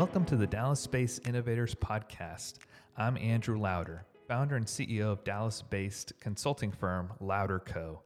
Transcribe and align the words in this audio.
Welcome 0.00 0.24
to 0.24 0.36
the 0.36 0.46
Dallas 0.46 0.86
Based 0.86 1.28
Innovators 1.28 1.74
Podcast. 1.74 2.54
I'm 2.96 3.18
Andrew 3.18 3.60
Louder, 3.60 4.06
founder 4.26 4.56
and 4.56 4.64
CEO 4.64 5.12
of 5.12 5.24
Dallas 5.24 5.60
based 5.60 6.14
consulting 6.20 6.72
firm 6.72 7.12
Louder 7.20 7.58
Co. 7.58 8.00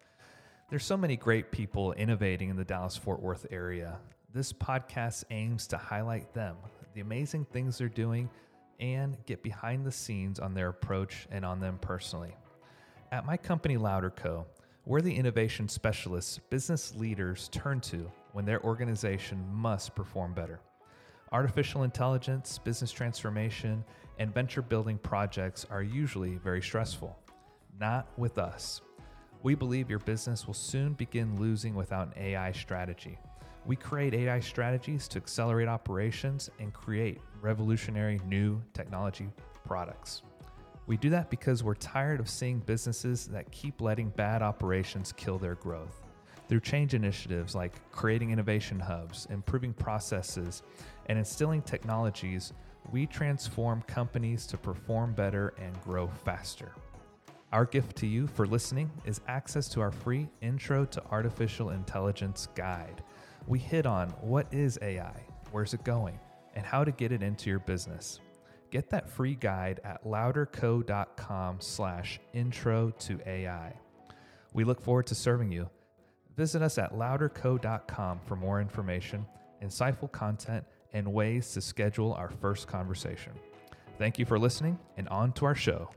There's 0.68 0.84
so 0.84 0.96
many 0.96 1.16
great 1.16 1.52
people 1.52 1.92
innovating 1.92 2.50
in 2.50 2.56
the 2.56 2.64
Dallas 2.64 2.96
Fort 2.96 3.22
Worth 3.22 3.46
area. 3.52 3.98
This 4.32 4.52
podcast 4.52 5.22
aims 5.30 5.68
to 5.68 5.76
highlight 5.76 6.34
them, 6.34 6.56
the 6.94 7.00
amazing 7.00 7.44
things 7.44 7.78
they're 7.78 7.88
doing, 7.88 8.28
and 8.80 9.16
get 9.24 9.44
behind 9.44 9.86
the 9.86 9.92
scenes 9.92 10.40
on 10.40 10.52
their 10.52 10.70
approach 10.70 11.28
and 11.30 11.44
on 11.44 11.60
them 11.60 11.78
personally. 11.80 12.34
At 13.12 13.24
my 13.24 13.36
company, 13.36 13.76
Louder 13.76 14.10
Co., 14.10 14.46
we're 14.84 15.00
the 15.00 15.14
innovation 15.14 15.68
specialists 15.68 16.40
business 16.50 16.92
leaders 16.96 17.48
turn 17.52 17.80
to 17.82 18.10
when 18.32 18.46
their 18.46 18.60
organization 18.64 19.46
must 19.52 19.94
perform 19.94 20.34
better. 20.34 20.58
Artificial 21.34 21.82
intelligence, 21.82 22.58
business 22.58 22.92
transformation, 22.92 23.84
and 24.20 24.32
venture 24.32 24.62
building 24.62 24.96
projects 24.98 25.66
are 25.68 25.82
usually 25.82 26.36
very 26.36 26.62
stressful. 26.62 27.18
Not 27.80 28.06
with 28.16 28.38
us. 28.38 28.82
We 29.42 29.56
believe 29.56 29.90
your 29.90 29.98
business 29.98 30.46
will 30.46 30.54
soon 30.54 30.92
begin 30.92 31.36
losing 31.40 31.74
without 31.74 32.06
an 32.06 32.22
AI 32.22 32.52
strategy. 32.52 33.18
We 33.66 33.74
create 33.74 34.14
AI 34.14 34.38
strategies 34.38 35.08
to 35.08 35.18
accelerate 35.18 35.66
operations 35.66 36.50
and 36.60 36.72
create 36.72 37.20
revolutionary 37.42 38.20
new 38.28 38.62
technology 38.72 39.26
products. 39.64 40.22
We 40.86 40.96
do 40.96 41.10
that 41.10 41.30
because 41.30 41.64
we're 41.64 41.74
tired 41.74 42.20
of 42.20 42.28
seeing 42.28 42.60
businesses 42.60 43.26
that 43.26 43.50
keep 43.50 43.80
letting 43.80 44.10
bad 44.10 44.40
operations 44.40 45.12
kill 45.12 45.38
their 45.38 45.56
growth. 45.56 46.03
Through 46.54 46.60
change 46.60 46.94
initiatives 46.94 47.56
like 47.56 47.72
creating 47.90 48.30
innovation 48.30 48.78
hubs, 48.78 49.26
improving 49.28 49.72
processes, 49.72 50.62
and 51.06 51.18
instilling 51.18 51.62
technologies, 51.62 52.52
we 52.92 53.06
transform 53.06 53.82
companies 53.88 54.46
to 54.46 54.56
perform 54.56 55.14
better 55.14 55.52
and 55.58 55.82
grow 55.82 56.06
faster. 56.24 56.70
Our 57.50 57.64
gift 57.64 57.96
to 57.96 58.06
you 58.06 58.28
for 58.28 58.46
listening 58.46 58.88
is 59.04 59.20
access 59.26 59.68
to 59.70 59.80
our 59.80 59.90
free 59.90 60.28
Intro 60.42 60.84
to 60.84 61.02
Artificial 61.06 61.70
Intelligence 61.70 62.46
guide. 62.54 63.02
We 63.48 63.58
hit 63.58 63.84
on 63.84 64.10
what 64.20 64.46
is 64.52 64.78
AI, 64.80 65.26
where's 65.50 65.74
it 65.74 65.82
going, 65.82 66.20
and 66.54 66.64
how 66.64 66.84
to 66.84 66.92
get 66.92 67.10
it 67.10 67.20
into 67.20 67.50
your 67.50 67.58
business. 67.58 68.20
Get 68.70 68.90
that 68.90 69.10
free 69.10 69.34
guide 69.34 69.80
at 69.82 70.04
louderco.com 70.04 71.56
slash 71.58 72.20
intro 72.32 72.90
to 72.90 73.18
AI. 73.26 73.74
We 74.52 74.62
look 74.62 74.80
forward 74.80 75.08
to 75.08 75.16
serving 75.16 75.50
you. 75.50 75.68
Visit 76.36 76.62
us 76.62 76.78
at 76.78 76.92
louderco.com 76.92 78.20
for 78.26 78.34
more 78.34 78.60
information, 78.60 79.24
insightful 79.62 80.10
content, 80.10 80.64
and 80.92 81.12
ways 81.12 81.52
to 81.52 81.60
schedule 81.60 82.12
our 82.14 82.28
first 82.28 82.66
conversation. 82.66 83.32
Thank 83.98 84.18
you 84.18 84.26
for 84.26 84.38
listening, 84.38 84.78
and 84.96 85.08
on 85.08 85.32
to 85.34 85.44
our 85.44 85.54
show. 85.54 85.90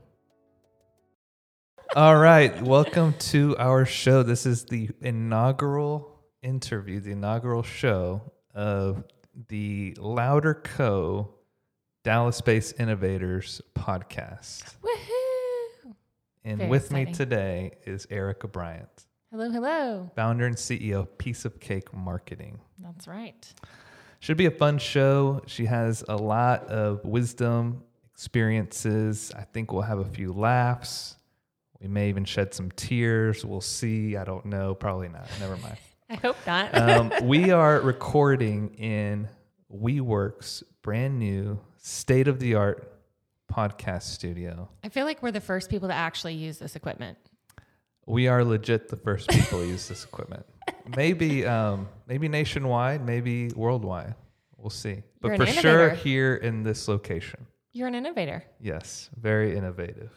All 1.96 2.18
right, 2.18 2.62
welcome 2.62 3.14
to 3.14 3.56
our 3.58 3.84
show. 3.84 4.22
This 4.22 4.46
is 4.46 4.64
the 4.64 4.90
inaugural 5.00 6.20
interview, 6.42 7.00
the 7.00 7.12
inaugural 7.12 7.64
show 7.64 8.22
of 8.54 9.02
the 9.48 9.96
Louder 9.98 10.54
Co. 10.54 11.34
Dallas 12.04 12.40
Based 12.40 12.78
Innovators 12.78 13.60
podcast. 13.74 14.76
Woohoo! 14.82 15.94
And 16.44 16.58
Very 16.58 16.70
with 16.70 16.92
me 16.92 17.06
today 17.06 17.72
is 17.84 18.06
Erika 18.10 18.46
Bryant, 18.46 19.06
Hello, 19.30 19.50
hello. 19.50 20.10
founder 20.16 20.46
and 20.46 20.56
CEO 20.56 21.00
of 21.00 21.18
Piece 21.18 21.44
of 21.44 21.60
Cake 21.60 21.92
Marketing. 21.92 22.58
That's 22.78 23.06
right. 23.06 23.52
Should 24.20 24.38
be 24.38 24.46
a 24.46 24.50
fun 24.50 24.78
show. 24.78 25.42
She 25.46 25.66
has 25.66 26.02
a 26.08 26.16
lot 26.16 26.64
of 26.68 27.04
wisdom, 27.04 27.82
experiences. 28.10 29.30
I 29.36 29.42
think 29.42 29.70
we'll 29.70 29.82
have 29.82 29.98
a 29.98 30.04
few 30.06 30.32
laughs. 30.32 31.16
We 31.78 31.88
may 31.88 32.08
even 32.08 32.24
shed 32.24 32.54
some 32.54 32.70
tears. 32.70 33.44
We'll 33.44 33.60
see. 33.60 34.16
I 34.16 34.24
don't 34.24 34.46
know. 34.46 34.74
Probably 34.74 35.08
not. 35.10 35.28
Never 35.38 35.56
mind. 35.58 35.76
I 36.10 36.14
hope 36.14 36.36
not. 36.46 36.74
um, 36.74 37.12
we 37.24 37.50
are 37.50 37.80
recording 37.82 38.74
in 38.76 39.28
WeWork's 39.70 40.64
brand 40.80 41.18
new 41.18 41.60
state 41.76 42.28
of 42.28 42.40
the 42.40 42.54
art 42.54 42.90
podcast 43.52 44.04
studio. 44.04 44.70
I 44.82 44.88
feel 44.88 45.04
like 45.04 45.22
we're 45.22 45.32
the 45.32 45.40
first 45.40 45.68
people 45.68 45.88
to 45.88 45.94
actually 45.94 46.34
use 46.34 46.58
this 46.58 46.76
equipment. 46.76 47.18
We 48.08 48.26
are 48.26 48.42
legit 48.42 48.88
the 48.88 48.96
first 48.96 49.28
people 49.28 49.60
to 49.60 49.66
use 49.66 49.86
this 49.86 50.02
equipment. 50.02 50.46
Maybe, 50.96 51.44
um, 51.44 51.88
maybe 52.06 52.26
nationwide, 52.26 53.04
maybe 53.04 53.48
worldwide. 53.50 54.14
We'll 54.56 54.70
see. 54.70 55.02
But 55.20 55.36
for 55.36 55.42
an 55.42 55.52
sure, 55.52 55.90
here 55.90 56.36
in 56.36 56.62
this 56.62 56.88
location. 56.88 57.46
You're 57.72 57.86
an 57.86 57.94
innovator. 57.94 58.44
Yes, 58.60 59.10
very 59.20 59.54
innovative. 59.54 60.10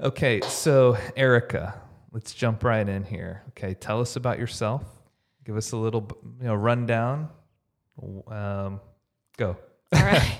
Okay, 0.00 0.40
so 0.42 0.96
Erika, 1.16 1.74
let's 2.12 2.32
jump 2.32 2.62
right 2.62 2.88
in 2.88 3.02
here. 3.02 3.42
Okay, 3.50 3.74
tell 3.74 4.00
us 4.00 4.14
about 4.14 4.38
yourself. 4.38 4.84
Give 5.44 5.56
us 5.56 5.72
a 5.72 5.76
little, 5.76 6.08
you 6.40 6.46
know, 6.46 6.54
rundown. 6.54 7.28
Um, 8.28 8.80
go. 9.36 9.56
All 9.92 10.02
right. 10.04 10.38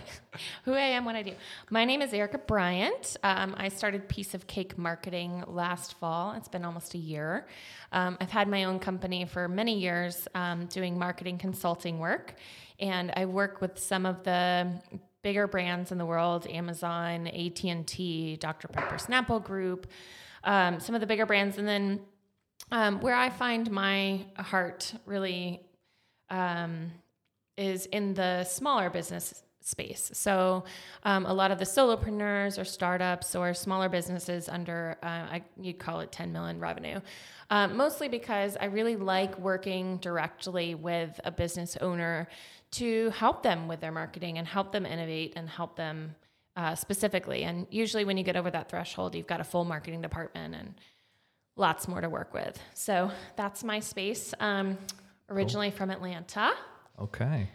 Who 0.64 0.72
I 0.72 0.80
am, 0.80 1.04
what 1.04 1.14
I 1.14 1.22
do. 1.22 1.32
My 1.70 1.84
name 1.84 2.02
is 2.02 2.12
Erika 2.12 2.38
Bryant. 2.38 3.16
Um, 3.22 3.54
I 3.56 3.68
started 3.68 4.08
Piece 4.08 4.34
of 4.34 4.46
Cake 4.46 4.76
Marketing 4.76 5.44
last 5.46 5.94
fall. 5.94 6.32
It's 6.32 6.48
been 6.48 6.64
almost 6.64 6.94
a 6.94 6.98
year. 6.98 7.46
Um, 7.92 8.16
I've 8.20 8.30
had 8.30 8.48
my 8.48 8.64
own 8.64 8.80
company 8.80 9.26
for 9.26 9.46
many 9.46 9.78
years 9.78 10.26
um, 10.34 10.66
doing 10.66 10.98
marketing 10.98 11.38
consulting 11.38 12.00
work, 12.00 12.34
and 12.80 13.12
I 13.14 13.26
work 13.26 13.60
with 13.60 13.78
some 13.78 14.06
of 14.06 14.24
the 14.24 14.72
bigger 15.22 15.46
brands 15.46 15.92
in 15.92 15.98
the 15.98 16.06
world: 16.06 16.48
Amazon, 16.48 17.28
AT 17.28 17.62
and 17.64 17.86
T, 17.86 18.36
Dr 18.36 18.66
Pepper 18.68 18.96
Snapple 18.96 19.42
Group, 19.42 19.86
um, 20.42 20.80
some 20.80 20.96
of 20.96 21.00
the 21.00 21.06
bigger 21.06 21.26
brands, 21.26 21.58
and 21.58 21.68
then 21.68 22.00
um, 22.72 23.00
where 23.00 23.14
I 23.14 23.30
find 23.30 23.70
my 23.70 24.26
heart 24.36 24.94
really 25.06 25.60
um, 26.30 26.90
is 27.56 27.86
in 27.86 28.14
the 28.14 28.44
smaller 28.44 28.90
business 28.90 29.42
space. 29.64 30.10
So, 30.12 30.64
um, 31.04 31.24
a 31.26 31.32
lot 31.32 31.50
of 31.50 31.58
the 31.58 31.64
solopreneurs 31.64 32.58
or 32.60 32.64
startups 32.64 33.34
or 33.34 33.54
smaller 33.54 33.88
businesses 33.88 34.48
under, 34.48 34.98
uh, 35.02 35.06
I, 35.06 35.42
you'd 35.58 35.78
call 35.78 36.00
it 36.00 36.12
10 36.12 36.32
million 36.32 36.60
revenue. 36.60 37.00
Um, 37.50 37.76
mostly 37.76 38.08
because 38.08 38.56
I 38.60 38.66
really 38.66 38.96
like 38.96 39.38
working 39.38 39.96
directly 39.98 40.74
with 40.74 41.18
a 41.24 41.30
business 41.30 41.76
owner 41.80 42.28
to 42.72 43.10
help 43.10 43.42
them 43.42 43.66
with 43.68 43.80
their 43.80 43.92
marketing 43.92 44.38
and 44.38 44.46
help 44.46 44.72
them 44.72 44.84
innovate 44.84 45.32
and 45.36 45.48
help 45.48 45.76
them 45.76 46.14
uh, 46.56 46.74
specifically. 46.74 47.44
And 47.44 47.66
usually, 47.70 48.04
when 48.04 48.16
you 48.18 48.24
get 48.24 48.36
over 48.36 48.50
that 48.50 48.68
threshold, 48.68 49.14
you've 49.14 49.26
got 49.26 49.40
a 49.40 49.44
full 49.44 49.64
marketing 49.64 50.02
department 50.02 50.54
and 50.54 50.74
lots 51.56 51.88
more 51.88 52.00
to 52.00 52.10
work 52.10 52.34
with. 52.34 52.58
So, 52.74 53.10
that's 53.36 53.64
my 53.64 53.80
space. 53.80 54.34
Um, 54.40 54.76
originally 55.30 55.70
from 55.70 55.90
Atlanta 55.90 56.52
Okay, 57.00 57.48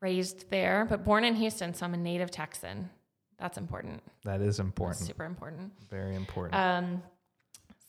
raised 0.00 0.50
there, 0.50 0.86
but 0.88 1.04
born 1.04 1.24
in 1.24 1.34
Houston, 1.34 1.74
so 1.74 1.86
I'm 1.86 1.94
a 1.94 1.98
native 1.98 2.30
Texan. 2.30 2.90
That's 3.38 3.58
important. 3.58 4.02
that 4.24 4.40
is 4.40 4.58
That's 4.58 4.66
important. 4.66 5.06
super 5.06 5.24
important. 5.24 5.72
Very 5.90 6.14
important. 6.14 6.54
Um, 6.54 7.02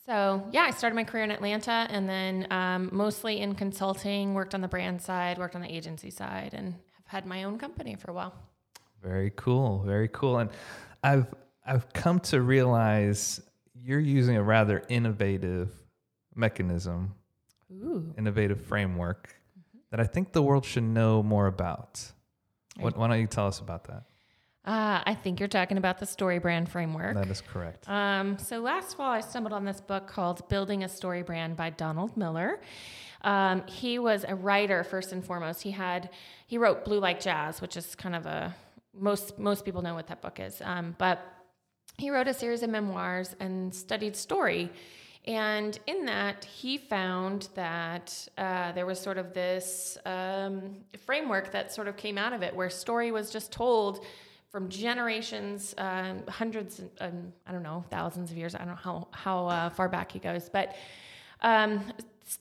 so 0.06 0.46
yeah, 0.52 0.62
I 0.62 0.70
started 0.70 0.96
my 0.96 1.04
career 1.04 1.24
in 1.24 1.30
Atlanta, 1.30 1.86
and 1.90 2.08
then 2.08 2.46
um, 2.50 2.90
mostly 2.92 3.40
in 3.40 3.54
consulting. 3.54 4.34
Worked 4.34 4.54
on 4.54 4.60
the 4.60 4.68
brand 4.68 5.00
side, 5.00 5.38
worked 5.38 5.54
on 5.54 5.62
the 5.62 5.72
agency 5.72 6.10
side, 6.10 6.54
and 6.54 6.74
have 6.94 7.06
had 7.06 7.26
my 7.26 7.44
own 7.44 7.58
company 7.58 7.94
for 7.96 8.10
a 8.10 8.14
while. 8.14 8.34
Very 9.02 9.30
cool. 9.36 9.82
Very 9.84 10.08
cool. 10.08 10.38
And 10.38 10.50
I've 11.02 11.26
I've 11.66 11.92
come 11.92 12.20
to 12.20 12.42
realize 12.42 13.40
you're 13.74 14.00
using 14.00 14.36
a 14.36 14.42
rather 14.42 14.82
innovative 14.88 15.70
mechanism, 16.34 17.14
Ooh, 17.72 18.12
innovative 18.18 18.60
framework 18.60 19.34
that 19.94 20.00
I 20.00 20.08
think 20.08 20.32
the 20.32 20.42
world 20.42 20.64
should 20.64 20.82
know 20.82 21.22
more 21.22 21.46
about. 21.46 22.02
What, 22.80 22.96
why 22.96 23.06
don't 23.06 23.20
you 23.20 23.28
tell 23.28 23.46
us 23.46 23.60
about 23.60 23.84
that? 23.84 24.02
uh, 24.64 25.02
I 25.06 25.14
think 25.14 25.38
you're 25.38 25.48
talking 25.48 25.78
about 25.78 25.98
the 25.98 26.06
StoryBrand 26.06 26.68
framework. 26.68 27.14
That 27.14 27.30
is 27.30 27.40
correct. 27.40 27.88
Um, 27.88 28.36
so 28.36 28.58
last 28.58 28.96
fall, 28.96 29.12
I 29.12 29.20
stumbled 29.20 29.52
on 29.52 29.64
this 29.64 29.80
book 29.80 30.08
called 30.08 30.48
Building 30.48 30.82
a 30.82 30.88
StoryBrand 30.88 31.54
by 31.54 31.70
Donald 31.70 32.16
Miller. 32.16 32.60
Um, 33.22 33.62
he 33.68 34.00
was 34.00 34.24
a 34.26 34.34
writer 34.34 34.82
first 34.82 35.12
and 35.12 35.24
foremost. 35.24 35.62
He 35.62 35.70
had 35.70 36.10
he 36.48 36.58
wrote 36.58 36.84
Blue 36.84 36.98
Like 36.98 37.20
Jazz, 37.20 37.60
which 37.60 37.76
is 37.76 37.94
kind 37.94 38.16
of 38.16 38.26
a 38.26 38.52
most 38.92 39.38
most 39.38 39.64
people 39.64 39.80
know 39.80 39.94
what 39.94 40.08
that 40.08 40.20
book 40.20 40.40
is. 40.40 40.60
Um, 40.64 40.96
but 40.98 41.24
he 41.98 42.10
wrote 42.10 42.26
a 42.26 42.34
series 42.34 42.64
of 42.64 42.70
memoirs 42.70 43.36
and 43.38 43.72
studied 43.72 44.16
story. 44.16 44.72
And 45.26 45.78
in 45.86 46.04
that, 46.04 46.44
he 46.44 46.76
found 46.76 47.48
that 47.54 48.28
uh, 48.36 48.72
there 48.72 48.84
was 48.84 49.00
sort 49.00 49.16
of 49.16 49.32
this 49.32 49.96
um, 50.04 50.76
framework 51.06 51.50
that 51.52 51.72
sort 51.72 51.88
of 51.88 51.96
came 51.96 52.18
out 52.18 52.34
of 52.34 52.42
it, 52.42 52.54
where 52.54 52.68
story 52.68 53.10
was 53.10 53.30
just 53.30 53.50
told 53.50 54.04
from 54.50 54.68
generations, 54.68 55.74
um, 55.78 56.22
hundreds, 56.28 56.82
um, 57.00 57.32
I 57.46 57.52
don't 57.52 57.62
know, 57.62 57.84
thousands 57.90 58.30
of 58.30 58.36
years. 58.36 58.54
I 58.54 58.58
don't 58.58 58.68
know 58.68 58.74
how 58.74 59.08
how 59.10 59.46
uh, 59.46 59.70
far 59.70 59.88
back 59.88 60.12
he 60.12 60.18
goes, 60.18 60.48
but 60.48 60.76
um, 61.40 61.82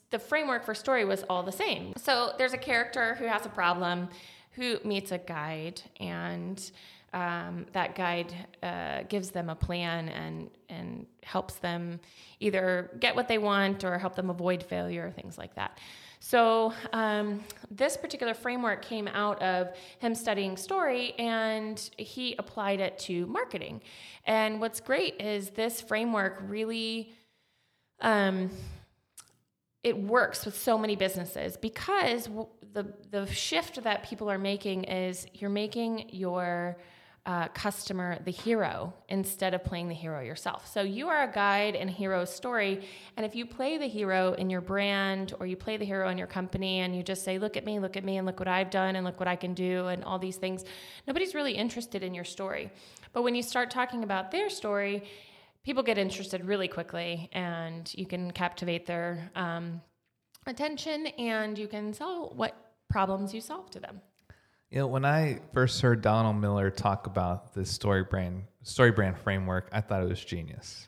the 0.09 0.19
framework 0.19 0.63
for 0.63 0.75
story 0.75 1.06
was 1.06 1.24
all 1.29 1.41
the 1.41 1.51
same. 1.51 1.94
So 1.97 2.33
there's 2.38 2.53
a 2.53 2.57
character 2.57 3.15
who 3.15 3.25
has 3.25 3.45
a 3.45 3.50
problem, 3.50 4.09
who 4.51 4.79
meets 4.83 5.12
a 5.12 5.18
guide 5.18 5.81
and 6.00 6.71
um, 7.13 7.65
that 7.74 7.95
guide 7.95 8.33
uh, 8.62 9.04
gives 9.04 9.30
them 9.30 9.50
a 9.50 9.56
plan 9.56 10.10
and 10.10 10.50
and 10.69 11.06
helps 11.21 11.56
them 11.56 12.00
either 12.39 12.92
get 13.00 13.15
what 13.15 13.27
they 13.27 13.38
want 13.38 13.83
or 13.83 13.98
help 13.98 14.15
them 14.15 14.30
avoid 14.30 14.63
failure, 14.63 15.12
things 15.12 15.38
like 15.38 15.54
that. 15.56 15.80
So 16.19 16.74
um, 16.94 17.44
this 17.69 17.98
particular 17.98 18.33
framework 18.33 18.81
came 18.81 19.07
out 19.10 19.42
of 19.42 19.75
him 20.00 20.15
studying 20.15 20.57
story, 20.57 21.13
and 21.19 21.77
he 21.98 22.36
applied 22.39 22.80
it 22.80 22.98
to 23.00 23.25
marketing. 23.27 23.81
And 24.25 24.60
what's 24.60 24.80
great 24.80 25.21
is 25.21 25.50
this 25.51 25.81
framework 25.81 26.42
really. 26.48 27.13
Um, 28.01 28.50
it 29.83 29.98
works 29.98 30.45
with 30.45 30.57
so 30.57 30.77
many 30.77 30.95
businesses 30.95 31.57
because 31.57 32.30
the 32.74 32.88
the 33.12 33.25
shift 33.27 33.83
that 33.83 34.04
people 34.04 34.30
are 34.31 34.38
making 34.38 34.86
is 34.86 35.27
you're 35.33 35.50
making 35.50 36.10
your 36.10 36.77
uh, 37.25 37.47
customer 37.49 38.19
the 38.25 38.31
hero 38.31 38.93
instead 39.07 39.53
of 39.53 39.63
playing 39.63 39.87
the 39.87 39.95
hero 39.95 40.19
yourself. 40.21 40.67
So 40.67 40.81
you 40.81 41.07
are 41.07 41.23
a 41.23 41.31
guide 41.31 41.75
and 41.75 41.89
hero 41.89 42.25
story. 42.25 42.85
And 43.15 43.25
if 43.25 43.33
you 43.33 43.45
play 43.45 43.77
the 43.77 43.87
hero 43.87 44.33
in 44.33 44.49
your 44.49 44.59
brand 44.59 45.33
or 45.39 45.45
you 45.45 45.55
play 45.55 45.77
the 45.77 45.85
hero 45.85 46.09
in 46.09 46.17
your 46.17 46.27
company 46.27 46.79
and 46.79 46.93
you 46.93 47.01
just 47.01 47.23
say, 47.23 47.39
look 47.39 47.55
at 47.55 47.65
me, 47.65 47.79
look 47.79 47.95
at 47.95 48.03
me, 48.03 48.17
and 48.17 48.27
look 48.27 48.39
what 48.39 48.49
I've 48.49 48.69
done 48.69 48.97
and 48.97 49.05
look 49.05 49.19
what 49.19 49.29
I 49.29 49.37
can 49.37 49.53
do 49.53 49.87
and 49.87 50.03
all 50.03 50.19
these 50.19 50.35
things, 50.35 50.65
nobody's 51.07 51.33
really 51.33 51.53
interested 51.53 52.03
in 52.03 52.13
your 52.13 52.25
story. 52.25 52.69
But 53.13 53.21
when 53.21 53.35
you 53.35 53.41
start 53.41 53.71
talking 53.71 54.03
about 54.03 54.29
their 54.29 54.49
story, 54.49 55.03
people 55.63 55.81
get 55.81 55.97
interested 55.97 56.43
really 56.43 56.67
quickly 56.67 57.29
and 57.31 57.89
you 57.95 58.05
can 58.05 58.31
captivate 58.31 58.85
their 58.85 59.31
um, 59.35 59.81
attention 60.45 61.07
and 61.17 61.57
you 61.57 61.69
can 61.69 61.93
sell 61.93 62.33
what 62.35 62.53
problems 62.89 63.33
you 63.33 63.39
solve 63.39 63.69
to 63.71 63.79
them. 63.79 64.01
You 64.73 64.79
know, 64.79 64.87
when 64.87 65.05
I 65.05 65.39
first 65.53 65.81
heard 65.81 66.01
Donald 66.01 66.37
Miller 66.37 66.71
talk 66.71 67.05
about 67.05 67.53
this 67.53 67.77
StoryBrand 67.77 68.41
story 68.63 68.91
brand 68.91 69.19
framework, 69.19 69.69
I 69.71 69.81
thought 69.81 70.01
it 70.01 70.09
was 70.09 70.25
genius. 70.25 70.87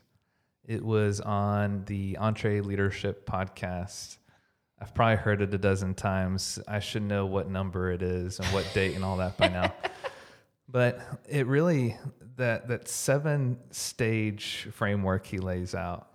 It 0.64 0.84
was 0.84 1.20
on 1.20 1.84
the 1.84 2.18
EntreLeadership 2.20 3.22
podcast. 3.26 4.16
I've 4.80 4.92
probably 4.92 5.18
heard 5.18 5.40
it 5.40 5.54
a 5.54 5.58
dozen 5.58 5.94
times. 5.94 6.58
I 6.66 6.80
should 6.80 7.04
know 7.04 7.26
what 7.26 7.48
number 7.48 7.92
it 7.92 8.02
is 8.02 8.40
and 8.40 8.48
what 8.48 8.68
date 8.74 8.96
and 8.96 9.04
all 9.04 9.18
that 9.18 9.36
by 9.36 9.50
now. 9.50 9.72
but 10.68 11.00
it 11.28 11.46
really 11.46 11.96
that 12.38 12.66
that 12.66 12.88
seven 12.88 13.56
stage 13.70 14.66
framework 14.72 15.26
he 15.26 15.38
lays 15.38 15.76
out 15.76 16.08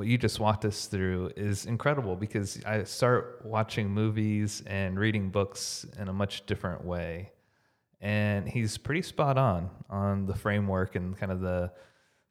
what 0.00 0.08
you 0.08 0.16
just 0.16 0.40
walked 0.40 0.64
us 0.64 0.86
through 0.86 1.30
is 1.36 1.66
incredible 1.66 2.16
because 2.16 2.58
I 2.64 2.84
start 2.84 3.42
watching 3.44 3.90
movies 3.90 4.62
and 4.66 4.98
reading 4.98 5.28
books 5.28 5.84
in 5.98 6.08
a 6.08 6.12
much 6.14 6.46
different 6.46 6.82
way. 6.86 7.32
And 8.00 8.48
he's 8.48 8.78
pretty 8.78 9.02
spot 9.02 9.36
on 9.36 9.68
on 9.90 10.24
the 10.24 10.34
framework 10.34 10.96
and 10.96 11.18
kind 11.18 11.30
of 11.30 11.42
the 11.42 11.70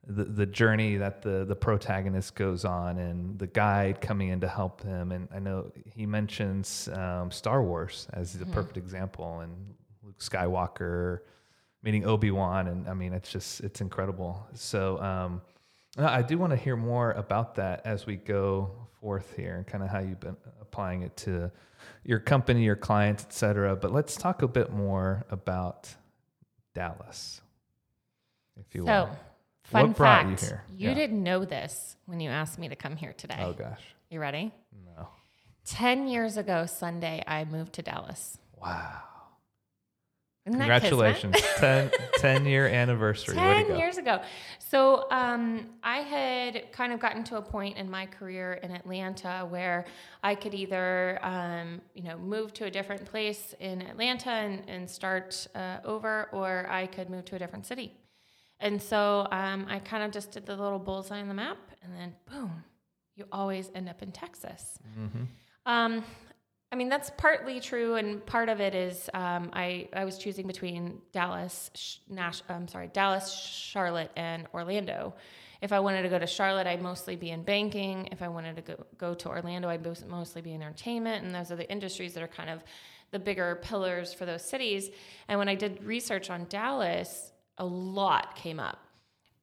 the, 0.07 0.23
the 0.23 0.45
journey 0.47 0.97
that 0.97 1.21
the 1.21 1.45
the 1.45 1.55
protagonist 1.55 2.33
goes 2.33 2.65
on 2.65 2.97
and 2.97 3.37
the 3.37 3.45
guide 3.45 4.01
coming 4.01 4.29
in 4.29 4.41
to 4.41 4.47
help 4.47 4.81
him. 4.81 5.11
And 5.11 5.27
I 5.31 5.37
know 5.37 5.71
he 5.85 6.07
mentions 6.07 6.89
um, 6.91 7.29
Star 7.29 7.61
Wars 7.61 8.07
as 8.13 8.33
the 8.33 8.45
mm-hmm. 8.45 8.53
perfect 8.55 8.77
example, 8.77 9.41
and 9.41 9.75
Luke 10.01 10.17
Skywalker 10.17 11.19
meeting 11.83 12.03
Obi 12.03 12.31
Wan, 12.31 12.67
and 12.67 12.89
I 12.89 12.95
mean 12.95 13.13
it's 13.13 13.31
just 13.31 13.61
it's 13.61 13.79
incredible. 13.79 14.47
So. 14.55 14.99
Um, 15.03 15.41
Uh, 15.97 16.05
I 16.05 16.21
do 16.21 16.37
want 16.37 16.51
to 16.51 16.57
hear 16.57 16.75
more 16.75 17.11
about 17.11 17.55
that 17.55 17.81
as 17.85 18.05
we 18.05 18.15
go 18.15 18.71
forth 19.01 19.33
here 19.35 19.55
and 19.55 19.65
kind 19.65 19.83
of 19.83 19.89
how 19.89 19.99
you've 19.99 20.19
been 20.19 20.37
applying 20.61 21.01
it 21.01 21.15
to 21.17 21.51
your 22.03 22.19
company, 22.19 22.63
your 22.63 22.75
clients, 22.75 23.23
et 23.23 23.33
cetera. 23.33 23.75
But 23.75 23.91
let's 23.91 24.15
talk 24.15 24.41
a 24.41 24.47
bit 24.47 24.71
more 24.71 25.25
about 25.31 25.93
Dallas, 26.73 27.41
if 28.59 28.75
you 28.75 28.85
so, 28.85 28.85
will. 28.85 29.09
Fun 29.63 29.87
what 29.89 29.97
fact, 29.97 30.41
you 30.41 30.47
here? 30.47 30.63
You 30.75 30.89
yeah. 30.89 30.95
didn't 30.95 31.23
know 31.23 31.45
this 31.45 31.95
when 32.05 32.19
you 32.19 32.29
asked 32.29 32.57
me 32.57 32.69
to 32.69 32.75
come 32.75 32.95
here 32.95 33.13
today. 33.13 33.37
Oh 33.39 33.53
gosh. 33.53 33.81
You 34.09 34.19
ready? 34.19 34.51
No. 34.97 35.07
10 35.65 36.07
years 36.07 36.37
ago 36.37 36.65
Sunday 36.65 37.23
I 37.27 37.45
moved 37.45 37.73
to 37.73 37.81
Dallas. 37.83 38.37
Wow. 38.59 39.01
Congratulations. 40.45 41.35
10, 41.57 41.91
10, 42.17 42.45
year 42.45 42.67
anniversary. 42.67 43.35
10 43.35 43.77
years 43.77 43.97
ago. 43.97 44.21
So 44.57 45.05
um, 45.11 45.69
I 45.83 45.97
had 45.97 46.71
kind 46.71 46.93
of 46.93 46.99
gotten 46.99 47.23
to 47.25 47.37
a 47.37 47.41
point 47.41 47.77
in 47.77 47.89
my 47.89 48.05
career 48.05 48.53
in 48.63 48.71
Atlanta 48.71 49.45
where 49.49 49.85
I 50.23 50.35
could 50.35 50.53
either, 50.53 51.19
um, 51.21 51.81
you 51.93 52.03
know, 52.03 52.17
move 52.17 52.53
to 52.55 52.65
a 52.65 52.71
different 52.71 53.05
place 53.05 53.53
in 53.59 53.81
Atlanta 53.81 54.31
and, 54.31 54.63
and 54.67 54.89
start 54.89 55.47
uh, 55.55 55.77
over, 55.83 56.29
or 56.31 56.67
I 56.69 56.87
could 56.87 57.09
move 57.09 57.25
to 57.25 57.35
a 57.35 57.39
different 57.39 57.65
city. 57.65 57.93
And 58.59 58.81
so 58.81 59.27
um, 59.31 59.65
I 59.69 59.79
kind 59.79 60.03
of 60.03 60.11
just 60.11 60.31
did 60.31 60.45
the 60.45 60.55
little 60.55 60.79
bullseye 60.79 61.21
on 61.21 61.27
the 61.27 61.33
map, 61.33 61.57
and 61.81 61.93
then 61.93 62.13
boom, 62.29 62.63
you 63.15 63.25
always 63.31 63.71
end 63.73 63.87
up 63.87 64.01
in 64.01 64.11
Texas. 64.11 64.79
Mm-hmm. 64.99 65.23
Um, 65.65 66.03
I 66.71 66.75
mean, 66.75 66.89
that's 66.89 67.11
partly 67.17 67.59
true, 67.59 67.95
and 67.95 68.23
part 68.25 68.47
of 68.47 68.61
it 68.61 68.75
is 68.75 69.09
um, 69.15 69.49
I 69.53 69.89
I 69.91 70.05
was 70.05 70.19
choosing 70.19 70.45
between 70.45 71.01
Dallas, 71.11 71.99
Nash, 72.07 72.43
I'm 72.47 72.67
sorry, 72.67 72.89
Dallas, 72.93 73.33
Charlotte, 73.33 74.11
and 74.15 74.47
Orlando. 74.53 75.15
If 75.61 75.73
I 75.73 75.79
wanted 75.79 76.03
to 76.03 76.09
go 76.09 76.19
to 76.19 76.27
Charlotte, 76.27 76.67
I'd 76.67 76.81
mostly 76.81 77.15
be 77.15 77.31
in 77.31 77.43
banking. 77.43 78.07
If 78.11 78.21
I 78.21 78.27
wanted 78.27 78.55
to 78.57 78.61
go 78.61 78.85
go 78.97 79.13
to 79.15 79.29
Orlando, 79.29 79.67
I'd 79.67 79.83
mostly 80.07 80.41
be 80.43 80.53
in 80.53 80.61
entertainment, 80.61 81.25
and 81.25 81.33
those 81.33 81.51
are 81.51 81.55
the 81.55 81.69
industries 81.69 82.13
that 82.13 82.21
are 82.21 82.27
kind 82.27 82.51
of 82.51 82.63
the 83.11 83.19
bigger 83.19 83.59
pillars 83.63 84.13
for 84.13 84.25
those 84.25 84.47
cities. 84.47 84.91
And 85.27 85.39
when 85.39 85.49
I 85.49 85.55
did 85.55 85.83
research 85.83 86.29
on 86.29 86.45
Dallas, 86.49 87.31
a 87.57 87.65
lot 87.65 88.35
came 88.35 88.59
up. 88.59 88.77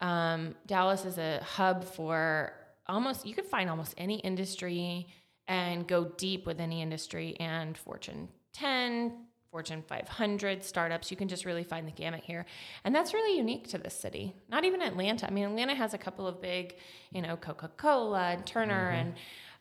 Um, 0.01 0.55
Dallas 0.67 1.05
is 1.05 1.19
a 1.19 1.41
hub 1.43 1.85
for 1.85 2.53
almost 2.87 3.27
you 3.27 3.35
could 3.35 3.47
find 3.47 3.69
almost 3.69 3.95
any 3.99 4.21
industry 4.21 5.09
and 5.49 5.87
go 5.87 6.05
deep 6.17 6.47
with 6.47 6.61
any 6.61 6.83
industry 6.83 7.37
and 7.39 7.77
Fortune 7.77 8.29
10, 8.53 9.13
Fortune 9.51 9.83
500 9.87 10.65
startups. 10.65 11.11
You 11.11 11.17
can 11.17 11.29
just 11.29 11.45
really 11.45 11.65
find 11.65 11.87
the 11.87 11.93
gamut 11.93 12.25
here. 12.25 12.47
And 12.85 12.95
that's 12.95 13.15
really 13.15 13.37
unique 13.37 13.69
to 13.69 13.79
this 13.79 13.95
city. 13.95 14.35
Not 14.49 14.65
even 14.65 14.83
Atlanta. 14.83 15.27
I 15.27 15.31
mean, 15.31 15.45
Atlanta 15.45 15.75
has 15.75 15.95
a 15.95 15.99
couple 15.99 16.27
of 16.27 16.43
big, 16.43 16.77
you 17.11 17.23
know, 17.23 17.37
Coca 17.37 17.71
Cola 17.77 18.33
and 18.33 18.47
Turner 18.47 18.91
mm-hmm. 18.91 19.09
and 19.09 19.15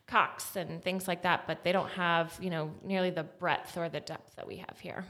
Cox 0.08 0.56
and 0.56 0.84
things 0.84 1.08
like 1.08 1.24
that, 1.24 1.48
but 1.48 1.64
they 1.64 1.72
don't 1.72 1.90
have, 1.90 2.38
you 2.42 2.50
know, 2.50 2.72
nearly 2.84 3.10
the 3.10 3.24
breadth 3.24 3.78
or 3.78 3.90
the 3.90 4.00
depth 4.00 4.36
that 4.36 4.46
we 4.46 4.58
have 4.58 4.78
here. 4.80 5.06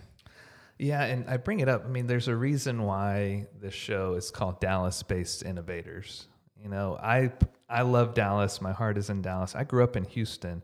Yeah, 0.77 1.03
and 1.03 1.29
I 1.29 1.37
bring 1.37 1.61
it 1.61 1.69
up. 1.69 1.85
I 1.85 1.87
mean, 1.87 2.07
there's 2.07 2.27
a 2.27 2.35
reason 2.35 2.83
why 2.83 3.47
this 3.59 3.73
show 3.73 4.13
is 4.15 4.29
called 4.29 4.59
Dallas 4.59 5.03
Based 5.03 5.43
Innovators. 5.43 6.27
You 6.61 6.69
know, 6.69 6.97
I 7.01 7.31
I 7.69 7.81
love 7.81 8.13
Dallas. 8.13 8.61
My 8.61 8.71
heart 8.71 8.97
is 8.97 9.09
in 9.09 9.21
Dallas. 9.21 9.55
I 9.55 9.63
grew 9.63 9.83
up 9.83 9.95
in 9.95 10.03
Houston. 10.05 10.61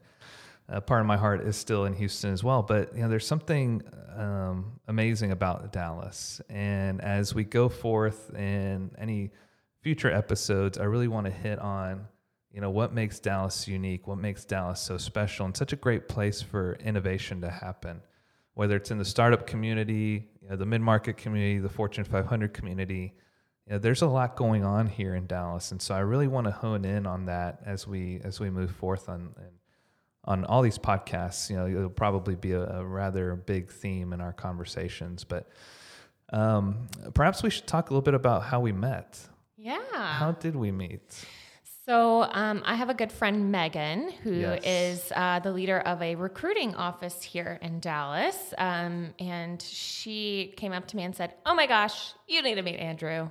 Uh, 0.69 0.79
part 0.79 1.01
of 1.01 1.07
my 1.07 1.17
heart 1.17 1.41
is 1.41 1.57
still 1.57 1.85
in 1.85 1.93
Houston 1.93 2.31
as 2.31 2.43
well. 2.43 2.61
But 2.61 2.95
you 2.95 3.01
know, 3.01 3.09
there's 3.09 3.25
something 3.25 3.81
um, 4.15 4.79
amazing 4.87 5.31
about 5.31 5.73
Dallas. 5.73 6.41
And 6.49 7.01
as 7.01 7.33
we 7.33 7.43
go 7.43 7.69
forth 7.69 8.33
in 8.35 8.91
any 8.97 9.31
future 9.81 10.11
episodes, 10.11 10.77
I 10.77 10.83
really 10.83 11.07
want 11.07 11.25
to 11.25 11.31
hit 11.31 11.59
on 11.59 12.07
you 12.53 12.59
know 12.59 12.69
what 12.69 12.93
makes 12.93 13.19
Dallas 13.19 13.67
unique, 13.67 14.07
what 14.07 14.17
makes 14.17 14.43
Dallas 14.43 14.79
so 14.79 14.97
special, 14.97 15.45
and 15.45 15.55
such 15.55 15.73
a 15.73 15.77
great 15.77 16.07
place 16.07 16.41
for 16.41 16.73
innovation 16.83 17.41
to 17.41 17.49
happen. 17.49 18.01
Whether 18.53 18.75
it's 18.75 18.91
in 18.91 18.97
the 18.97 19.05
startup 19.05 19.47
community, 19.47 20.29
you 20.41 20.49
know, 20.49 20.57
the 20.57 20.65
mid-market 20.65 21.15
community, 21.15 21.59
the 21.59 21.69
Fortune 21.69 22.03
500 22.03 22.53
community, 22.53 23.13
you 23.67 23.73
know, 23.73 23.79
there's 23.79 24.01
a 24.01 24.07
lot 24.07 24.35
going 24.35 24.63
on 24.63 24.87
here 24.87 25.15
in 25.15 25.27
Dallas, 25.27 25.71
and 25.71 25.81
so 25.81 25.95
I 25.95 25.99
really 25.99 26.27
want 26.27 26.45
to 26.45 26.51
hone 26.51 26.85
in 26.85 27.05
on 27.05 27.25
that 27.25 27.61
as 27.65 27.87
we 27.87 28.19
as 28.23 28.39
we 28.39 28.49
move 28.49 28.71
forth 28.71 29.07
on 29.07 29.35
on 30.25 30.45
all 30.45 30.61
these 30.61 30.77
podcasts. 30.77 31.49
You 31.49 31.57
know, 31.57 31.67
it'll 31.67 31.89
probably 31.89 32.35
be 32.35 32.53
a, 32.53 32.63
a 32.79 32.85
rather 32.85 33.35
big 33.35 33.71
theme 33.71 34.13
in 34.13 34.21
our 34.21 34.33
conversations, 34.33 35.23
but 35.23 35.49
um, 36.33 36.87
perhaps 37.13 37.43
we 37.43 37.49
should 37.49 37.67
talk 37.67 37.89
a 37.89 37.93
little 37.93 38.01
bit 38.01 38.13
about 38.13 38.43
how 38.43 38.59
we 38.59 38.71
met. 38.71 39.19
Yeah. 39.57 39.79
How 39.91 40.31
did 40.31 40.55
we 40.55 40.71
meet? 40.71 41.25
So 41.85 42.23
um, 42.31 42.61
I 42.63 42.75
have 42.75 42.89
a 42.89 42.93
good 42.93 43.11
friend, 43.11 43.51
Megan, 43.51 44.11
who 44.11 44.33
yes. 44.33 44.61
is 44.63 45.11
uh, 45.15 45.39
the 45.39 45.51
leader 45.51 45.79
of 45.79 46.01
a 46.01 46.15
recruiting 46.15 46.75
office 46.75 47.21
here 47.21 47.59
in 47.61 47.79
Dallas. 47.79 48.53
Um, 48.57 49.13
and 49.19 49.61
she 49.61 50.53
came 50.57 50.71
up 50.71 50.87
to 50.87 50.95
me 50.95 51.03
and 51.03 51.15
said, 51.15 51.33
Oh 51.45 51.53
my 51.53 51.65
gosh, 51.65 52.13
you 52.27 52.41
need 52.43 52.55
to 52.55 52.61
meet 52.61 52.77
Andrew 52.77 53.29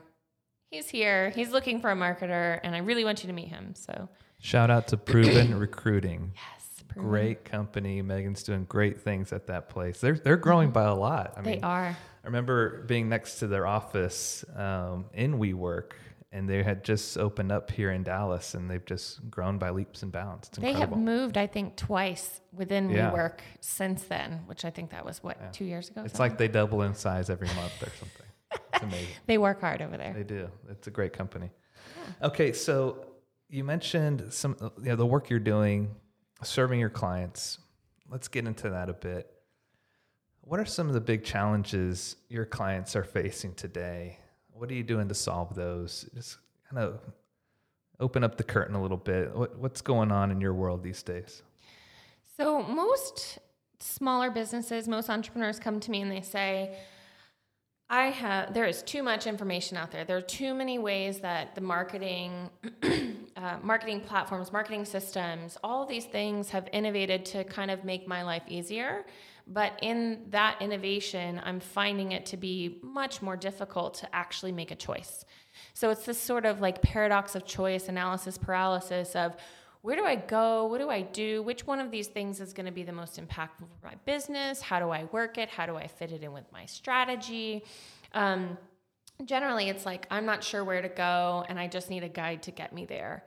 he's 0.70 0.88
here. 0.88 1.30
He's 1.30 1.50
looking 1.50 1.80
for 1.80 1.90
a 1.90 1.96
marketer, 1.96 2.60
and 2.62 2.74
I 2.74 2.78
really 2.78 3.04
want 3.04 3.22
you 3.22 3.26
to 3.26 3.32
meet 3.32 3.48
him. 3.48 3.74
So 3.74 4.08
shout 4.38 4.70
out 4.70 4.88
to 4.88 4.96
Proven 4.96 5.58
Recruiting. 5.58 6.32
Yes, 6.34 6.82
Proven. 6.88 7.10
great 7.10 7.44
company. 7.44 8.00
Megan's 8.02 8.42
doing 8.42 8.64
great 8.64 9.00
things 9.00 9.32
at 9.32 9.46
that 9.48 9.68
place. 9.68 10.00
They're 10.00 10.14
they're 10.18 10.36
growing 10.36 10.68
mm-hmm. 10.68 10.74
by 10.74 10.84
a 10.84 10.94
lot. 10.94 11.34
I 11.36 11.42
they 11.42 11.50
mean, 11.52 11.64
are. 11.64 11.96
I 12.22 12.26
remember 12.26 12.82
being 12.84 13.08
next 13.08 13.38
to 13.40 13.46
their 13.46 13.66
office 13.66 14.44
um, 14.54 15.06
in 15.14 15.38
WeWork, 15.38 15.92
and 16.32 16.46
they 16.46 16.62
had 16.62 16.84
just 16.84 17.16
opened 17.16 17.50
up 17.50 17.70
here 17.70 17.92
in 17.92 18.02
Dallas, 18.02 18.52
and 18.52 18.70
they've 18.70 18.84
just 18.84 19.30
grown 19.30 19.56
by 19.56 19.70
leaps 19.70 20.02
and 20.02 20.12
bounds. 20.12 20.50
They 20.50 20.74
have 20.74 20.94
moved, 20.94 21.38
I 21.38 21.46
think, 21.46 21.76
twice 21.76 22.42
within 22.52 22.90
Yeah. 22.90 23.10
WeWork 23.10 23.38
since 23.60 24.02
then, 24.04 24.40
which 24.44 24.66
I 24.66 24.70
think 24.70 24.90
that 24.90 25.02
was 25.02 25.22
what 25.22 25.38
Yeah. 25.40 25.48
two 25.50 25.64
years 25.64 25.88
ago. 25.88 26.02
It's 26.04 26.12
something? 26.12 26.32
like 26.32 26.38
they 26.38 26.48
double 26.48 26.82
in 26.82 26.94
size 26.94 27.30
every 27.30 27.48
month 27.48 27.82
or 27.82 27.88
something. 27.98 28.19
It's 28.52 28.82
amazing. 28.82 29.08
they 29.26 29.38
work 29.38 29.60
hard 29.60 29.82
over 29.82 29.96
there. 29.96 30.12
They 30.12 30.24
do. 30.24 30.48
It's 30.70 30.86
a 30.86 30.90
great 30.90 31.12
company. 31.12 31.50
Okay, 32.22 32.52
so 32.52 33.04
you 33.48 33.64
mentioned 33.64 34.32
some 34.32 34.56
uh, 34.60 34.70
you 34.78 34.90
know, 34.90 34.96
the 34.96 35.06
work 35.06 35.30
you're 35.30 35.38
doing, 35.38 35.94
serving 36.42 36.80
your 36.80 36.90
clients. 36.90 37.58
Let's 38.08 38.28
get 38.28 38.46
into 38.46 38.70
that 38.70 38.88
a 38.88 38.94
bit. 38.94 39.30
What 40.42 40.58
are 40.58 40.64
some 40.64 40.88
of 40.88 40.94
the 40.94 41.00
big 41.00 41.24
challenges 41.24 42.16
your 42.28 42.44
clients 42.44 42.96
are 42.96 43.04
facing 43.04 43.54
today? 43.54 44.18
What 44.52 44.70
are 44.70 44.74
you 44.74 44.82
doing 44.82 45.08
to 45.08 45.14
solve 45.14 45.54
those? 45.54 46.08
Just 46.14 46.38
kind 46.68 46.82
of 46.82 47.00
open 48.00 48.24
up 48.24 48.36
the 48.36 48.42
curtain 48.42 48.74
a 48.74 48.82
little 48.82 48.96
bit. 48.96 49.34
What, 49.34 49.58
what's 49.58 49.80
going 49.80 50.10
on 50.10 50.30
in 50.30 50.40
your 50.40 50.54
world 50.54 50.82
these 50.82 51.02
days? 51.02 51.42
So 52.36 52.62
most 52.62 53.38
smaller 53.80 54.30
businesses, 54.30 54.88
most 54.88 55.10
entrepreneurs 55.10 55.58
come 55.58 55.78
to 55.80 55.90
me 55.90 56.00
and 56.00 56.10
they 56.10 56.22
say, 56.22 56.76
I 57.92 58.10
have 58.10 58.54
there 58.54 58.66
is 58.66 58.84
too 58.84 59.02
much 59.02 59.26
information 59.26 59.76
out 59.76 59.90
there. 59.90 60.04
There 60.04 60.16
are 60.16 60.22
too 60.22 60.54
many 60.54 60.78
ways 60.78 61.18
that 61.20 61.56
the 61.56 61.60
marketing 61.60 62.48
uh, 63.36 63.56
marketing 63.62 64.02
platforms, 64.02 64.52
marketing 64.52 64.84
systems, 64.84 65.58
all 65.64 65.84
these 65.84 66.04
things 66.04 66.50
have 66.50 66.68
innovated 66.72 67.24
to 67.26 67.42
kind 67.42 67.68
of 67.68 67.84
make 67.84 68.06
my 68.06 68.22
life 68.22 68.44
easier. 68.46 69.04
But 69.48 69.76
in 69.82 70.26
that 70.30 70.62
innovation, 70.62 71.40
I'm 71.44 71.58
finding 71.58 72.12
it 72.12 72.26
to 72.26 72.36
be 72.36 72.78
much 72.80 73.22
more 73.22 73.36
difficult 73.36 73.94
to 73.94 74.14
actually 74.14 74.52
make 74.52 74.70
a 74.70 74.76
choice. 74.76 75.24
So 75.74 75.90
it's 75.90 76.06
this 76.06 76.18
sort 76.18 76.46
of 76.46 76.60
like 76.60 76.80
paradox 76.82 77.34
of 77.34 77.44
choice, 77.44 77.88
analysis 77.88 78.38
paralysis 78.38 79.16
of 79.16 79.34
where 79.82 79.96
do 79.96 80.04
I 80.04 80.16
go? 80.16 80.66
What 80.66 80.78
do 80.78 80.90
I 80.90 81.02
do? 81.02 81.42
Which 81.42 81.66
one 81.66 81.80
of 81.80 81.90
these 81.90 82.06
things 82.08 82.40
is 82.40 82.52
going 82.52 82.66
to 82.66 82.72
be 82.72 82.82
the 82.82 82.92
most 82.92 83.18
impactful 83.20 83.66
for 83.80 83.86
my 83.86 83.94
business? 84.04 84.60
How 84.60 84.78
do 84.78 84.90
I 84.90 85.04
work 85.04 85.38
it? 85.38 85.48
How 85.48 85.64
do 85.66 85.76
I 85.76 85.86
fit 85.86 86.12
it 86.12 86.22
in 86.22 86.32
with 86.32 86.44
my 86.52 86.66
strategy? 86.66 87.64
Um, 88.12 88.58
generally, 89.24 89.68
it's 89.70 89.86
like 89.86 90.06
I'm 90.10 90.26
not 90.26 90.44
sure 90.44 90.64
where 90.64 90.82
to 90.82 90.88
go 90.88 91.44
and 91.48 91.58
I 91.58 91.66
just 91.66 91.88
need 91.90 92.04
a 92.04 92.08
guide 92.08 92.42
to 92.44 92.50
get 92.50 92.72
me 92.74 92.84
there. 92.84 93.24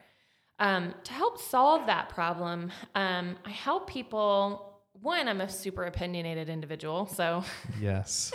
Um, 0.59 0.93
to 1.05 1.13
help 1.13 1.39
solve 1.41 1.87
that 1.87 2.09
problem, 2.09 2.71
um, 2.95 3.35
I 3.45 3.49
help 3.49 3.89
people. 3.89 4.69
One, 5.01 5.27
I'm 5.27 5.41
a 5.41 5.49
super 5.49 5.85
opinionated 5.85 6.49
individual. 6.49 7.07
So 7.07 7.43
Yes. 7.81 8.31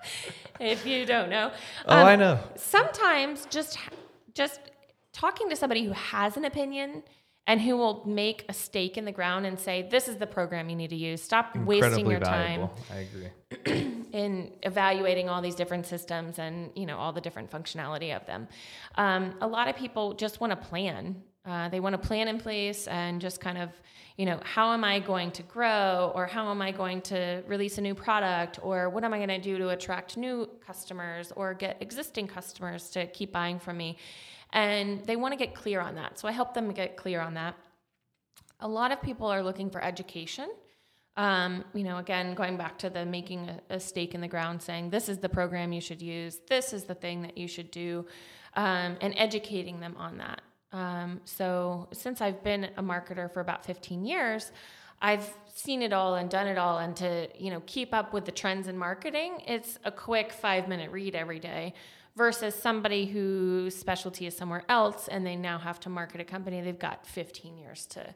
if 0.60 0.86
you 0.86 1.04
don't 1.04 1.28
know, 1.28 1.50
Oh, 1.86 1.98
um, 1.98 2.06
I 2.06 2.14
know. 2.14 2.38
sometimes 2.54 3.46
just 3.50 3.76
just 4.32 4.60
talking 5.12 5.48
to 5.50 5.56
somebody 5.56 5.84
who 5.84 5.92
has 5.92 6.36
an 6.36 6.44
opinion 6.44 7.02
and 7.46 7.60
who 7.60 7.76
will 7.76 8.02
make 8.06 8.44
a 8.48 8.52
stake 8.52 8.98
in 8.98 9.04
the 9.04 9.12
ground 9.12 9.46
and 9.46 9.58
say 9.58 9.86
this 9.88 10.08
is 10.08 10.16
the 10.16 10.26
program 10.26 10.68
you 10.68 10.76
need 10.76 10.90
to 10.90 10.96
use. 10.96 11.22
Stop 11.22 11.56
wasting 11.56 12.00
Incredibly 12.00 12.12
your 12.12 12.20
time. 12.20 12.70
I 12.90 12.96
agree. 12.96 14.02
in 14.12 14.50
evaluating 14.62 15.28
all 15.28 15.40
these 15.40 15.54
different 15.54 15.86
systems 15.86 16.38
and 16.38 16.70
you 16.74 16.86
know 16.86 16.96
all 16.96 17.12
the 17.12 17.20
different 17.20 17.50
functionality 17.50 18.14
of 18.16 18.26
them. 18.26 18.48
Um, 18.96 19.34
a 19.40 19.46
lot 19.46 19.68
of 19.68 19.76
people 19.76 20.14
just 20.14 20.40
want 20.40 20.52
a 20.52 20.56
plan. 20.56 21.22
Uh, 21.44 21.68
they 21.68 21.78
want 21.78 21.94
a 21.94 21.98
plan 21.98 22.26
in 22.26 22.38
place 22.38 22.88
and 22.88 23.20
just 23.20 23.40
kind 23.40 23.58
of 23.58 23.70
you 24.16 24.24
know 24.24 24.40
how 24.42 24.72
am 24.72 24.82
i 24.82 24.98
going 24.98 25.30
to 25.32 25.42
grow? 25.44 26.10
Or 26.14 26.26
how 26.26 26.50
am 26.50 26.60
i 26.62 26.72
going 26.72 27.02
to 27.02 27.42
release 27.46 27.78
a 27.78 27.82
new 27.82 27.94
product? 27.94 28.58
Or 28.62 28.88
what 28.88 29.04
am 29.04 29.12
i 29.14 29.18
going 29.18 29.28
to 29.28 29.38
do 29.38 29.58
to 29.58 29.68
attract 29.68 30.16
new 30.16 30.48
customers 30.66 31.32
or 31.36 31.54
get 31.54 31.76
existing 31.80 32.26
customers 32.26 32.90
to 32.90 33.06
keep 33.06 33.30
buying 33.32 33.60
from 33.60 33.76
me 33.76 33.98
and 34.56 35.04
they 35.06 35.14
want 35.14 35.32
to 35.32 35.38
get 35.38 35.54
clear 35.54 35.80
on 35.80 35.94
that 35.94 36.18
so 36.18 36.26
i 36.26 36.32
help 36.32 36.52
them 36.54 36.72
get 36.72 36.96
clear 36.96 37.20
on 37.20 37.34
that 37.34 37.54
a 38.60 38.68
lot 38.68 38.90
of 38.90 39.00
people 39.00 39.28
are 39.28 39.42
looking 39.42 39.70
for 39.70 39.82
education 39.82 40.48
um, 41.16 41.64
you 41.72 41.82
know, 41.82 41.96
again, 41.96 42.34
going 42.34 42.56
back 42.58 42.78
to 42.78 42.90
the 42.90 43.06
making 43.06 43.48
a, 43.48 43.76
a 43.76 43.80
stake 43.80 44.14
in 44.14 44.20
the 44.20 44.28
ground, 44.28 44.60
saying 44.60 44.90
this 44.90 45.08
is 45.08 45.18
the 45.18 45.28
program 45.28 45.72
you 45.72 45.80
should 45.80 46.02
use, 46.02 46.40
this 46.48 46.72
is 46.72 46.84
the 46.84 46.94
thing 46.94 47.22
that 47.22 47.38
you 47.38 47.48
should 47.48 47.70
do, 47.70 48.06
um, 48.54 48.96
and 49.00 49.14
educating 49.16 49.80
them 49.80 49.94
on 49.96 50.18
that. 50.18 50.42
Um, 50.72 51.20
so, 51.24 51.88
since 51.92 52.20
I've 52.20 52.44
been 52.44 52.64
a 52.76 52.82
marketer 52.82 53.32
for 53.32 53.40
about 53.40 53.64
15 53.64 54.04
years, 54.04 54.52
I've 55.00 55.32
seen 55.54 55.80
it 55.80 55.92
all 55.92 56.16
and 56.16 56.28
done 56.28 56.48
it 56.48 56.58
all. 56.58 56.78
And 56.78 56.94
to 56.96 57.28
you 57.38 57.50
know 57.50 57.62
keep 57.66 57.94
up 57.94 58.12
with 58.12 58.26
the 58.26 58.32
trends 58.32 58.68
in 58.68 58.76
marketing, 58.76 59.40
it's 59.46 59.78
a 59.84 59.90
quick 59.90 60.32
five 60.32 60.68
minute 60.68 60.90
read 60.90 61.14
every 61.14 61.38
day. 61.38 61.72
Versus 62.16 62.54
somebody 62.54 63.06
whose 63.06 63.76
specialty 63.76 64.26
is 64.26 64.36
somewhere 64.36 64.64
else, 64.68 65.06
and 65.06 65.26
they 65.26 65.36
now 65.36 65.58
have 65.58 65.78
to 65.80 65.90
market 65.90 66.20
a 66.20 66.24
company. 66.24 66.62
They've 66.62 66.78
got 66.78 67.06
15 67.06 67.58
years 67.58 67.86
to 67.88 68.14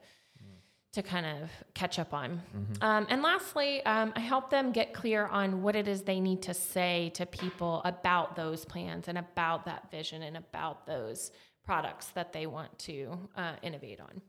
to 0.93 1.03
kind 1.03 1.25
of 1.25 1.49
catch 1.73 1.99
up 1.99 2.13
on. 2.13 2.43
Um, 2.81 3.07
and 3.11 3.23
lastly, 3.23 3.85
um, 3.87 4.13
I 4.17 4.21
help 4.21 4.51
them 4.51 4.73
get 4.73 4.93
clear 4.93 5.27
on 5.27 5.63
what 5.63 5.77
it 5.77 5.87
is 5.87 6.03
they 6.03 6.19
need 6.19 6.43
to 6.43 6.55
say 6.55 7.13
to 7.15 7.27
people 7.27 7.81
about 7.85 8.35
those 8.35 8.65
plans 8.65 9.07
and 9.07 9.17
about 9.17 9.67
that 9.67 9.89
vision 9.91 10.23
and 10.23 10.37
about 10.37 10.87
those 10.87 11.31
products 11.65 12.07
that 12.09 12.33
they 12.33 12.47
want 12.47 12.77
to 12.81 13.17
uh, 13.37 13.53
innovate 13.63 14.01
on. 14.01 14.21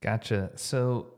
Gotcha. 0.00 0.50
So, 0.56 1.14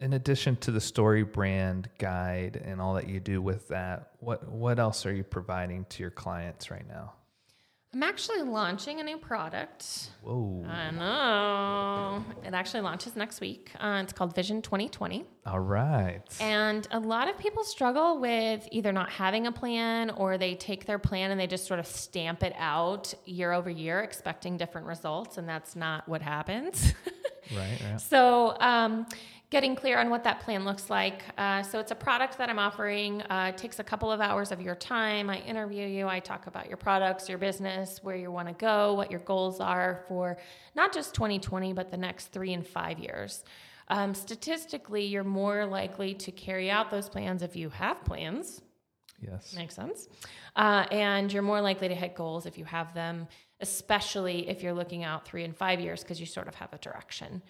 in 0.00 0.12
addition 0.12 0.56
to 0.56 0.70
the 0.70 0.80
story 0.80 1.22
brand 1.22 1.88
guide 1.98 2.60
and 2.64 2.80
all 2.80 2.94
that 2.94 3.08
you 3.08 3.20
do 3.20 3.40
with 3.40 3.68
that, 3.68 4.10
what 4.20 4.48
what 4.50 4.78
else 4.78 5.06
are 5.06 5.14
you 5.14 5.24
providing 5.24 5.84
to 5.90 6.02
your 6.02 6.10
clients 6.10 6.70
right 6.70 6.86
now? 6.86 7.14
I'm 7.96 8.02
actually 8.02 8.42
launching 8.42 9.00
a 9.00 9.02
new 9.02 9.16
product. 9.16 10.10
Whoa! 10.20 10.66
I 10.68 10.90
know. 10.90 12.24
It 12.44 12.52
actually 12.52 12.82
launches 12.82 13.16
next 13.16 13.40
week. 13.40 13.70
Uh, 13.80 14.00
it's 14.02 14.12
called 14.12 14.34
Vision 14.34 14.60
2020. 14.60 15.24
All 15.46 15.60
right. 15.60 16.20
And 16.38 16.86
a 16.90 16.98
lot 16.98 17.30
of 17.30 17.38
people 17.38 17.64
struggle 17.64 18.20
with 18.20 18.68
either 18.70 18.92
not 18.92 19.08
having 19.08 19.46
a 19.46 19.52
plan 19.52 20.10
or 20.10 20.36
they 20.36 20.56
take 20.56 20.84
their 20.84 20.98
plan 20.98 21.30
and 21.30 21.40
they 21.40 21.46
just 21.46 21.66
sort 21.66 21.80
of 21.80 21.86
stamp 21.86 22.42
it 22.42 22.52
out 22.58 23.14
year 23.24 23.52
over 23.52 23.70
year, 23.70 24.00
expecting 24.00 24.58
different 24.58 24.86
results. 24.86 25.38
And 25.38 25.48
that's 25.48 25.74
not 25.74 26.06
what 26.06 26.20
happens. 26.20 26.92
right. 27.56 27.80
Right. 27.82 28.00
so, 28.00 28.56
um, 28.60 29.06
getting 29.56 29.74
clear 29.74 29.98
on 29.98 30.10
what 30.10 30.22
that 30.22 30.38
plan 30.40 30.66
looks 30.66 30.90
like. 30.90 31.22
Uh, 31.38 31.62
so, 31.62 31.80
it's 31.80 31.90
a 31.90 31.94
product 31.94 32.36
that 32.36 32.50
I'm 32.50 32.58
offering. 32.58 33.22
Uh, 33.22 33.52
it 33.54 33.56
takes 33.56 33.78
a 33.78 33.84
couple 33.84 34.12
of 34.12 34.20
hours 34.20 34.52
of 34.52 34.60
your 34.60 34.74
time. 34.74 35.30
I 35.30 35.38
interview 35.38 35.86
you, 35.86 36.06
I 36.06 36.20
talk 36.20 36.46
about 36.46 36.68
your 36.68 36.76
products, 36.76 37.26
your 37.26 37.38
business, 37.38 38.00
where 38.02 38.16
you 38.16 38.30
want 38.30 38.48
to 38.48 38.54
go, 38.54 38.92
what 38.92 39.10
your 39.10 39.20
goals 39.20 39.58
are 39.58 40.04
for 40.08 40.36
not 40.74 40.92
just 40.92 41.14
2020, 41.14 41.72
but 41.72 41.90
the 41.90 41.96
next 41.96 42.32
three 42.32 42.52
and 42.52 42.66
five 42.66 42.98
years. 42.98 43.44
Um, 43.88 44.14
statistically, 44.14 45.06
you're 45.06 45.24
more 45.24 45.64
likely 45.64 46.12
to 46.12 46.30
carry 46.32 46.70
out 46.70 46.90
those 46.90 47.08
plans 47.08 47.40
if 47.40 47.56
you 47.56 47.70
have 47.70 48.04
plans. 48.04 48.60
Yes. 49.22 49.54
Makes 49.56 49.74
sense. 49.74 50.06
Uh, 50.54 50.84
and 50.90 51.32
you're 51.32 51.42
more 51.42 51.62
likely 51.62 51.88
to 51.88 51.94
hit 51.94 52.14
goals 52.14 52.44
if 52.44 52.58
you 52.58 52.66
have 52.66 52.92
them, 52.92 53.26
especially 53.60 54.50
if 54.50 54.62
you're 54.62 54.74
looking 54.74 55.02
out 55.02 55.26
three 55.26 55.44
and 55.44 55.56
five 55.56 55.80
years 55.80 56.02
because 56.02 56.20
you 56.20 56.26
sort 56.26 56.46
of 56.46 56.54
have 56.56 56.74
a 56.74 56.78
direction. 56.78 57.40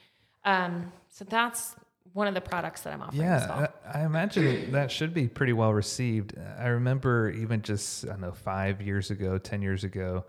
Um, 0.45 0.93
so 1.09 1.25
that's 1.25 1.75
one 2.17 2.27
of 2.27 2.35
the 2.35 2.41
products 2.41 2.81
that 2.81 2.93
I'm 2.95 3.03
offering. 3.03 3.23
as 3.23 3.47
well. 3.49 3.61
Yeah, 3.61 3.91
I, 3.95 4.01
I 4.01 4.05
imagine 4.07 4.73
that 4.73 4.91
should 4.91 5.13
be 5.13 5.29
pretty 5.29 5.53
well 5.53 5.73
received. 5.75 6.35
I 6.59 6.69
remember 6.69 7.31
even 7.31 7.61
just 7.63 8.05
I 8.07 8.09
don't 8.09 8.23
know 8.23 8.33
five 8.33 8.81
years 8.81 9.11
ago, 9.11 9.37
ten 9.39 9.61
years 9.63 9.85
ago, 9.85 10.25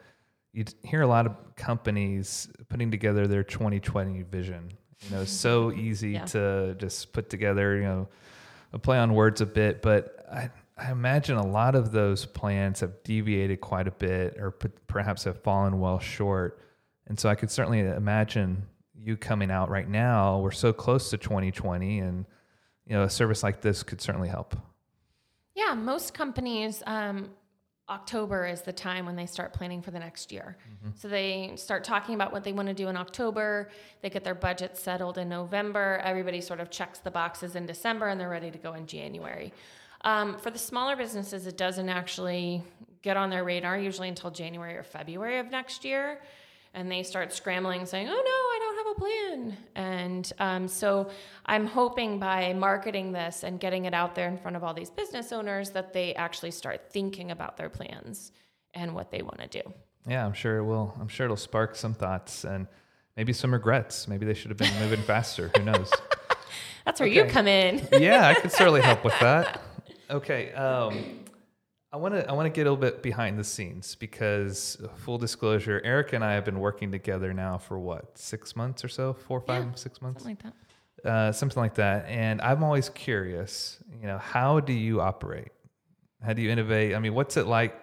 you'd 0.53 0.73
hear 0.83 1.01
a 1.01 1.07
lot 1.07 1.25
of 1.25 1.33
companies 1.55 2.49
putting 2.69 2.91
together 2.91 3.25
their 3.27 3.43
2020 3.43 4.23
vision. 4.23 4.69
You 5.09 5.15
know, 5.15 5.23
so 5.25 5.71
easy 5.87 6.11
Yeah. 6.11 6.25
to 6.25 6.75
just 6.77 7.13
put 7.13 7.29
together. 7.29 7.77
You 7.77 7.83
know, 7.83 8.09
a 8.73 8.79
play 8.79 8.97
on 8.99 9.13
words 9.13 9.41
a 9.41 9.45
bit, 9.45 9.81
but 9.81 10.25
I. 10.31 10.51
I 10.79 10.91
imagine 10.91 11.37
a 11.37 11.47
lot 11.47 11.73
of 11.73 11.91
those 11.91 12.27
plans 12.27 12.81
have 12.81 13.01
deviated 13.03 13.61
quite 13.61 13.87
a 13.87 13.91
bit, 13.91 14.37
or 14.39 14.51
p- 14.51 14.69
perhaps 14.85 15.23
have 15.23 15.41
fallen 15.41 15.79
well 15.79 15.97
short. 15.97 16.61
And 17.07 17.19
so 17.19 17.29
I 17.29 17.33
could 17.33 17.49
certainly 17.49 17.79
imagine 17.79 18.67
you 19.01 19.17
coming 19.17 19.51
out 19.51 19.69
right 19.69 19.87
now. 19.87 20.39
We're 20.39 20.51
so 20.51 20.73
close 20.73 21.09
to 21.11 21.17
2020, 21.17 21.99
and 21.99 22.25
you 22.85 22.93
know, 22.93 23.03
a 23.03 23.09
service 23.09 23.43
like 23.43 23.61
this 23.61 23.83
could 23.83 24.01
certainly 24.01 24.29
help. 24.29 24.55
Yeah, 25.55 25.73
most 25.73 26.13
companies, 26.13 26.83
um, 26.85 27.29
October 27.89 28.45
is 28.45 28.61
the 28.63 28.73
time 28.73 29.05
when 29.05 29.15
they 29.15 29.25
start 29.25 29.53
planning 29.53 29.81
for 29.81 29.91
the 29.91 29.99
next 29.99 30.31
year. 30.31 30.57
So 30.95 31.07
they 31.07 31.53
start 31.55 31.85
talking 31.85 32.15
about 32.15 32.33
what 32.33 32.43
they 32.43 32.51
want 32.51 32.67
to 32.67 32.73
do 32.73 32.89
in 32.89 32.97
October. 32.97 33.69
They 34.01 34.09
get 34.09 34.25
their 34.25 34.35
budget 34.35 34.77
settled 34.77 35.17
in 35.17 35.29
November. 35.29 36.01
Everybody 36.03 36.41
sort 36.41 36.59
of 36.59 36.69
checks 36.69 36.99
the 36.99 37.11
boxes 37.11 37.55
in 37.55 37.65
December 37.65 38.09
and 38.09 38.19
they're 38.19 38.29
ready 38.29 38.51
to 38.51 38.57
go 38.57 38.73
in 38.73 38.87
January. 38.87 39.53
Um, 40.01 40.37
for 40.37 40.51
the 40.51 40.59
smaller 40.59 40.97
businesses, 40.97 41.47
it 41.47 41.57
doesn't 41.57 41.87
actually 41.87 42.61
get 43.03 43.15
on 43.15 43.29
their 43.29 43.45
radar 43.45 43.77
usually 43.77 44.09
until 44.09 44.31
January 44.31 44.75
or 44.75 44.83
February 44.83 45.39
of 45.39 45.49
next 45.49 45.85
year. 45.85 46.19
And 46.73 46.91
they 46.91 47.03
start 47.03 47.31
scrambling, 47.33 47.85
saying, 47.85 48.07
Oh 48.07 48.11
no, 48.11 48.17
I 48.17 48.59
don't 48.59 48.66
plan. 48.97 49.57
And 49.75 50.31
um, 50.39 50.67
so 50.67 51.09
I'm 51.45 51.65
hoping 51.65 52.19
by 52.19 52.53
marketing 52.53 53.11
this 53.11 53.43
and 53.43 53.59
getting 53.59 53.85
it 53.85 53.93
out 53.93 54.15
there 54.15 54.27
in 54.27 54.37
front 54.37 54.57
of 54.57 54.63
all 54.63 54.73
these 54.73 54.89
business 54.89 55.31
owners 55.31 55.69
that 55.71 55.93
they 55.93 56.13
actually 56.15 56.51
start 56.51 56.91
thinking 56.91 57.31
about 57.31 57.57
their 57.57 57.69
plans 57.69 58.31
and 58.73 58.93
what 58.93 59.11
they 59.11 59.21
want 59.21 59.39
to 59.39 59.47
do. 59.61 59.73
Yeah, 60.07 60.25
I'm 60.25 60.33
sure 60.33 60.57
it 60.57 60.63
will. 60.63 60.95
I'm 60.99 61.07
sure 61.07 61.25
it'll 61.25 61.35
spark 61.35 61.75
some 61.75 61.93
thoughts 61.93 62.43
and 62.43 62.67
maybe 63.15 63.33
some 63.33 63.51
regrets. 63.53 64.07
Maybe 64.07 64.25
they 64.25 64.33
should 64.33 64.49
have 64.51 64.57
been 64.57 64.79
moving 64.79 65.01
faster. 65.01 65.51
Who 65.57 65.63
knows? 65.63 65.91
That's 66.85 66.99
where 66.99 67.09
you 67.09 67.25
come 67.25 67.47
in. 67.47 67.85
yeah, 67.91 68.27
I 68.27 68.33
could 68.33 68.51
certainly 68.51 68.81
help 68.81 69.03
with 69.03 69.19
that. 69.19 69.61
Okay. 70.09 70.53
Um, 70.53 71.25
I 71.91 71.97
want 71.97 72.13
to 72.15 72.29
I 72.29 72.33
want 72.33 72.45
to 72.45 72.49
get 72.49 72.67
a 72.67 72.71
little 72.71 72.77
bit 72.77 73.01
behind 73.01 73.39
the 73.39 73.43
scenes 73.43 73.95
because 73.95 74.77
uh, 74.83 74.89
full 74.97 75.17
disclosure, 75.17 75.81
Eric 75.85 76.13
and 76.13 76.23
I 76.23 76.33
have 76.33 76.43
been 76.43 76.59
working 76.59 76.91
together 76.91 77.33
now 77.33 77.57
for 77.57 77.79
what 77.79 78.17
six 78.17 78.55
months 78.55 78.83
or 78.83 78.89
so, 78.89 79.13
four, 79.13 79.39
five, 79.39 79.63
Yeah, 79.63 79.71
six 79.75 80.01
months, 80.01 80.23
Something 80.23 80.37
like 80.43 80.53
that. 81.03 81.09
uh, 81.09 81.31
something 81.31 81.61
like 81.61 81.75
that. 81.75 82.05
And 82.07 82.41
I'm 82.41 82.61
always 82.63 82.89
curious, 82.89 83.77
you 84.01 84.05
know, 84.07 84.17
how 84.17 84.59
do 84.59 84.73
you 84.73 84.99
operate? 84.99 85.49
How 86.21 86.33
do 86.33 86.41
you 86.41 86.49
innovate? 86.49 86.93
I 86.93 86.99
mean, 86.99 87.13
what's 87.13 87.37
it 87.37 87.47
like? 87.47 87.73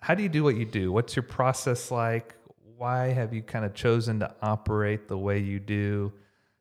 How 0.00 0.14
do 0.14 0.22
you 0.24 0.28
do 0.28 0.42
what 0.42 0.56
you 0.56 0.64
do? 0.64 0.90
What's 0.90 1.14
your 1.14 1.22
process 1.22 1.90
like? 1.90 2.34
Why 2.76 3.08
have 3.08 3.32
you 3.32 3.42
kind 3.42 3.64
of 3.64 3.74
chosen 3.74 4.20
to 4.20 4.34
operate 4.42 5.08
the 5.08 5.16
way 5.16 5.38
you 5.38 5.60
do? 5.60 6.12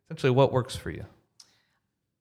Essentially, 0.07 0.31
what 0.31 0.53
works 0.53 0.75
for 0.75 0.91
you? 0.91 1.05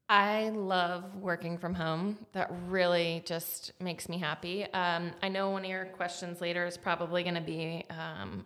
I 0.08 0.50
love 0.50 1.16
working 1.16 1.56
from 1.56 1.74
home. 1.74 2.18
That 2.32 2.52
really 2.68 3.22
just 3.24 3.72
makes 3.80 4.08
me 4.08 4.18
happy. 4.18 4.64
Um, 4.72 5.12
I 5.22 5.28
know 5.28 5.50
one 5.50 5.64
of 5.64 5.70
your 5.70 5.86
questions 5.86 6.40
later 6.40 6.66
is 6.66 6.76
probably 6.76 7.22
going 7.22 7.36
to 7.36 7.40
be 7.40 7.84
um, 7.88 8.44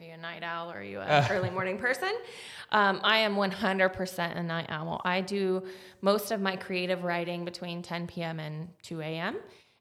Are 0.00 0.04
you 0.04 0.12
a 0.14 0.16
night 0.16 0.42
owl 0.42 0.70
or 0.70 0.78
are 0.78 0.82
you 0.82 1.00
an 1.00 1.26
early 1.30 1.50
morning 1.50 1.78
person? 1.78 2.12
Um, 2.72 3.00
I 3.04 3.18
am 3.18 3.36
100% 3.36 4.36
a 4.36 4.42
night 4.42 4.66
owl. 4.68 5.00
I 5.04 5.20
do 5.20 5.62
most 6.00 6.32
of 6.32 6.40
my 6.40 6.56
creative 6.56 7.04
writing 7.04 7.44
between 7.44 7.82
10 7.82 8.08
p.m. 8.08 8.40
and 8.40 8.68
2 8.82 9.00
a.m. 9.00 9.36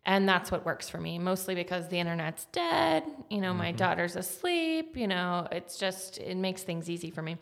And 0.06 0.30
that's 0.30 0.52
what 0.52 0.64
works 0.64 0.88
for 0.88 1.00
me, 1.00 1.18
mostly 1.18 1.56
because 1.56 1.88
the 1.90 2.00
internet's 2.00 2.46
dead. 2.52 3.04
You 3.32 3.42
know, 3.42 3.56
my 3.56 3.72
daughter's 3.72 4.16
asleep. 4.16 4.96
You 4.96 5.08
know, 5.08 5.48
it's 5.52 5.80
just, 5.80 6.20
it 6.20 6.38
makes 6.38 6.62
things 6.62 6.88
easy 6.88 7.10
for 7.10 7.24
me. 7.24 7.38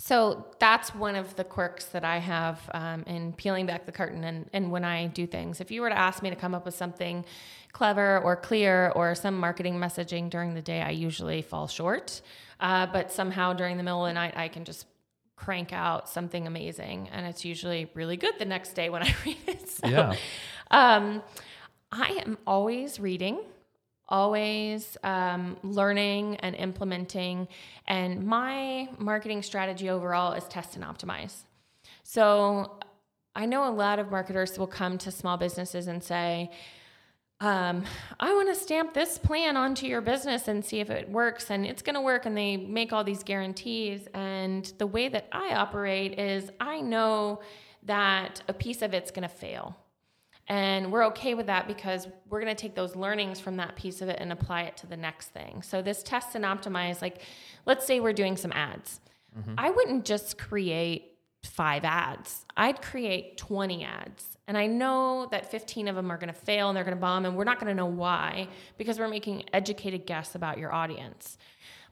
So 0.00 0.46
that's 0.60 0.94
one 0.94 1.16
of 1.16 1.34
the 1.34 1.42
quirks 1.42 1.86
that 1.86 2.04
I 2.04 2.18
have 2.18 2.60
um, 2.72 3.02
in 3.08 3.32
peeling 3.32 3.66
back 3.66 3.84
the 3.84 3.90
curtain 3.92 4.22
and, 4.22 4.48
and 4.52 4.70
when 4.70 4.84
I 4.84 5.08
do 5.08 5.26
things. 5.26 5.60
If 5.60 5.72
you 5.72 5.80
were 5.82 5.88
to 5.88 5.98
ask 5.98 6.22
me 6.22 6.30
to 6.30 6.36
come 6.36 6.54
up 6.54 6.64
with 6.64 6.74
something 6.76 7.24
clever 7.72 8.20
or 8.20 8.36
clear 8.36 8.92
or 8.94 9.14
some 9.16 9.36
marketing 9.36 9.74
messaging 9.74 10.30
during 10.30 10.54
the 10.54 10.62
day, 10.62 10.82
I 10.82 10.90
usually 10.90 11.42
fall 11.42 11.66
short. 11.66 12.20
Uh, 12.60 12.86
but 12.86 13.10
somehow 13.10 13.52
during 13.54 13.76
the 13.76 13.82
middle 13.82 14.04
of 14.06 14.10
the 14.10 14.14
night, 14.14 14.34
I 14.36 14.46
can 14.48 14.64
just 14.64 14.86
crank 15.34 15.72
out 15.72 16.08
something 16.08 16.46
amazing. 16.46 17.08
And 17.12 17.26
it's 17.26 17.44
usually 17.44 17.90
really 17.94 18.16
good 18.16 18.34
the 18.38 18.44
next 18.44 18.74
day 18.74 18.90
when 18.90 19.02
I 19.02 19.12
read 19.26 19.36
it. 19.48 19.68
So, 19.68 19.88
Yeah. 19.88 20.14
um, 20.70 21.22
I 21.90 22.22
am 22.24 22.38
always 22.46 23.00
reading, 23.00 23.40
always 24.08 24.96
um, 25.02 25.56
learning 25.62 26.36
and 26.36 26.54
implementing. 26.56 27.48
And 27.86 28.24
my 28.26 28.88
marketing 28.98 29.42
strategy 29.42 29.90
overall 29.90 30.32
is 30.32 30.44
test 30.44 30.76
and 30.76 30.84
optimize. 30.84 31.34
So 32.02 32.78
I 33.34 33.46
know 33.46 33.68
a 33.68 33.70
lot 33.70 33.98
of 33.98 34.10
marketers 34.10 34.58
will 34.58 34.66
come 34.66 34.98
to 34.98 35.10
small 35.10 35.36
businesses 35.36 35.86
and 35.86 36.02
say, 36.02 36.50
um, 37.40 37.84
I 38.18 38.34
want 38.34 38.48
to 38.48 38.54
stamp 38.56 38.94
this 38.94 39.16
plan 39.16 39.56
onto 39.56 39.86
your 39.86 40.00
business 40.00 40.48
and 40.48 40.64
see 40.64 40.80
if 40.80 40.90
it 40.90 41.08
works 41.08 41.50
and 41.50 41.64
it's 41.64 41.82
going 41.82 41.94
to 41.94 42.00
work. 42.00 42.26
And 42.26 42.36
they 42.36 42.56
make 42.56 42.92
all 42.92 43.04
these 43.04 43.22
guarantees. 43.22 44.08
And 44.12 44.64
the 44.78 44.86
way 44.88 45.08
that 45.08 45.28
I 45.30 45.54
operate 45.54 46.18
is 46.18 46.50
I 46.58 46.80
know 46.80 47.40
that 47.84 48.42
a 48.48 48.52
piece 48.52 48.82
of 48.82 48.92
it's 48.92 49.12
going 49.12 49.22
to 49.22 49.32
fail. 49.32 49.76
And 50.48 50.90
we're 50.90 51.04
okay 51.06 51.34
with 51.34 51.46
that 51.46 51.68
because 51.68 52.08
we're 52.28 52.40
going 52.40 52.54
to 52.54 52.60
take 52.60 52.74
those 52.74 52.96
learnings 52.96 53.38
from 53.38 53.56
that 53.56 53.76
piece 53.76 54.00
of 54.00 54.08
it 54.08 54.18
and 54.18 54.32
apply 54.32 54.62
it 54.62 54.78
to 54.78 54.86
the 54.86 54.96
next 54.96 55.28
thing. 55.28 55.62
So, 55.62 55.82
this 55.82 56.02
test 56.02 56.34
and 56.34 56.44
optimize, 56.44 57.02
like, 57.02 57.22
let's 57.66 57.86
say 57.86 58.00
we're 58.00 58.14
doing 58.14 58.36
some 58.36 58.52
ads. 58.52 59.00
Mm-hmm. 59.38 59.54
I 59.58 59.70
wouldn't 59.70 60.06
just 60.06 60.38
create 60.38 61.18
five 61.44 61.84
ads, 61.84 62.46
I'd 62.56 62.82
create 62.82 63.36
20 63.36 63.84
ads. 63.84 64.36
And 64.48 64.56
I 64.56 64.66
know 64.66 65.28
that 65.30 65.50
15 65.50 65.88
of 65.88 65.96
them 65.96 66.10
are 66.10 66.16
going 66.16 66.32
to 66.32 66.40
fail 66.40 66.68
and 66.68 66.76
they're 66.76 66.84
going 66.84 66.96
to 66.96 67.00
bomb, 67.00 67.26
and 67.26 67.36
we're 67.36 67.44
not 67.44 67.60
going 67.60 67.68
to 67.68 67.74
know 67.74 67.86
why 67.86 68.48
because 68.78 68.98
we're 68.98 69.08
making 69.08 69.44
educated 69.52 70.06
guess 70.06 70.34
about 70.34 70.58
your 70.58 70.72
audience. 70.72 71.36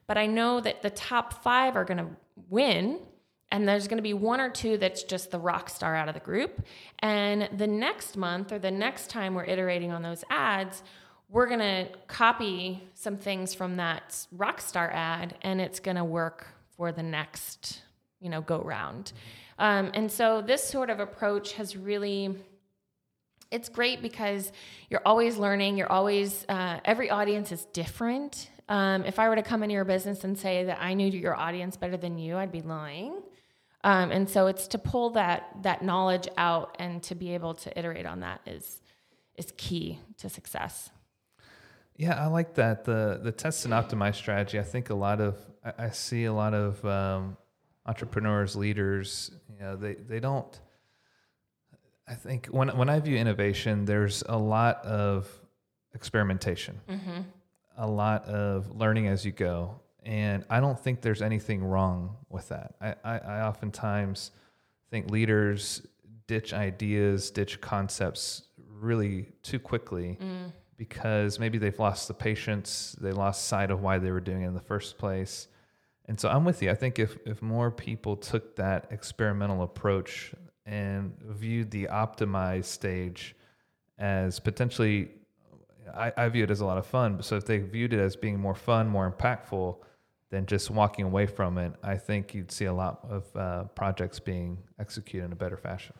But 0.06 0.16
I 0.16 0.26
know 0.26 0.60
that 0.60 0.82
the 0.82 0.90
top 0.90 1.42
five 1.42 1.76
are 1.76 1.84
going 1.84 1.98
to 1.98 2.08
win 2.48 3.00
and 3.52 3.68
there's 3.68 3.86
going 3.86 3.98
to 3.98 4.02
be 4.02 4.14
one 4.14 4.40
or 4.40 4.50
two 4.50 4.76
that's 4.76 5.02
just 5.04 5.30
the 5.30 5.38
rock 5.38 5.68
star 5.68 5.94
out 5.94 6.08
of 6.08 6.14
the 6.14 6.20
group. 6.20 6.64
And 6.98 7.48
the 7.56 7.66
next 7.66 8.16
month 8.16 8.52
or 8.52 8.58
the 8.58 8.70
next 8.70 9.08
time 9.08 9.34
we're 9.34 9.44
iterating 9.44 9.92
on 9.92 10.02
those 10.02 10.24
ads, 10.30 10.82
we're 11.28 11.46
going 11.46 11.60
to 11.60 11.88
copy 12.08 12.82
some 12.94 13.16
things 13.16 13.54
from 13.54 13.76
that 13.76 14.26
rock 14.32 14.60
star 14.60 14.90
ad 14.90 15.36
and 15.42 15.60
it's 15.60 15.80
going 15.80 15.96
to 15.96 16.04
work 16.04 16.46
for 16.76 16.92
the 16.92 17.02
next, 17.02 17.82
you 18.20 18.28
know, 18.28 18.40
go 18.40 18.60
round. 18.60 19.12
Um, 19.58 19.90
and 19.94 20.10
so 20.10 20.42
this 20.42 20.62
sort 20.62 20.90
of 20.90 21.00
approach 21.00 21.54
has 21.54 21.76
really 21.76 22.36
it's 23.52 23.68
great 23.68 24.02
because 24.02 24.50
you're 24.90 25.02
always 25.06 25.36
learning 25.36 25.76
you're 25.76 25.90
always 25.90 26.44
uh, 26.48 26.80
every 26.84 27.10
audience 27.10 27.52
is 27.52 27.64
different 27.66 28.50
um, 28.68 29.04
if 29.04 29.20
i 29.20 29.28
were 29.28 29.36
to 29.36 29.42
come 29.42 29.62
into 29.62 29.72
your 29.72 29.84
business 29.84 30.24
and 30.24 30.36
say 30.36 30.64
that 30.64 30.78
i 30.80 30.94
knew 30.94 31.08
your 31.08 31.36
audience 31.36 31.76
better 31.76 31.96
than 31.96 32.18
you 32.18 32.36
i'd 32.36 32.50
be 32.50 32.60
lying 32.60 33.22
um, 33.86 34.10
and 34.10 34.28
so 34.28 34.46
it's 34.48 34.66
to 34.68 34.78
pull 34.78 35.10
that 35.10 35.56
that 35.62 35.82
knowledge 35.82 36.28
out 36.36 36.76
and 36.78 37.02
to 37.04 37.14
be 37.14 37.32
able 37.34 37.54
to 37.54 37.78
iterate 37.78 38.06
on 38.06 38.20
that 38.20 38.40
is 38.46 38.82
is 39.36 39.52
key 39.56 39.98
to 40.18 40.28
success 40.28 40.90
Yeah, 41.98 42.22
I 42.22 42.26
like 42.26 42.54
that 42.54 42.84
the 42.84 43.20
the 43.22 43.32
test 43.32 43.64
and 43.64 43.72
optimize 43.72 44.16
strategy. 44.16 44.58
I 44.58 44.62
think 44.62 44.90
a 44.90 44.94
lot 44.94 45.20
of 45.20 45.36
I, 45.64 45.86
I 45.86 45.90
see 45.90 46.24
a 46.26 46.32
lot 46.32 46.52
of 46.52 46.84
um, 46.84 47.36
entrepreneurs, 47.86 48.54
leaders. 48.54 49.30
You 49.50 49.60
know, 49.60 49.76
they 49.76 49.94
they 49.94 50.20
don't. 50.20 50.60
I 52.06 52.14
think 52.14 52.48
when 52.48 52.68
when 52.76 52.88
I 52.88 53.00
view 53.00 53.16
innovation, 53.16 53.84
there's 53.86 54.22
a 54.28 54.36
lot 54.36 54.84
of 54.84 55.26
experimentation, 55.94 56.80
a 57.78 57.86
lot 57.86 58.24
of 58.26 58.76
learning 58.76 59.08
as 59.08 59.24
you 59.24 59.32
go, 59.32 59.80
and 60.06 60.44
I 60.48 60.60
don't 60.60 60.78
think 60.78 61.02
there's 61.02 61.20
anything 61.20 61.64
wrong 61.64 62.16
with 62.30 62.48
that. 62.50 62.76
I, 62.80 62.94
I, 63.04 63.18
I 63.18 63.40
oftentimes 63.42 64.30
think 64.88 65.10
leaders 65.10 65.84
ditch 66.28 66.52
ideas, 66.54 67.30
ditch 67.32 67.60
concepts 67.60 68.44
really 68.70 69.26
too 69.42 69.58
quickly 69.58 70.16
mm. 70.22 70.52
because 70.76 71.40
maybe 71.40 71.58
they've 71.58 71.78
lost 71.78 72.06
the 72.06 72.14
patience, 72.14 72.94
they 73.00 73.10
lost 73.10 73.46
sight 73.46 73.72
of 73.72 73.82
why 73.82 73.98
they 73.98 74.12
were 74.12 74.20
doing 74.20 74.42
it 74.42 74.46
in 74.46 74.54
the 74.54 74.60
first 74.60 74.96
place. 74.96 75.48
And 76.04 76.20
so 76.20 76.28
I'm 76.28 76.44
with 76.44 76.62
you. 76.62 76.70
I 76.70 76.76
think 76.76 77.00
if, 77.00 77.16
if 77.26 77.42
more 77.42 77.72
people 77.72 78.16
took 78.16 78.54
that 78.56 78.86
experimental 78.92 79.64
approach 79.64 80.32
and 80.66 81.16
viewed 81.20 81.72
the 81.72 81.88
optimized 81.90 82.66
stage 82.66 83.34
as 83.98 84.38
potentially, 84.38 85.08
I, 85.92 86.12
I 86.16 86.28
view 86.28 86.44
it 86.44 86.50
as 86.52 86.60
a 86.60 86.66
lot 86.66 86.78
of 86.78 86.86
fun. 86.86 87.20
So 87.24 87.34
if 87.34 87.44
they 87.44 87.58
viewed 87.58 87.92
it 87.92 87.98
as 87.98 88.14
being 88.14 88.38
more 88.38 88.54
fun, 88.54 88.86
more 88.88 89.10
impactful 89.10 89.78
than 90.30 90.46
just 90.46 90.70
walking 90.70 91.04
away 91.04 91.26
from 91.26 91.58
it, 91.58 91.72
I 91.82 91.96
think 91.96 92.34
you'd 92.34 92.50
see 92.50 92.64
a 92.64 92.72
lot 92.72 93.00
of 93.08 93.24
uh, 93.36 93.64
projects 93.74 94.18
being 94.18 94.58
executed 94.78 95.26
in 95.26 95.32
a 95.32 95.36
better 95.36 95.56
fashion. 95.56 95.94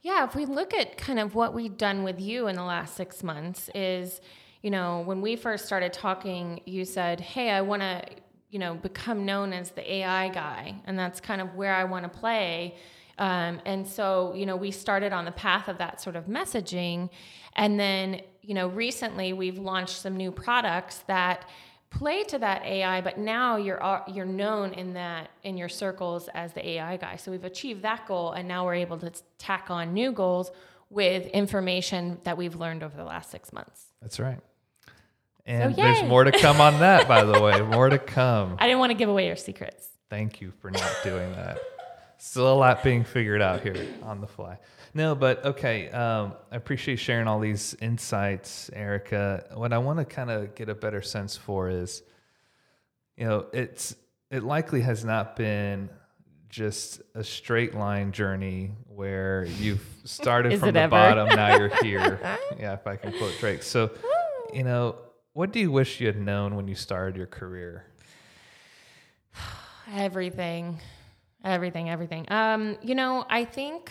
Yeah, 0.00 0.24
if 0.24 0.34
we 0.34 0.46
look 0.46 0.72
at 0.72 0.96
kind 0.96 1.18
of 1.18 1.34
what 1.34 1.54
we've 1.54 1.76
done 1.76 2.04
with 2.04 2.20
you 2.20 2.46
in 2.46 2.56
the 2.56 2.62
last 2.62 2.96
six 2.96 3.22
months, 3.22 3.68
is, 3.74 4.20
you 4.62 4.70
know, 4.70 5.00
when 5.00 5.20
we 5.20 5.36
first 5.36 5.66
started 5.66 5.92
talking, 5.92 6.60
you 6.64 6.84
said, 6.84 7.20
hey, 7.20 7.50
I 7.50 7.60
want 7.60 7.82
to, 7.82 8.04
you 8.50 8.58
know, 8.58 8.74
become 8.74 9.26
known 9.26 9.52
as 9.52 9.70
the 9.72 9.92
AI 9.92 10.28
guy. 10.28 10.80
And 10.86 10.98
that's 10.98 11.20
kind 11.20 11.40
of 11.40 11.54
where 11.54 11.74
I 11.74 11.84
want 11.84 12.10
to 12.10 12.18
play. 12.18 12.76
Um, 13.18 13.60
and 13.66 13.86
so, 13.86 14.32
you 14.34 14.46
know, 14.46 14.56
we 14.56 14.70
started 14.70 15.12
on 15.12 15.24
the 15.24 15.32
path 15.32 15.68
of 15.68 15.78
that 15.78 16.00
sort 16.00 16.14
of 16.16 16.26
messaging. 16.26 17.10
And 17.56 17.78
then, 17.78 18.22
you 18.40 18.54
know, 18.54 18.68
recently 18.68 19.32
we've 19.32 19.58
launched 19.58 19.96
some 19.96 20.16
new 20.16 20.30
products 20.30 20.98
that 21.08 21.48
play 21.90 22.22
to 22.24 22.38
that 22.38 22.64
AI, 22.64 23.00
but 23.00 23.18
now 23.18 23.56
you're 23.56 23.82
uh, 23.82 24.02
you're 24.08 24.26
known 24.26 24.72
in 24.72 24.94
that 24.94 25.30
in 25.42 25.56
your 25.56 25.68
circles 25.68 26.28
as 26.34 26.52
the 26.52 26.66
AI 26.68 26.96
guy. 26.96 27.16
So 27.16 27.30
we've 27.30 27.44
achieved 27.44 27.82
that 27.82 28.06
goal, 28.06 28.32
and 28.32 28.46
now 28.46 28.64
we're 28.64 28.74
able 28.74 28.98
to 28.98 29.12
tack 29.38 29.70
on 29.70 29.92
new 29.92 30.12
goals 30.12 30.50
with 30.90 31.26
information 31.28 32.18
that 32.24 32.36
we've 32.36 32.56
learned 32.56 32.82
over 32.82 32.96
the 32.96 33.04
last 33.04 33.30
six 33.30 33.52
months. 33.52 33.86
That's 34.00 34.18
right. 34.18 34.38
And 35.44 35.76
yay. 35.76 35.82
there's 35.82 36.08
more 36.08 36.24
to 36.24 36.32
come 36.32 36.60
on 36.60 36.80
that, 36.80 37.08
by 37.08 37.24
the 37.24 37.40
way. 37.40 37.60
More 37.62 37.88
to 37.88 37.98
come. 37.98 38.56
I 38.58 38.66
didn't 38.66 38.80
want 38.80 38.90
to 38.90 38.98
give 38.98 39.08
away 39.08 39.26
your 39.26 39.36
secrets. 39.36 39.88
Thank 40.10 40.40
you 40.40 40.52
for 40.60 40.70
not 40.70 40.96
doing 41.02 41.32
that. 41.32 41.58
Still 42.20 42.52
a 42.52 42.54
lot 42.54 42.82
being 42.82 43.04
figured 43.04 43.40
out 43.40 43.60
here 43.60 43.86
on 44.02 44.20
the 44.20 44.26
fly. 44.26 44.58
No, 44.92 45.14
but 45.14 45.44
okay. 45.44 45.88
Um, 45.90 46.32
I 46.50 46.56
appreciate 46.56 46.96
sharing 46.96 47.28
all 47.28 47.38
these 47.38 47.76
insights, 47.80 48.70
Erika. 48.72 49.44
What 49.54 49.72
I 49.72 49.78
want 49.78 50.00
to 50.00 50.04
kind 50.04 50.28
of 50.30 50.54
get 50.56 50.68
a 50.68 50.74
better 50.74 51.00
sense 51.00 51.36
for 51.36 51.70
is, 51.70 52.02
you 53.16 53.24
know, 53.26 53.46
it's 53.52 53.94
it 54.30 54.42
likely 54.42 54.80
has 54.80 55.04
not 55.04 55.36
been 55.36 55.88
just 56.48 57.02
a 57.14 57.22
straight 57.22 57.74
line 57.74 58.10
journey 58.10 58.72
where 58.88 59.46
you've 59.58 59.86
started 60.04 60.58
from 60.60 60.72
the 60.72 60.80
ever? 60.80 60.90
bottom, 60.90 61.28
now 61.28 61.56
you're 61.56 61.68
here. 61.82 62.18
yeah, 62.58 62.72
if 62.72 62.86
I 62.86 62.96
can 62.96 63.12
quote 63.16 63.34
Drake. 63.38 63.62
So, 63.62 63.90
you 64.52 64.64
know, 64.64 64.96
What 65.34 65.52
do 65.52 65.60
you 65.60 65.70
wish 65.70 66.00
you 66.00 66.06
had 66.08 66.18
known 66.20 66.56
when 66.56 66.66
you 66.66 66.74
started 66.74 67.16
your 67.16 67.26
career? 67.26 67.84
Everything, 69.94 70.78
everything, 71.44 71.88
everything. 71.90 72.30
Um, 72.30 72.76
you 72.82 72.94
know, 72.94 73.24
I 73.28 73.44
think 73.44 73.90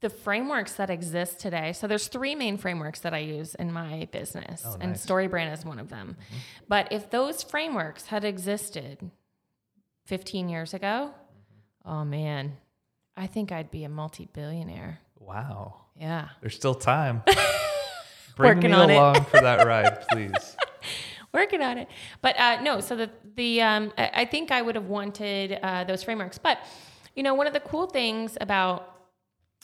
the 0.00 0.10
frameworks 0.10 0.74
that 0.74 0.90
exist 0.90 1.38
today. 1.38 1.72
So 1.72 1.86
there's 1.86 2.08
three 2.08 2.34
main 2.34 2.56
frameworks 2.56 3.00
that 3.00 3.14
I 3.14 3.18
use 3.18 3.54
in 3.54 3.72
my 3.72 4.08
business, 4.10 4.62
Oh, 4.66 4.76
and 4.80 4.92
nice. 4.92 5.06
StoryBrand 5.06 5.52
is 5.52 5.64
one 5.64 5.78
of 5.78 5.88
them. 5.90 6.16
But 6.68 6.88
if 6.90 7.08
those 7.10 7.42
frameworks 7.44 8.06
had 8.06 8.24
existed 8.24 8.98
15 10.06 10.48
years 10.48 10.74
ago, 10.74 11.12
oh 11.84 12.04
man, 12.04 12.56
I 13.16 13.28
think 13.28 13.52
I'd 13.52 13.70
be 13.70 13.84
a 13.84 13.88
multi-billionaire. 13.88 14.98
Wow. 15.20 15.82
Yeah. 15.96 16.30
There's 16.40 16.56
still 16.56 16.74
time. 16.74 17.22
Bring 18.36 18.56
Working 18.56 18.70
me 18.72 18.76
on 18.76 18.90
it. 18.90 18.94
along 18.96 19.24
for 19.26 19.40
that 19.40 19.64
ride, 19.66 20.08
please. 20.08 20.56
working 21.32 21.62
on 21.62 21.78
it. 21.78 21.88
But 22.20 22.38
uh, 22.38 22.60
no, 22.62 22.80
so 22.80 22.96
the 22.96 23.10
the 23.34 23.62
um, 23.62 23.92
I 23.96 24.24
think 24.24 24.50
I 24.50 24.62
would 24.62 24.74
have 24.74 24.86
wanted 24.86 25.58
uh, 25.62 25.84
those 25.84 26.02
frameworks. 26.02 26.38
But 26.38 26.58
you 27.14 27.22
know, 27.22 27.34
one 27.34 27.46
of 27.46 27.52
the 27.52 27.60
cool 27.60 27.86
things 27.86 28.36
about 28.40 28.88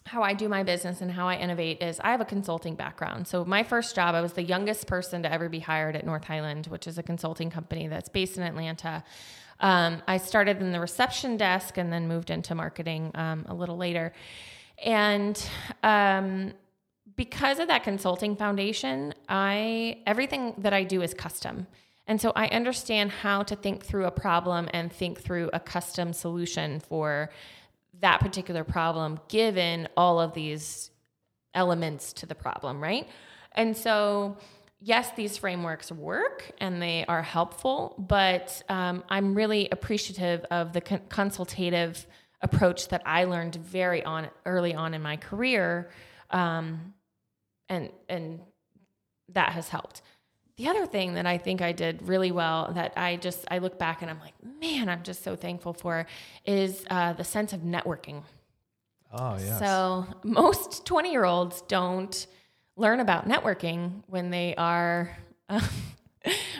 how 0.09 0.23
I 0.23 0.33
do 0.33 0.49
my 0.49 0.63
business 0.63 1.01
and 1.03 1.11
how 1.11 1.29
I 1.29 1.37
innovate 1.37 1.83
is 1.83 2.01
I 2.01 2.11
have 2.11 2.21
a 2.21 2.25
consulting 2.25 2.75
background. 2.75 3.29
So 3.29 3.45
my 3.45 3.63
first 3.63 3.95
job, 3.95 4.15
I 4.15 4.23
was 4.23 4.33
the 4.33 4.43
youngest 4.43 4.87
person 4.87 5.23
to 5.23 5.33
ever 5.33 5.49
be 5.49 5.59
hired 5.59 5.97
at 5.97 6.07
North 6.07 6.25
Highland, 6.25 6.67
which 6.69 6.87
is 6.87 6.97
a 6.97 7.03
consulting 7.03 7.51
company 7.51 7.89
that's 7.89 8.09
based 8.09 8.39
in 8.39 8.43
Atlanta. 8.43 9.05
Um, 9.61 10.03
I 10.07 10.17
started 10.17 10.63
in 10.63 10.73
the 10.73 10.81
reception 10.81 11.37
desk 11.37 11.77
and 11.77 11.93
then 11.93 12.09
moved 12.09 12.31
into 12.31 12.55
marketing 12.55 13.11
um, 13.15 13.45
a 13.49 13.55
little 13.55 13.77
later. 13.77 14.13
And 14.83 15.43
um, 15.83 16.55
because 17.19 17.59
of 17.59 17.67
that 17.67 17.83
consulting 17.83 18.37
foundation, 18.37 19.13
I 19.29 19.99
everything 20.07 20.55
that 20.59 20.73
I 20.73 20.85
do 20.85 21.03
is 21.03 21.13
custom. 21.13 21.67
And 22.07 22.19
so 22.21 22.33
I 22.37 22.47
understand 22.47 23.11
how 23.11 23.43
to 23.43 23.57
think 23.57 23.85
through 23.85 24.07
a 24.07 24.11
problem 24.11 24.69
and 24.73 24.91
think 24.91 25.21
through 25.21 25.51
a 25.53 25.59
custom 25.59 26.13
solution 26.13 26.79
for 26.79 27.31
that 28.01 28.21
particular 28.21 28.63
problem 28.63 29.19
given 29.29 29.89
all 29.97 30.21
of 30.21 30.33
these 30.33 30.93
elements 31.55 32.13
to 32.15 32.27
the 32.27 32.37
problem, 32.37 32.81
right? 32.81 33.09
And 33.53 33.77
so 33.77 34.37
yes, 34.81 35.11
these 35.17 35.37
frameworks 35.37 35.91
work 35.91 36.53
and 36.61 36.81
they 36.81 37.05
are 37.09 37.23
helpful, 37.23 37.97
but 37.99 38.63
um, 38.69 39.03
I'm 39.09 39.35
really 39.35 39.69
appreciative 39.73 40.45
of 40.53 40.73
the 40.73 40.81
con- 40.81 41.03
consultative 41.09 42.07
approach 42.43 42.89
that 42.91 43.03
I 43.05 43.25
learned 43.25 43.57
very 43.57 44.05
on 44.05 44.29
early 44.47 44.73
on 44.73 44.95
in 44.95 45.03
my 45.03 45.17
career, 45.17 45.91
um, 46.31 46.95
and 47.69 47.91
and 48.09 48.41
that 49.31 49.51
has 49.53 49.69
helped. 49.69 50.03
The 50.57 50.69
other 50.69 50.87
thing 50.87 51.15
that 51.15 51.27
I 51.27 51.39
think 51.39 51.63
I 51.63 51.73
did 51.73 52.03
really 52.03 52.33
well 52.33 52.73
that 52.75 52.93
I 52.97 53.17
just 53.17 53.45
I 53.51 53.59
look 53.59 53.79
back 53.79 54.03
and 54.03 54.11
I'm 54.11 54.19
like, 54.19 54.35
man, 54.61 54.89
I'm 54.89 55.03
just 55.03 55.23
so 55.23 55.37
thankful 55.37 55.73
for 55.73 56.07
is 56.45 56.85
uh, 56.91 57.13
the 57.13 57.25
sense 57.25 57.53
of 57.53 57.61
networking. 57.61 58.23
Oh, 59.13 59.37
yes. 59.39 59.59
So 59.59 60.07
most 60.25 60.85
20 60.85 61.13
year 61.13 61.25
olds 61.25 61.63
don't 61.63 62.27
learn 62.77 63.01
about 63.01 63.29
networking 63.29 64.03
when 64.07 64.31
they 64.31 64.55
are 64.57 65.17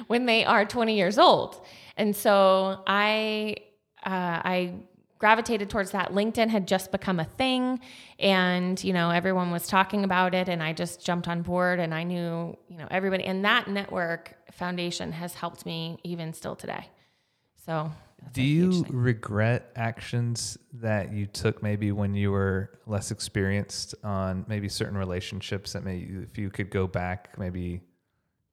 when 0.07 0.27
they 0.27 0.45
are 0.45 0.65
20 0.65 0.97
years 0.97 1.19
old. 1.19 1.61
And 1.97 2.15
so 2.15 2.83
I 2.87 3.57
uh, 4.05 4.41
I 4.45 4.75
gravitated 5.19 5.69
towards 5.69 5.91
that. 5.91 6.13
LinkedIn 6.13 6.49
had 6.49 6.67
just 6.67 6.93
become 6.93 7.21
a 7.21 7.25
thing, 7.25 7.81
and 8.19 8.83
you 8.83 8.93
know 8.93 9.11
everyone 9.11 9.51
was 9.51 9.67
talking 9.67 10.05
about 10.05 10.35
it, 10.35 10.49
and 10.49 10.63
I 10.63 10.73
just 10.73 11.05
jumped 11.05 11.29
on 11.29 11.43
board, 11.43 11.81
and 11.81 11.95
I 11.95 12.05
knew 12.05 12.57
you 12.69 12.79
know 12.79 12.89
everybody, 12.91 13.25
and 13.25 13.45
that 13.45 13.69
network 13.69 14.37
foundation 14.53 15.13
has 15.13 15.35
helped 15.35 15.67
me 15.67 15.99
even 16.05 16.33
still 16.33 16.57
today. 16.57 16.89
So. 17.65 17.91
Do 18.33 18.43
you 18.43 18.85
regret 18.91 19.71
actions 19.77 20.59
that 20.75 21.13
you 21.13 21.27
took 21.27 21.63
maybe 21.63 21.93
when 21.93 22.15
you 22.15 22.33
were 22.33 22.73
less 22.85 23.13
experienced 23.13 23.95
on 24.03 24.45
maybe 24.49 24.69
certain 24.69 24.97
relationships 24.97 25.73
that 25.75 25.85
maybe 25.85 26.17
if 26.25 26.37
you 26.37 26.51
could 26.51 26.69
go 26.69 26.89
back, 26.89 27.39
maybe 27.39 27.81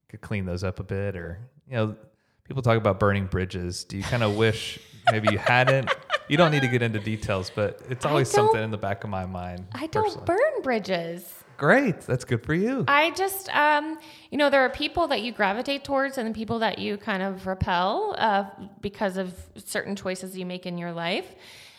could 0.08 0.22
clean 0.22 0.46
those 0.46 0.64
up 0.64 0.80
a 0.80 0.84
bit 0.84 1.16
or, 1.16 1.40
you 1.68 1.76
know, 1.76 1.96
people 2.44 2.62
talk 2.62 2.78
about 2.78 3.00
burning 3.00 3.26
bridges. 3.26 3.84
Do 3.84 3.98
you 3.98 4.04
kind 4.04 4.22
of 4.22 4.38
wish 4.38 4.80
maybe 5.12 5.30
you 5.32 5.40
hadn't? 5.40 5.90
You 6.28 6.38
don't 6.38 6.52
need 6.52 6.62
to 6.62 6.68
get 6.68 6.82
into 6.82 7.00
details, 7.00 7.52
but 7.54 7.82
it's 7.90 8.06
always 8.06 8.30
something 8.30 8.62
in 8.62 8.72
the 8.72 8.78
back 8.78 9.04
of 9.04 9.10
my 9.10 9.26
mind. 9.26 9.68
I 9.74 9.88
don't 9.88 10.04
personally. 10.04 10.26
burn 10.26 10.62
bridges. 10.64 11.44
Great. 11.58 12.02
That's 12.02 12.26
good 12.26 12.44
for 12.44 12.54
you. 12.54 12.84
I 12.88 13.12
just, 13.12 13.48
um, 13.56 13.98
you 14.30 14.38
know, 14.38 14.50
there 14.50 14.62
are 14.62 14.70
people 14.70 15.08
that 15.08 15.22
you 15.22 15.32
gravitate 15.32 15.84
towards 15.84 16.18
and 16.18 16.28
the 16.28 16.34
people 16.34 16.60
that 16.60 16.80
you 16.80 16.98
kind 16.98 17.24
of 17.24 17.48
repel 17.48 18.16
uh, 18.18 18.46
because 18.82 19.18
of 19.18 19.34
certain 19.56 19.96
choices 19.96 20.38
you 20.38 20.46
make 20.46 20.66
in 20.66 20.78
your 20.78 20.92
life. 20.92 21.28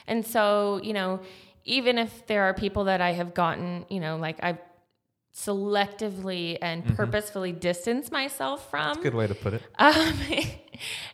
And 0.06 0.24
so, 0.24 0.80
you 0.82 0.92
know, 0.92 1.20
even 1.64 1.98
if 1.98 2.26
there 2.26 2.44
are 2.44 2.54
people 2.54 2.85
that 2.85 3.00
I 3.00 3.12
have 3.12 3.35
gotten, 3.35 3.85
you 3.90 4.00
know, 4.00 4.16
like 4.16 4.38
I've 4.42 4.59
selectively 5.37 6.59
and 6.62 6.96
purposefully 6.96 7.53
distance 7.53 8.11
myself 8.11 8.70
from. 8.70 9.01
Good 9.03 9.14
way 9.14 9.27
to 9.27 9.35
put 9.35 9.55
it. 9.55 9.62
Um, 9.79 10.18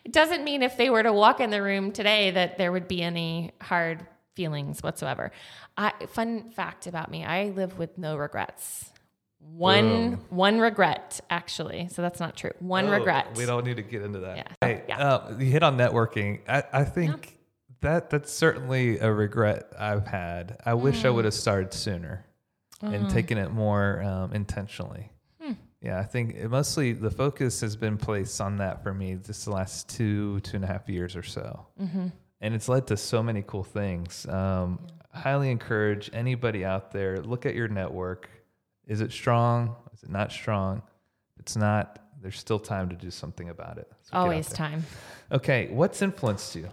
it 0.05 0.11
doesn't 0.13 0.43
mean 0.45 0.63
if 0.63 0.77
they 0.77 0.91
were 0.91 1.03
to 1.03 1.13
walk 1.13 1.41
in 1.41 1.51
the 1.51 1.63
room 1.63 1.93
today 1.93 2.31
that 2.33 2.59
there 2.59 2.73
would 2.73 2.89
be 2.89 3.01
any 3.03 3.53
hard 3.61 4.07
feelings 4.35 4.83
whatsoever. 4.83 5.31
I, 5.77 5.93
fun 6.09 6.51
fact 6.51 6.87
about 6.89 7.11
me: 7.11 7.25
I 7.25 7.51
live 7.51 7.79
with 7.79 7.97
no 7.99 8.17
regrets. 8.17 8.91
One 9.39 10.19
one 10.31 10.59
regret 10.61 11.21
actually, 11.31 11.89
so 11.91 12.03
that's 12.03 12.19
not 12.21 12.37
true. 12.37 12.53
One 12.61 12.87
Oh, 12.89 12.93
regret. 12.93 13.35
We 13.37 13.45
don't 13.47 13.65
need 13.65 13.77
to 13.77 13.83
get 13.83 14.03
into 14.03 14.21
that. 14.21 14.37
Yeah. 14.37 14.45
Hey, 14.61 14.83
Yeah. 14.89 14.99
uh, 14.99 15.37
you 15.39 15.47
hit 15.47 15.63
on 15.63 15.77
networking. 15.77 16.41
I, 16.49 16.63
I 16.73 16.85
think 16.85 17.39
that 17.81 18.11
that's 18.11 18.33
certainly 18.33 18.99
a 18.99 19.13
regret 19.13 19.73
I've 19.79 20.07
had. 20.07 20.59
I 20.65 20.75
wish 20.75 21.05
I 21.05 21.09
Mm. 21.09 21.15
would 21.17 21.25
have 21.25 21.35
started 21.35 21.73
sooner 21.75 22.25
Uh-huh. 22.83 22.95
and 22.95 23.09
taking 23.11 23.39
it 23.39 23.53
more 23.53 24.03
um, 24.03 24.33
intentionally. 24.33 25.11
Hmm. 25.41 25.53
Yeah, 25.81 26.01
I 26.01 26.05
think 26.05 26.35
it 26.35 26.49
mostly 26.49 26.93
the 26.93 27.11
focus 27.11 27.61
has 27.61 27.77
been 27.77 27.97
placed 27.97 28.41
on 28.41 28.57
that 28.57 28.83
for 28.83 28.93
me 28.93 29.19
just 29.25 29.45
the 29.45 29.53
last 29.53 29.89
two, 29.89 30.41
two 30.41 30.57
and 30.57 30.65
a 30.65 30.67
half 30.67 30.89
years 30.89 31.15
or 31.15 31.23
so. 31.23 31.67
Mm-hmm. 31.81 32.09
And 32.41 32.55
it's 32.55 32.69
led 32.69 32.89
to 32.89 32.97
so 32.97 33.23
many 33.23 33.45
cool 33.47 33.63
things. 33.63 34.27
Um, 34.27 34.81
Highly 35.15 35.51
encourage 35.51 36.09
anybody 36.15 36.65
out 36.65 36.91
there, 36.91 37.21
look 37.21 37.45
at 37.45 37.55
your 37.55 37.69
network. 37.69 38.31
Is 38.87 39.03
it 39.03 39.13
strong? 39.13 39.77
Is 39.93 40.03
it 40.03 40.09
not 40.09 40.33
strong? 40.33 40.79
If 41.35 41.41
it's 41.41 41.55
not, 41.55 41.99
there's 42.23 42.39
still 42.39 42.59
time 42.59 42.89
to 42.89 42.97
do 42.97 43.11
something 43.11 43.51
about 43.51 43.77
it. 43.77 43.93
So 44.05 44.17
Always 44.17 44.49
time. 44.49 44.85
Okay, 45.31 45.69
what's 45.71 46.01
influenced 46.01 46.57
you? 46.57 46.69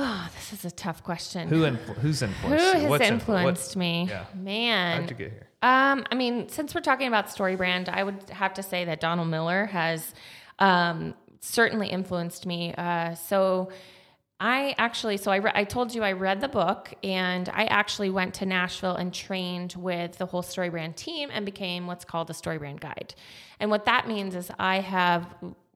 Oh, 0.00 0.28
this 0.36 0.52
is 0.52 0.64
a 0.64 0.70
tough 0.70 1.02
question. 1.02 1.48
Who 1.48 1.62
influ- 1.62 1.96
who's 1.98 2.20
Who 2.20 2.26
influenced 2.26 2.64
you? 2.74 2.80
has 2.80 2.88
What's 2.88 3.04
influenced 3.04 3.70
what- 3.70 3.80
me? 3.80 4.06
yeah. 4.08 4.24
Man. 4.34 5.00
How'd 5.00 5.10
you 5.10 5.16
get 5.16 5.32
here? 5.32 5.48
Um, 5.60 6.04
I 6.12 6.14
mean, 6.14 6.48
since 6.48 6.72
we're 6.72 6.82
talking 6.82 7.08
about 7.08 7.26
StoryBrand, 7.26 7.88
I 7.88 8.04
would 8.04 8.30
have 8.30 8.54
to 8.54 8.62
say 8.62 8.84
that 8.84 9.00
Donald 9.00 9.26
Miller 9.28 9.66
has 9.66 10.14
um, 10.60 11.14
certainly 11.40 11.88
influenced 11.88 12.46
me. 12.46 12.72
Uh, 12.78 13.16
so 13.16 13.70
I 14.38 14.76
actually, 14.78 15.16
so 15.16 15.32
I, 15.32 15.36
re- 15.38 15.50
I 15.52 15.64
told 15.64 15.92
you 15.92 16.04
I 16.04 16.12
read 16.12 16.40
the 16.40 16.46
book 16.48 16.94
and 17.02 17.48
I 17.48 17.64
actually 17.64 18.10
went 18.10 18.34
to 18.34 18.46
Nashville 18.46 18.94
and 18.94 19.12
trained 19.12 19.74
with 19.76 20.16
the 20.18 20.26
whole 20.26 20.42
StoryBrand 20.44 20.94
team 20.94 21.28
and 21.32 21.44
became 21.44 21.88
what's 21.88 22.04
called 22.04 22.30
a 22.30 22.34
StoryBrand 22.34 22.78
guide. 22.78 23.16
And 23.58 23.68
what 23.68 23.84
that 23.86 24.06
means 24.06 24.36
is 24.36 24.52
I 24.60 24.78
have 24.78 25.26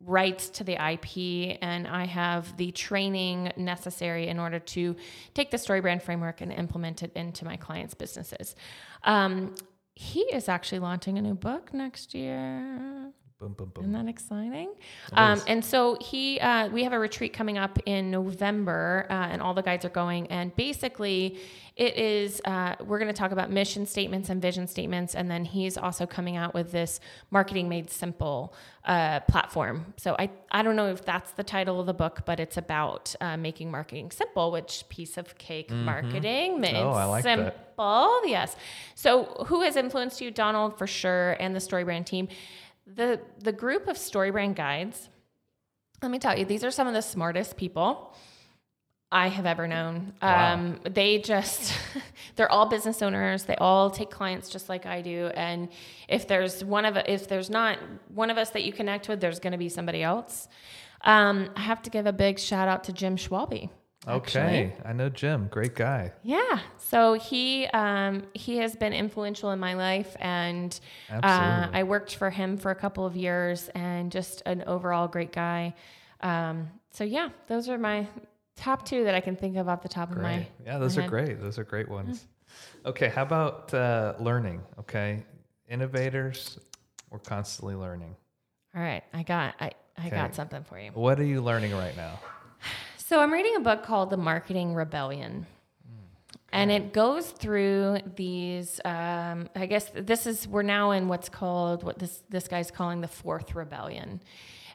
rights 0.05 0.49
to 0.51 0.65
the 0.65 0.73
IP 0.73 1.59
and 1.63 1.87
I 1.87 2.07
have 2.07 2.57
the 2.57 2.73
training 2.73 3.53
necessary 3.57 4.29
in 4.29 4.39
order 4.39 4.59
to 4.59 4.97
take 5.35 5.51
the 5.51 5.57
StoryBrand 5.57 6.03
framework 6.03 6.41
and 6.41 6.53
implement 6.53 7.03
it 7.03 7.13
into 7.15 7.45
my 7.45 7.57
clients' 7.57 7.95
businesses. 7.95 8.57
Um, 9.05 9.55
he 9.95 10.21
is 10.21 10.49
actually 10.49 10.81
launching 10.81 11.19
a 11.19 11.23
new 11.23 11.35
book 11.35 11.73
next 11.73 12.15
year. 12.15 13.13
Boom, 13.39 13.55
boom, 13.55 13.73
boom. 13.75 13.85
Isn't 13.85 13.93
that 13.93 14.09
exciting? 14.09 14.73
Um, 15.15 15.43
and 15.49 15.65
so 15.65 15.99
he, 16.01 16.39
uh, 16.39 16.69
we 16.69 16.85
have 16.85 16.93
a 16.93 16.99
retreat 16.99 17.33
coming 17.33 17.59
up 17.59 17.77
in 17.87 18.09
November, 18.09 19.05
uh, 19.11 19.15
and 19.15 19.43
all 19.43 19.53
the 19.53 19.63
guides 19.63 19.85
are 19.85 19.89
going. 19.91 20.29
And 20.29 20.55
basically, 20.55 21.41
it 21.75 21.97
is 21.97 22.41
uh, 22.45 22.75
we're 22.85 22.99
going 22.99 23.13
to 23.13 23.19
talk 23.19 23.31
about 23.33 23.51
mission 23.51 23.87
statements 23.87 24.29
and 24.29 24.43
vision 24.43 24.67
statements, 24.67 25.15
and 25.15 25.31
then 25.31 25.45
he's 25.45 25.79
also 25.79 26.07
coming 26.07 26.37
out 26.37 26.53
with 26.53 26.71
this 26.71 27.01
marketing 27.31 27.69
made 27.69 27.91
simple 27.91 28.55
uh, 28.85 29.21
platform. 29.21 29.95
So 29.97 30.15
I, 30.19 30.29
I 30.51 30.63
don't 30.63 30.77
know 30.77 30.89
if 30.89 31.05
that's 31.05 31.31
the 31.33 31.43
title 31.45 31.81
of 31.81 31.87
the 31.87 31.95
book, 31.95 32.23
but 32.27 32.39
it's 32.41 32.57
about 32.59 33.15
uh, 33.21 33.37
making 33.37 33.71
marketing 33.71 34.11
simple, 34.11 34.51
which 34.53 34.85
piece 34.91 35.17
of 35.17 35.39
cake 35.39 35.71
marketing 35.71 36.61
made 36.61 36.77
Oh, 36.77 36.91
I 36.91 37.05
like 37.05 37.25
that. 37.25 37.39
simple. 37.77 38.21
Yes. 38.27 38.55
So 38.95 39.45
who 39.47 39.63
has 39.63 39.77
influenced 39.77 40.21
you, 40.21 40.31
Donald, 40.31 40.77
for 40.79 40.87
sure, 40.87 41.33
and 41.41 41.55
the 41.55 41.61
StoryBrand 41.61 42.07
team? 42.07 42.29
The 42.87 43.21
the 43.39 43.53
group 43.53 43.89
of 43.89 43.97
StoryBrand 43.97 44.57
guides. 44.57 45.09
Let 46.03 46.11
me 46.11 46.19
tell 46.19 46.37
you, 46.37 46.45
these 46.45 46.65
are 46.65 46.71
some 46.71 46.87
of 46.89 46.95
the 46.95 47.01
smartest 47.03 47.57
people 47.57 48.15
I 49.13 49.29
have 49.29 49.47
ever 49.47 49.69
known. 49.69 50.15
Wow. 50.23 50.55
Um, 50.55 50.81
they 50.91 51.19
just, 51.19 51.75
they're 52.37 52.51
all 52.51 52.67
business 52.67 53.03
owners. 53.03 53.45
They 53.45 53.57
all 53.57 53.91
take 53.91 54.11
clients 54.11 54.49
just 54.49 54.69
like 54.69 54.87
I 54.87 55.03
do. 55.03 55.31
And 55.35 55.69
if 56.09 56.27
there's 56.27 56.65
one 56.65 56.87
of, 56.87 56.97
if 57.07 57.29
there's 57.29 57.51
not 57.51 57.79
one 58.09 58.31
of 58.31 58.39
us 58.39 58.51
that 58.51 58.65
you 58.65 58.73
connect 58.73 59.09
with, 59.09 59.21
there's 59.21 59.39
going 59.39 59.53
to 59.53 59.59
be 59.59 59.69
somebody 59.69 60.03
else. 60.03 60.49
Um, 61.03 61.51
I 61.55 61.61
have 61.61 61.83
to 61.83 61.91
give 61.91 62.07
a 62.07 62.13
big 62.13 62.39
shout 62.39 62.69
out 62.69 62.85
to 62.85 62.93
Jim 62.93 63.17
actually. 63.19 63.71
Okay, 64.09 64.73
I 64.85 64.93
know 64.93 65.09
Jim. 65.09 65.49
Great 65.49 65.77
guy. 65.77 66.13
Yeah. 66.25 66.59
So 66.79 67.15
he 67.15 67.67
um, 67.67 68.25
he 68.35 68.57
has 68.57 68.75
been 68.75 68.93
influential 68.93 69.53
in 69.53 69.61
my 69.61 69.75
life, 69.75 70.17
and 70.19 70.79
uh, 71.09 71.69
I 71.73 71.85
worked 71.85 72.17
for 72.17 72.29
him 72.31 72.57
for 72.57 72.73
a 72.73 72.75
couple 72.75 73.07
of 73.07 73.17
years, 73.17 73.71
and 73.75 74.11
just 74.11 74.43
an 74.45 74.65
overall 74.67 75.07
great 75.07 75.33
guy. 75.33 75.75
Um, 76.21 76.69
so 76.91 77.05
yeah, 77.05 77.29
those 77.47 77.69
are 77.69 77.79
my 77.79 78.09
top 78.57 78.85
two 78.85 79.05
that 79.05 79.15
I 79.15 79.21
can 79.21 79.37
think 79.37 79.57
of 79.57 79.69
off 79.69 79.83
the 79.83 79.89
top 79.89 80.11
of 80.11 80.19
my. 80.19 80.37
Great. 80.37 80.47
Yeah, 80.65 80.79
those 80.79 80.97
are 80.99 81.03
head. 81.03 81.11
great. 81.11 81.41
Those 81.41 81.59
are 81.59 81.65
great 81.65 81.89
ones. 81.89 82.27
Okay, 82.85 83.09
how 83.09 83.23
about 83.23 83.73
uh, 83.73 84.15
learning? 84.19 84.61
Okay, 84.79 85.25
innovators, 85.69 86.59
we're 87.11 87.19
constantly 87.19 87.75
learning. 87.75 88.15
All 88.75 88.83
right, 88.83 89.03
I 89.15 89.23
got 89.23 89.55
I, 89.61 89.73
I 89.97 90.11
got 90.11 90.35
something 90.35 90.65
for 90.65 90.79
you. 90.79 90.91
What 90.93 91.19
are 91.19 91.25
you 91.25 91.41
learning 91.41 91.73
right 91.73 91.97
now? 91.97 92.21
So 92.97 93.21
I'm 93.21 93.33
reading 93.33 93.57
a 93.57 93.61
book 93.61 93.83
called 93.83 94.11
The 94.11 94.17
Marketing 94.17 94.75
Rebellion. 94.75 95.47
And 96.53 96.71
it 96.71 96.93
goes 96.93 97.31
through 97.31 97.99
these. 98.17 98.79
Um, 98.85 99.49
I 99.57 99.67
guess 99.67 99.91
this 99.95 100.27
is 100.27 100.47
we're 100.47 100.63
now 100.63 100.91
in 100.91 101.09
what's 101.09 101.31
called 101.31 101.83
what 101.83 101.99
this 101.99 102.23
this 102.29 102.47
guy's 102.47 102.71
calling 102.71 103.01
the 103.01 103.09
fourth 103.09 103.55
rebellion. 103.55 104.21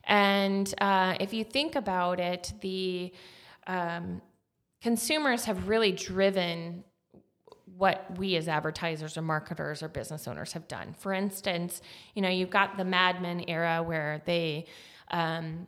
And 0.04 0.74
uh, 0.80 1.16
if 1.20 1.34
you 1.34 1.44
think 1.44 1.76
about 1.76 2.20
it, 2.20 2.54
the 2.62 3.14
um, 3.68 4.22
consumers 4.82 5.46
have 5.46 5.68
really 5.68 5.92
driven 5.92 6.84
what 7.78 8.18
we 8.18 8.36
as 8.36 8.48
advertisers 8.48 9.18
or 9.18 9.22
marketers 9.22 9.84
or 9.84 9.88
business 9.88 10.28
owners 10.28 10.54
have 10.54 10.68
done. 10.68 10.96
For 10.98 11.14
instance, 11.14 11.82
you 12.16 12.22
know, 12.22 12.30
you've 12.30 12.50
got 12.50 12.78
the 12.78 12.86
Mad 12.86 13.22
Men 13.22 13.44
era 13.48 13.84
where 13.84 14.24
they, 14.26 14.66
um, 15.12 15.68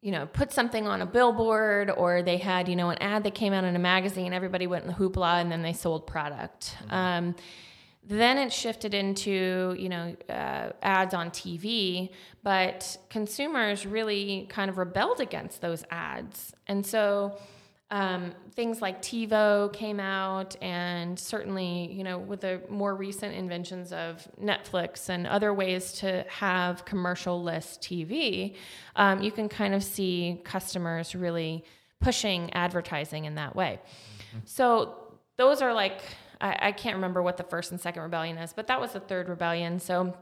you 0.00 0.10
know, 0.10 0.26
put 0.26 0.52
something 0.52 0.88
on 0.88 1.00
a 1.02 1.06
billboard 1.06 1.90
or 1.90 2.22
they 2.22 2.38
had, 2.38 2.68
you 2.68 2.74
know, 2.74 2.90
an 2.90 2.98
ad 2.98 3.22
that 3.22 3.34
came 3.34 3.52
out 3.52 3.62
in 3.64 3.76
a 3.76 3.78
magazine, 3.78 4.32
everybody 4.32 4.66
went 4.66 4.84
in 4.84 4.90
the 4.90 4.96
hoopla 4.96 5.40
and 5.40 5.52
then 5.52 5.62
they 5.62 5.74
sold 5.74 6.06
product. 6.06 6.76
Um, 6.88 7.36
then 8.02 8.38
it 8.38 8.52
shifted 8.52 8.94
into, 8.94 9.74
you 9.78 9.88
know, 9.88 10.16
uh, 10.28 10.70
ads 10.82 11.14
on 11.14 11.30
TV, 11.30 12.10
but 12.42 12.96
consumers 13.10 13.86
really 13.86 14.46
kind 14.48 14.70
of 14.70 14.78
rebelled 14.78 15.20
against 15.20 15.60
those 15.60 15.84
ads. 15.90 16.52
And 16.66 16.84
so, 16.84 17.38
um, 17.92 18.32
things 18.54 18.80
like 18.80 19.02
TiVo 19.02 19.72
came 19.72 19.98
out, 19.98 20.54
and 20.62 21.18
certainly, 21.18 21.90
you 21.92 22.04
know, 22.04 22.18
with 22.18 22.40
the 22.40 22.62
more 22.68 22.94
recent 22.94 23.34
inventions 23.34 23.92
of 23.92 24.28
Netflix 24.40 25.08
and 25.08 25.26
other 25.26 25.52
ways 25.52 25.92
to 25.94 26.24
have 26.28 26.84
commercial 26.84 27.42
less 27.42 27.78
TV, 27.78 28.54
um, 28.94 29.20
you 29.20 29.32
can 29.32 29.48
kind 29.48 29.74
of 29.74 29.82
see 29.82 30.40
customers 30.44 31.16
really 31.16 31.64
pushing 32.00 32.52
advertising 32.52 33.24
in 33.24 33.34
that 33.34 33.56
way. 33.56 33.80
So 34.44 34.94
those 35.36 35.60
are 35.60 35.74
like, 35.74 36.00
I, 36.40 36.56
I 36.60 36.72
can't 36.72 36.96
remember 36.96 37.22
what 37.22 37.36
the 37.36 37.44
first 37.44 37.70
and 37.70 37.80
second 37.80 38.02
rebellion 38.02 38.38
is, 38.38 38.52
but 38.52 38.66
that 38.68 38.80
was 38.80 38.92
the 38.92 39.00
third 39.00 39.28
rebellion. 39.28 39.78
So 39.78 40.16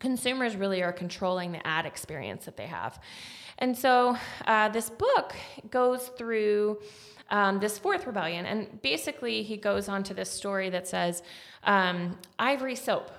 consumers 0.00 0.56
really 0.56 0.82
are 0.82 0.92
controlling 0.92 1.52
the 1.52 1.66
ad 1.66 1.86
experience 1.86 2.44
that 2.46 2.56
they 2.56 2.66
have. 2.66 3.00
And 3.58 3.76
so 3.76 4.16
uh, 4.46 4.68
this 4.70 4.90
book 4.90 5.34
goes 5.70 6.08
through 6.08 6.78
um, 7.30 7.60
this 7.60 7.78
fourth 7.78 8.06
rebellion. 8.06 8.46
And 8.46 8.80
basically, 8.82 9.42
he 9.42 9.56
goes 9.56 9.88
on 9.88 10.02
to 10.04 10.14
this 10.14 10.30
story 10.30 10.70
that 10.70 10.86
says 10.86 11.22
um, 11.64 12.18
Ivory 12.38 12.76
Soap. 12.76 13.10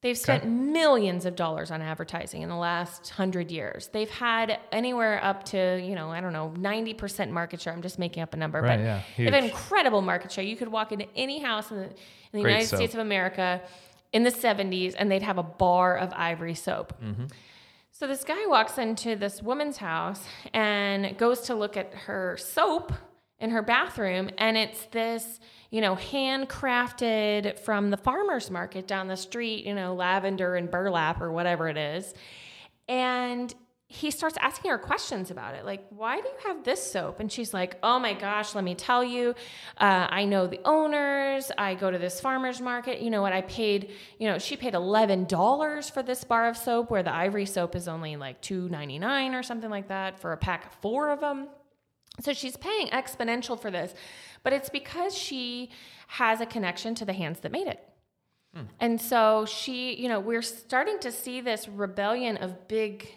They've 0.00 0.16
spent 0.16 0.46
millions 0.46 1.26
of 1.26 1.34
dollars 1.34 1.72
on 1.72 1.82
advertising 1.82 2.42
in 2.42 2.48
the 2.48 2.56
last 2.56 3.10
hundred 3.10 3.50
years. 3.50 3.88
They've 3.88 4.08
had 4.08 4.60
anywhere 4.70 5.22
up 5.24 5.42
to, 5.46 5.80
you 5.82 5.96
know, 5.96 6.10
I 6.10 6.20
don't 6.20 6.32
know, 6.32 6.52
90% 6.56 7.30
market 7.30 7.60
share. 7.60 7.72
I'm 7.72 7.82
just 7.82 7.98
making 7.98 8.22
up 8.22 8.32
a 8.32 8.36
number, 8.36 8.60
Right, 8.60 8.76
but 8.76 8.82
yeah, 8.84 9.02
they've 9.16 9.32
had 9.32 9.42
incredible 9.42 10.00
market 10.00 10.30
share. 10.30 10.44
You 10.44 10.54
could 10.54 10.68
walk 10.68 10.92
into 10.92 11.06
any 11.16 11.40
house 11.40 11.72
in 11.72 11.78
the, 11.78 11.84
in 11.84 11.90
the 12.32 12.42
Great 12.42 12.52
United 12.52 12.68
soap. 12.68 12.76
States 12.78 12.94
of 12.94 13.00
America 13.00 13.60
in 14.12 14.22
the 14.22 14.30
70s 14.30 14.94
and 14.96 15.10
they'd 15.10 15.22
have 15.22 15.38
a 15.38 15.42
bar 15.42 15.96
of 15.96 16.12
ivory 16.12 16.54
soap. 16.54 16.94
Mm-hmm. 17.02 17.26
So 17.90 18.06
this 18.06 18.22
guy 18.22 18.46
walks 18.46 18.78
into 18.78 19.16
this 19.16 19.42
woman's 19.42 19.78
house 19.78 20.24
and 20.54 21.18
goes 21.18 21.40
to 21.42 21.56
look 21.56 21.76
at 21.76 21.92
her 21.92 22.36
soap 22.38 22.92
in 23.40 23.50
her 23.50 23.62
bathroom 23.62 24.30
and 24.38 24.56
it's 24.56 24.86
this, 24.86 25.40
you 25.70 25.80
know, 25.80 25.94
handcrafted 25.96 27.58
from 27.58 27.90
the 27.90 27.96
farmers 27.96 28.50
market 28.50 28.86
down 28.86 29.08
the 29.08 29.16
street, 29.16 29.64
you 29.64 29.74
know, 29.74 29.94
lavender 29.94 30.56
and 30.56 30.70
burlap 30.70 31.20
or 31.20 31.30
whatever 31.30 31.68
it 31.68 31.76
is. 31.76 32.14
And 32.88 33.54
he 33.90 34.10
starts 34.10 34.36
asking 34.42 34.70
her 34.70 34.76
questions 34.76 35.30
about 35.30 35.54
it 35.54 35.64
like 35.64 35.82
why 35.88 36.20
do 36.20 36.28
you 36.28 36.34
have 36.46 36.62
this 36.62 36.92
soap 36.92 37.20
and 37.20 37.32
she's 37.32 37.54
like 37.54 37.78
oh 37.82 37.98
my 37.98 38.12
gosh 38.12 38.54
let 38.54 38.62
me 38.62 38.74
tell 38.74 39.02
you 39.02 39.34
uh, 39.78 40.06
i 40.10 40.26
know 40.26 40.46
the 40.46 40.60
owners 40.66 41.50
i 41.56 41.74
go 41.74 41.90
to 41.90 41.96
this 41.96 42.20
farmers 42.20 42.60
market 42.60 43.00
you 43.00 43.08
know 43.08 43.22
what 43.22 43.32
i 43.32 43.40
paid 43.42 43.90
you 44.18 44.28
know 44.28 44.38
she 44.38 44.56
paid 44.56 44.74
$11 44.74 45.90
for 45.90 46.02
this 46.02 46.22
bar 46.22 46.48
of 46.48 46.56
soap 46.56 46.90
where 46.90 47.02
the 47.02 47.12
ivory 47.12 47.46
soap 47.46 47.74
is 47.74 47.88
only 47.88 48.16
like 48.16 48.42
$2.99 48.42 49.32
or 49.32 49.42
something 49.42 49.70
like 49.70 49.88
that 49.88 50.20
for 50.20 50.32
a 50.32 50.36
pack 50.36 50.66
of 50.66 50.72
four 50.82 51.08
of 51.08 51.20
them 51.20 51.48
so 52.20 52.32
she's 52.32 52.56
paying 52.56 52.88
exponential 52.88 53.60
for 53.60 53.70
this 53.70 53.94
but 54.42 54.52
it's 54.52 54.68
because 54.68 55.16
she 55.16 55.70
has 56.08 56.40
a 56.40 56.46
connection 56.46 56.94
to 56.96 57.04
the 57.04 57.12
hands 57.12 57.40
that 57.40 57.52
made 57.52 57.66
it. 57.66 57.86
And 58.80 59.00
so 59.00 59.44
she, 59.44 59.94
you 59.94 60.08
know, 60.08 60.20
we're 60.20 60.42
starting 60.42 60.98
to 61.00 61.12
see 61.12 61.40
this 61.40 61.68
rebellion 61.68 62.38
of 62.38 62.66
big, 62.66 63.08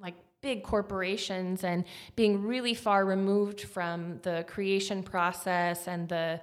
like 0.00 0.14
big 0.40 0.62
corporations 0.62 1.64
and 1.64 1.84
being 2.16 2.42
really 2.42 2.74
far 2.74 3.04
removed 3.04 3.62
from 3.62 4.20
the 4.22 4.44
creation 4.46 5.02
process 5.02 5.88
and 5.88 6.08
the, 6.08 6.40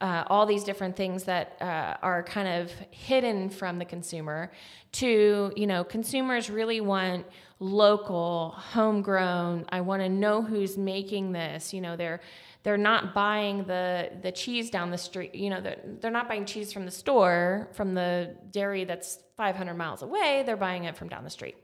uh, 0.00 0.24
all 0.26 0.44
these 0.44 0.64
different 0.64 0.96
things 0.96 1.24
that 1.24 1.56
uh, 1.60 1.96
are 2.02 2.22
kind 2.22 2.48
of 2.48 2.70
hidden 2.90 3.48
from 3.48 3.78
the 3.78 3.84
consumer 3.84 4.52
to, 4.92 5.52
you 5.56 5.66
know, 5.66 5.82
consumers 5.82 6.50
really 6.50 6.80
want 6.80 7.24
local, 7.62 8.54
homegrown. 8.56 9.66
I 9.70 9.80
want 9.82 10.02
to 10.02 10.08
know 10.08 10.42
who's 10.42 10.76
making 10.76 11.32
this. 11.32 11.72
You 11.72 11.80
know, 11.80 11.96
they're 11.96 12.20
they're 12.64 12.76
not 12.76 13.14
buying 13.14 13.64
the 13.64 14.10
the 14.20 14.32
cheese 14.32 14.68
down 14.68 14.90
the 14.90 14.98
street. 14.98 15.34
You 15.34 15.50
know, 15.50 15.60
they're, 15.60 15.80
they're 16.00 16.10
not 16.10 16.28
buying 16.28 16.44
cheese 16.44 16.72
from 16.72 16.84
the 16.84 16.90
store 16.90 17.68
from 17.72 17.94
the 17.94 18.34
dairy 18.50 18.84
that's 18.84 19.20
500 19.36 19.74
miles 19.74 20.02
away. 20.02 20.42
They're 20.44 20.56
buying 20.56 20.84
it 20.84 20.96
from 20.96 21.08
down 21.08 21.24
the 21.24 21.30
street. 21.30 21.56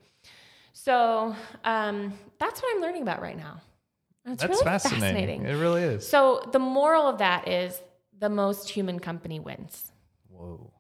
So 0.73 1.35
um, 1.65 2.13
that's 2.39 2.63
what 2.63 2.77
I'm 2.77 2.81
learning 2.81 3.03
about 3.03 3.21
right 3.21 3.37
now. 3.37 3.61
It's 4.25 4.43
That's 4.43 4.51
really 4.51 4.65
fascinating. 4.65 5.01
fascinating. 5.01 5.47
It 5.47 5.55
really 5.55 5.83
is. 5.83 6.07
So 6.07 6.49
the 6.53 6.59
moral 6.59 7.07
of 7.09 7.19
that 7.19 7.49
is 7.49 7.81
the 8.19 8.29
most 8.29 8.69
human 8.69 9.01
company 9.01 9.41
wins. 9.41 9.91
Whoa. 10.29 10.71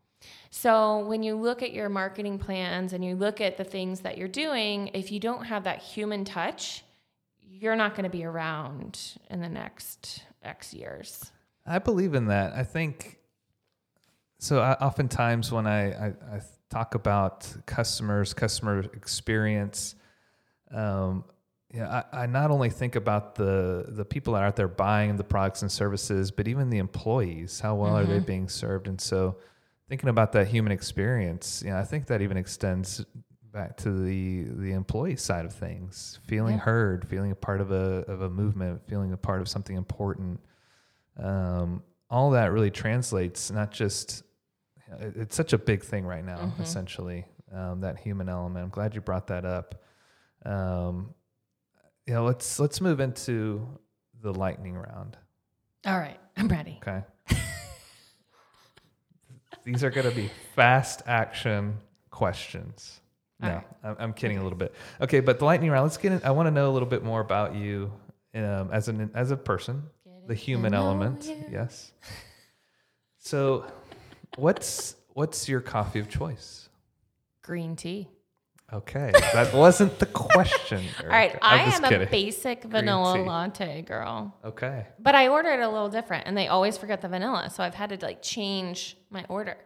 So 0.50 1.00
when 1.00 1.22
you 1.22 1.37
look 1.37 1.62
at 1.62 1.72
your 1.72 1.88
marketing 1.88 2.38
plans 2.38 2.92
and 2.92 3.04
you 3.04 3.14
look 3.14 3.40
at 3.40 3.56
the 3.56 3.64
things 3.64 4.00
that 4.00 4.16
you're 4.16 4.28
doing, 4.28 4.90
if 4.94 5.12
you 5.12 5.20
don't 5.20 5.44
have 5.44 5.64
that 5.64 5.80
human 5.80 6.24
touch, 6.24 6.84
you're 7.40 7.76
not 7.76 7.94
going 7.94 8.04
to 8.04 8.11
be 8.11 8.24
around 8.24 9.18
in 9.30 9.40
the 9.40 9.48
next 9.48 10.24
X 10.42 10.72
years. 10.72 11.30
I 11.66 11.78
believe 11.78 12.14
in 12.14 12.26
that. 12.26 12.54
I 12.54 12.64
think 12.64 13.18
so. 14.38 14.61
I, 14.61 14.72
oftentimes, 14.74 15.52
when 15.52 15.66
I, 15.66 15.90
I, 15.90 16.06
I 16.06 16.40
talk 16.70 16.94
about 16.94 17.46
customers, 17.66 18.32
customer 18.32 18.80
experience, 18.94 19.94
um, 20.70 21.24
yeah, 21.74 22.04
I, 22.12 22.22
I 22.22 22.26
not 22.26 22.50
only 22.50 22.70
think 22.70 22.96
about 22.96 23.34
the 23.34 23.84
the 23.88 24.04
people 24.04 24.32
that 24.34 24.42
are 24.42 24.46
out 24.46 24.56
there 24.56 24.68
buying 24.68 25.16
the 25.16 25.24
products 25.24 25.61
and 25.61 25.70
services, 25.70 26.30
but 26.30 26.48
even 26.48 26.70
the 26.70 26.78
employees. 26.78 27.61
How 27.61 27.74
well 27.74 27.94
are 27.96 28.06
they 28.06 28.20
being 28.20 28.48
served? 28.48 28.88
And 28.88 28.98
so, 28.98 29.37
thinking 29.88 30.09
about 30.09 30.33
that 30.33 30.48
human 30.48 30.72
experience, 30.72 31.62
you 31.64 31.70
know, 31.70 31.79
I 31.79 31.85
think 31.85 32.07
that 32.07 32.22
even 32.22 32.37
extends 32.37 33.05
back 33.53 33.77
to 33.79 33.90
the 33.90 34.44
the 34.51 34.72
employee 34.72 35.16
side 35.16 35.44
of 35.44 35.55
things, 35.55 36.18
feeling 36.27 36.57
Yeah. 36.57 36.61
heard, 36.62 37.09
feeling 37.09 37.31
a 37.33 37.37
part 37.37 37.61
of 37.61 37.70
a 37.70 38.05
of 38.07 38.22
a 38.22 38.31
movement, 38.31 38.87
feeling 38.87 39.12
a 39.12 39.16
part 39.16 39.40
of 39.40 39.48
something 39.48 39.77
important. 39.77 40.40
Um, 41.16 41.83
all 42.11 42.31
that 42.33 42.53
really 42.53 42.70
translates 42.70 43.51
not 43.51 43.70
just 43.70 44.22
it's 45.01 45.37
such 45.37 45.53
a 45.53 45.59
big 45.59 45.83
thing 45.85 46.07
right 46.07 46.24
now 46.24 46.55
essentially 46.61 47.27
um, 47.53 47.81
that 47.81 47.98
human 47.98 48.29
element. 48.29 48.62
I'm 48.64 48.70
glad 48.70 48.94
you 48.94 49.01
brought 49.03 49.27
that 49.27 49.44
up. 49.44 49.83
Um, 50.46 51.14
you 52.07 52.14
know 52.14 52.24
let's 52.24 52.59
let's 52.61 52.81
move 52.81 53.01
into 53.01 53.66
the 54.22 54.33
lightning 54.33 54.74
round. 54.77 55.16
All 55.87 55.98
right, 55.98 56.18
I'm 56.37 56.48
ready. 56.48 56.79
okay 56.83 57.03
these 59.72 59.85
are 59.85 59.90
going 59.90 60.09
to 60.09 60.14
be 60.14 60.31
fast 60.54 61.02
action 61.07 61.76
questions 62.11 63.00
no 63.40 63.48
right. 63.48 63.64
I'm, 63.85 63.96
I'm 63.98 64.12
kidding 64.12 64.38
a 64.38 64.42
little 64.42 64.59
bit 64.59 64.74
okay 65.00 65.20
but 65.20 65.38
the 65.38 65.44
lightning 65.44 65.70
round 65.70 65.85
let's 65.85 65.96
get 65.96 66.12
in 66.12 66.20
i 66.24 66.31
want 66.31 66.46
to 66.46 66.50
know 66.50 66.70
a 66.70 66.72
little 66.72 66.88
bit 66.88 67.04
more 67.04 67.20
about 67.20 67.54
you 67.54 67.92
um, 68.35 68.70
as 68.72 68.88
an 68.88 69.11
as 69.14 69.31
a 69.31 69.37
person, 69.37 69.85
the 70.26 70.35
human 70.35 70.74
element. 70.74 71.26
you. 71.26 71.44
Yes. 71.50 71.92
So, 73.18 73.64
what's 74.37 74.96
what's 75.09 75.48
your 75.48 75.61
coffee 75.61 76.00
of 76.00 76.09
choice? 76.09 76.68
Green 77.42 77.76
tea. 77.76 78.09
Okay, 78.70 79.12
that 79.33 79.54
wasn't 79.54 79.98
the 79.98 80.04
question. 80.07 80.85
All 81.02 81.09
right. 81.09 81.35
I 81.40 81.62
I'm 81.62 81.72
am 81.72 81.85
a 81.85 81.88
kidding. 81.88 82.09
basic 82.11 82.64
vanilla 82.64 83.22
latte 83.22 83.81
girl. 83.83 84.35
Okay. 84.44 84.87
But 84.98 85.14
I 85.14 85.28
order 85.28 85.48
it 85.50 85.61
a 85.61 85.68
little 85.68 85.88
different 85.88 86.26
and 86.26 86.37
they 86.37 86.48
always 86.48 86.76
forget 86.76 87.00
the 87.00 87.09
vanilla. 87.09 87.48
So 87.48 87.62
I've 87.62 87.74
had 87.74 87.88
to 87.98 88.04
like 88.04 88.20
change 88.20 88.98
my 89.09 89.24
order. 89.31 89.57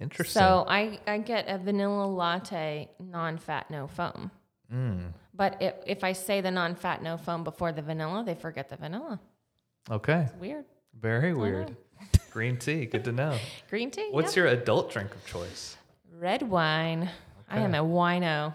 Interesting. 0.00 0.40
So 0.40 0.64
I, 0.66 0.98
I 1.06 1.18
get 1.18 1.46
a 1.48 1.58
vanilla 1.58 2.06
latte, 2.06 2.88
non 2.98 3.36
fat, 3.36 3.70
no 3.70 3.86
foam. 3.86 4.30
Mm, 4.72 5.12
But 5.34 5.60
if, 5.60 5.74
if 5.86 6.02
I 6.04 6.12
say 6.12 6.40
the 6.40 6.50
non 6.50 6.74
fat, 6.74 7.02
no 7.02 7.18
foam 7.18 7.44
before 7.44 7.72
the 7.72 7.82
vanilla, 7.82 8.22
they 8.24 8.34
forget 8.34 8.70
the 8.70 8.76
vanilla. 8.76 9.20
okay. 9.90 10.28
Weird. 10.40 10.64
Very 10.98 11.34
weird. 11.34 11.76
Green 12.30 12.56
tea. 12.56 12.86
Good 12.86 13.04
to 13.04 13.12
know. 13.12 13.36
Green 13.70 13.90
tea? 13.90 14.08
What's 14.10 14.34
yeah. 14.36 14.44
your 14.44 14.52
adult 14.52 14.90
drink 14.90 15.14
of 15.14 15.26
choice? 15.26 15.76
red 16.18 16.42
wine? 16.42 17.08
I 17.50 17.58
am 17.60 17.70
Okay. 17.74 17.78
a 17.78 17.82
wino. 17.82 18.54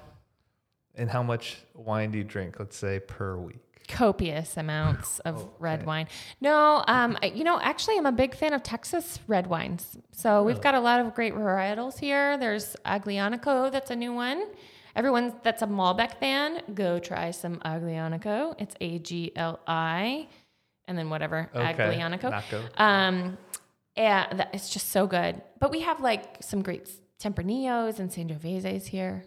And 0.95 1.10
how 1.10 1.23
much 1.23 1.58
wine 1.73 2.12
do 2.12 2.17
you 2.17 2.23
drink? 2.23 2.58
Let's 2.60 2.77
say 2.77 2.99
per 2.99 3.36
week. 3.38 3.60
Copious 3.88 4.56
amounts 4.58 5.19
of 5.25 5.38
Oh, 5.41 5.53
red 5.60 5.86
wine. 5.86 6.08
No, 6.39 6.84
um, 6.88 7.17
I- 7.21 7.27
you 7.36 7.43
know, 7.43 7.60
actually, 7.60 7.97
I'm 7.97 8.06
a 8.06 8.12
big 8.12 8.36
fan 8.36 8.53
of 8.53 8.63
Texas 8.63 9.19
red 9.27 9.47
wines. 9.47 9.97
So 10.12 10.43
we've 10.43 10.62
got 10.62 10.75
a 10.75 10.79
lot 10.79 10.99
of 10.99 11.13
great 11.15 11.34
varietals 11.34 11.99
here. 11.99 12.38
There's 12.38 12.75
Aglianico, 12.86 13.71
that's 13.71 13.91
a 13.91 13.95
new 13.95 14.13
one. 14.13 14.43
Everyone 14.95 15.34
that's 15.43 15.63
a 15.63 15.67
Malbec 15.67 16.19
fan, 16.19 16.62
go 16.75 16.99
try 16.99 17.32
some 17.32 17.58
Aglianico. 17.65 18.53
It's 18.60 18.75
A 18.79 18.99
G 18.99 19.32
L 19.36 19.60
I, 19.65 20.27
and 20.88 20.95
then 20.95 21.10
whatever 21.10 21.49
Okay. 21.56 21.73
Aglianico. 21.73 22.79
Um, 22.79 23.38
yeah, 23.97 24.32
that, 24.34 24.49
it's 24.53 24.69
just 24.69 24.89
so 24.89 25.08
good. 25.08 25.41
But 25.60 25.71
we 25.71 25.82
have 25.82 25.99
like 25.99 26.38
some 26.41 26.62
great 26.62 26.88
Tempranillos 27.23 27.99
and 27.99 28.09
Sangioveses 28.09 28.86
here, 28.86 29.23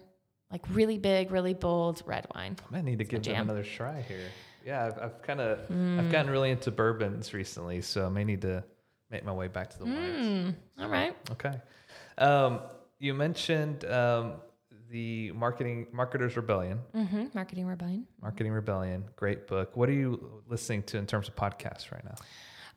like 0.51 0.61
really 0.69 0.97
big, 0.97 1.31
really 1.31 1.53
bold 1.53 2.03
red 2.05 2.27
wine. 2.35 2.55
I 2.69 2.75
might 2.75 2.83
need 2.85 2.99
to 2.99 3.03
give 3.03 3.23
them 3.23 3.33
jam. 3.33 3.41
another 3.49 3.63
try 3.63 4.01
here. 4.01 4.19
Yeah, 4.65 4.85
I've, 4.85 4.99
I've 4.99 5.21
kind 5.23 5.39
of 5.41 5.67
Mm. 5.69 5.99
I've 5.99 6.11
gotten 6.11 6.29
really 6.31 6.51
into 6.51 6.71
bourbons 6.71 7.33
recently, 7.33 7.81
so 7.81 8.05
I 8.05 8.09
may 8.09 8.23
need 8.23 8.41
to 8.41 8.63
make 9.09 9.23
my 9.25 9.31
way 9.33 9.47
back 9.47 9.69
to 9.71 9.79
the 9.79 9.85
wines. 9.85 10.25
Mm, 10.25 10.55
all 10.79 10.89
right. 10.89 11.15
Okay. 11.31 11.53
Um, 12.17 12.59
you 12.99 13.13
mentioned 13.13 13.85
um, 13.85 14.33
the 14.91 15.31
marketing 15.33 15.87
marketers 15.91 16.35
rebellion, 16.35 16.79
Mm-hmm. 16.95 17.25
Marketing 17.33 17.65
Rebellion. 17.65 18.05
marketing 18.21 18.51
rebellion. 18.51 19.05
Great 19.15 19.47
book. 19.47 19.75
What 19.75 19.89
are 19.89 19.93
you 19.93 20.41
listening 20.47 20.83
to 20.83 20.97
in 20.97 21.05
terms 21.07 21.27
of 21.29 21.35
podcasts 21.35 21.91
right 21.91 22.03
now? 22.03 22.15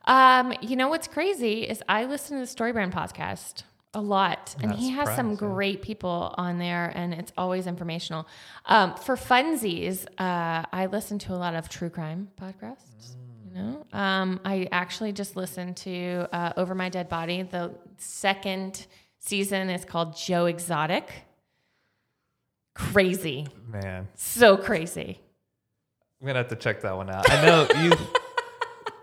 Um, 0.06 0.54
you 0.62 0.76
know 0.76 0.88
what's 0.88 1.08
crazy 1.08 1.62
is 1.62 1.82
I 1.88 2.04
listen 2.06 2.38
to 2.38 2.46
the 2.46 2.50
StoryBrand 2.50 2.92
podcast 2.92 3.64
a 3.92 4.00
lot, 4.00 4.54
and 4.62 4.72
he 4.72 4.90
has 4.90 5.14
some 5.16 5.34
great 5.34 5.82
people 5.82 6.34
on 6.38 6.58
there, 6.58 6.92
and 6.94 7.12
it's 7.12 7.32
always 7.36 7.66
informational. 7.66 8.26
Um, 8.66 8.94
for 8.94 9.16
funsies, 9.16 10.06
uh, 10.18 10.64
I 10.72 10.86
listen 10.86 11.18
to 11.20 11.32
a 11.32 11.36
lot 11.36 11.54
of 11.54 11.68
true 11.68 11.90
crime 11.90 12.28
podcasts. 12.40 13.16
You 13.48 13.54
know, 13.54 13.86
um, 13.92 14.40
I 14.44 14.68
actually 14.70 15.12
just 15.12 15.34
listened 15.34 15.76
to 15.78 16.28
uh, 16.32 16.52
Over 16.56 16.74
My 16.76 16.88
Dead 16.88 17.08
Body. 17.08 17.42
The 17.42 17.74
second 17.96 18.86
season 19.18 19.70
is 19.70 19.84
called 19.84 20.16
Joe 20.16 20.46
Exotic. 20.46 21.10
Crazy, 22.74 23.48
Man, 23.66 24.06
so 24.14 24.56
crazy. 24.56 25.20
I'm 26.20 26.26
gonna 26.28 26.38
have 26.38 26.48
to 26.48 26.56
check 26.56 26.82
that 26.82 26.96
one 26.96 27.10
out. 27.10 27.28
I 27.28 27.44
know 27.44 27.66
you. 27.82 27.92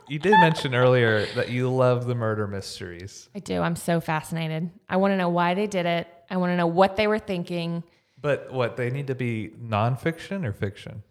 You 0.10 0.20
did 0.20 0.32
mention 0.40 0.74
earlier 0.74 1.26
that 1.36 1.50
you 1.50 1.70
love 1.70 2.08
the 2.08 2.16
murder 2.16 2.48
mysteries, 2.48 3.30
I 3.36 3.40
do. 3.40 3.62
I'm 3.62 3.76
so 3.76 4.00
fascinated. 4.00 4.70
I 4.90 4.98
want 4.98 5.12
to 5.12 5.18
know 5.18 5.30
why 5.30 5.54
they 5.54 5.68
did 5.68 5.86
it. 5.86 6.08
I 6.30 6.38
want 6.38 6.52
to 6.52 6.58
know 6.58 6.68
what 6.68 6.96
they 6.96 7.08
were 7.08 7.20
thinking. 7.20 7.84
but 8.20 8.52
what 8.52 8.78
they 8.78 8.90
need 8.90 9.08
to 9.08 9.16
be 9.16 9.52
nonfiction 9.62 10.46
or 10.46 10.54
fiction? 10.54 11.04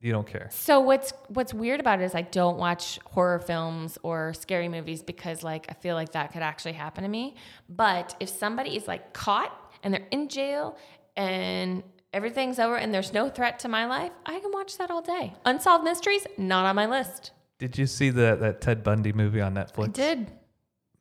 You 0.00 0.12
don't 0.12 0.26
care. 0.26 0.48
So 0.50 0.80
what's 0.80 1.12
what's 1.28 1.52
weird 1.52 1.78
about 1.78 2.00
it 2.00 2.04
is 2.04 2.14
I 2.14 2.22
don't 2.22 2.56
watch 2.56 2.98
horror 3.04 3.38
films 3.38 3.98
or 4.02 4.32
scary 4.32 4.66
movies 4.68 5.02
because 5.02 5.42
like 5.42 5.66
I 5.68 5.74
feel 5.74 5.94
like 5.94 6.12
that 6.12 6.32
could 6.32 6.40
actually 6.42 6.72
happen 6.72 7.02
to 7.02 7.08
me. 7.10 7.34
But 7.68 8.16
if 8.18 8.28
somebody 8.30 8.76
is 8.76 8.88
like 8.88 9.12
caught 9.12 9.52
and 9.82 9.92
they're 9.92 10.06
in 10.10 10.28
jail 10.28 10.78
and 11.16 11.82
everything's 12.14 12.58
over 12.58 12.76
and 12.76 12.94
there's 12.94 13.12
no 13.12 13.28
threat 13.28 13.58
to 13.58 13.68
my 13.68 13.84
life, 13.84 14.12
I 14.24 14.38
can 14.40 14.50
watch 14.52 14.78
that 14.78 14.90
all 14.90 15.02
day. 15.02 15.34
Unsolved 15.44 15.84
mysteries 15.84 16.26
not 16.38 16.64
on 16.64 16.76
my 16.76 16.86
list. 16.86 17.32
Did 17.60 17.78
you 17.78 17.86
see 17.86 18.10
the 18.10 18.36
that 18.40 18.60
Ted 18.60 18.82
Bundy 18.82 19.12
movie 19.12 19.40
on 19.40 19.54
Netflix? 19.54 19.84
I 19.84 19.92
did. 19.92 20.32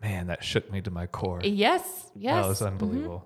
Man, 0.01 0.27
that 0.27 0.43
shook 0.43 0.71
me 0.71 0.81
to 0.81 0.91
my 0.91 1.07
core. 1.07 1.41
Yes. 1.43 1.81
Yes. 2.15 2.43
That 2.43 2.47
was 2.49 2.61
unbelievable. 2.61 3.25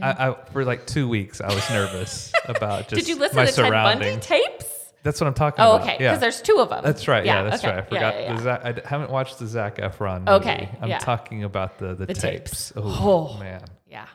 I, 0.00 0.28
I 0.28 0.36
for 0.52 0.64
like 0.64 0.86
two 0.86 1.08
weeks 1.08 1.40
I 1.40 1.52
was 1.52 1.68
nervous 1.70 2.30
about 2.44 2.88
just 2.88 2.94
Did 3.00 3.08
you 3.08 3.16
listen 3.18 3.36
my 3.36 3.46
to 3.46 3.52
Ted 3.52 3.70
Bundy 3.72 4.16
tapes? 4.20 4.66
That's 5.02 5.20
what 5.20 5.26
I'm 5.26 5.34
talking 5.34 5.64
Oh, 5.64 5.72
about. 5.76 5.82
okay. 5.82 5.92
Because 5.98 6.00
Yeah. 6.00 6.16
there's 6.18 6.42
two 6.42 6.58
of 6.58 6.68
them. 6.68 6.82
That's 6.84 7.06
right. 7.08 7.24
Yeah, 7.24 7.44
that's 7.44 7.62
okay. 7.64 7.74
right. 7.76 7.78
I 7.84 7.86
forgot. 7.86 8.14
Yeah, 8.14 8.20
yeah, 8.20 8.26
yeah. 8.30 8.36
The 8.36 8.42
Zac, 8.42 8.64
I 8.84 8.88
haven't 8.88 9.10
watched 9.10 9.38
the 9.38 9.46
Zac 9.46 9.76
Efron 9.76 10.18
movie. 10.24 10.30
Okay, 10.32 10.68
I'm 10.82 10.88
yeah. 10.90 10.98
talking 10.98 11.44
about 11.44 11.78
the 11.78 11.94
the, 11.94 12.06
The 12.06 12.14
tapes. 12.14 12.68
tapes. 12.70 12.72
Oh, 12.76 13.36
Oh. 13.36 13.38
man. 13.40 13.62
Yeah. 13.86 14.06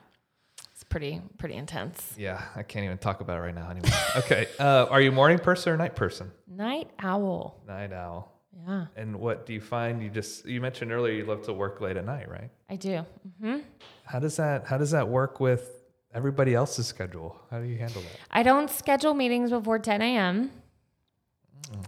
It's 0.73 0.83
pretty 0.83 1.21
pretty 1.39 1.55
intense. 1.55 2.13
Yeah, 2.17 2.41
I 2.55 2.61
can't 2.63 2.85
even 2.85 2.97
talk 2.97 3.21
about 3.21 3.37
it 3.37 3.41
right 3.41 3.55
now 3.55 3.69
anymore. 3.71 3.91
okay. 4.17 4.47
Uh, 4.59 4.85
are 4.89 5.01
you 5.01 5.09
a 5.09 5.13
morning 5.13 5.39
person 5.39 5.73
or 5.73 5.77
night 5.77 5.95
person? 5.95 6.31
Night 6.47 6.89
owl. 6.99 7.59
Night 7.67 7.93
owl. 7.93 8.31
Yeah, 8.67 8.85
And 8.95 9.15
what 9.19 9.45
do 9.45 9.53
you 9.53 9.61
find? 9.61 10.01
You 10.03 10.09
just 10.09 10.45
you 10.45 10.59
mentioned 10.61 10.91
earlier 10.91 11.13
you 11.13 11.25
love 11.25 11.43
to 11.45 11.53
work 11.53 11.79
late 11.81 11.97
at 11.97 12.05
night, 12.05 12.29
right? 12.29 12.49
I 12.69 12.75
do. 12.75 13.05
Mm-hmm. 13.41 13.59
How 14.05 14.19
does 14.19 14.35
that 14.37 14.65
How 14.67 14.77
does 14.77 14.91
that 14.91 15.07
work 15.07 15.39
with 15.39 15.83
everybody 16.13 16.53
else's 16.53 16.85
schedule? 16.87 17.39
How 17.49 17.59
do 17.59 17.65
you 17.65 17.77
handle 17.77 18.01
that? 18.01 18.19
I 18.29 18.43
don't 18.43 18.69
schedule 18.69 19.13
meetings 19.13 19.49
before 19.51 19.79
10 19.79 20.01
a.m. 20.01 20.51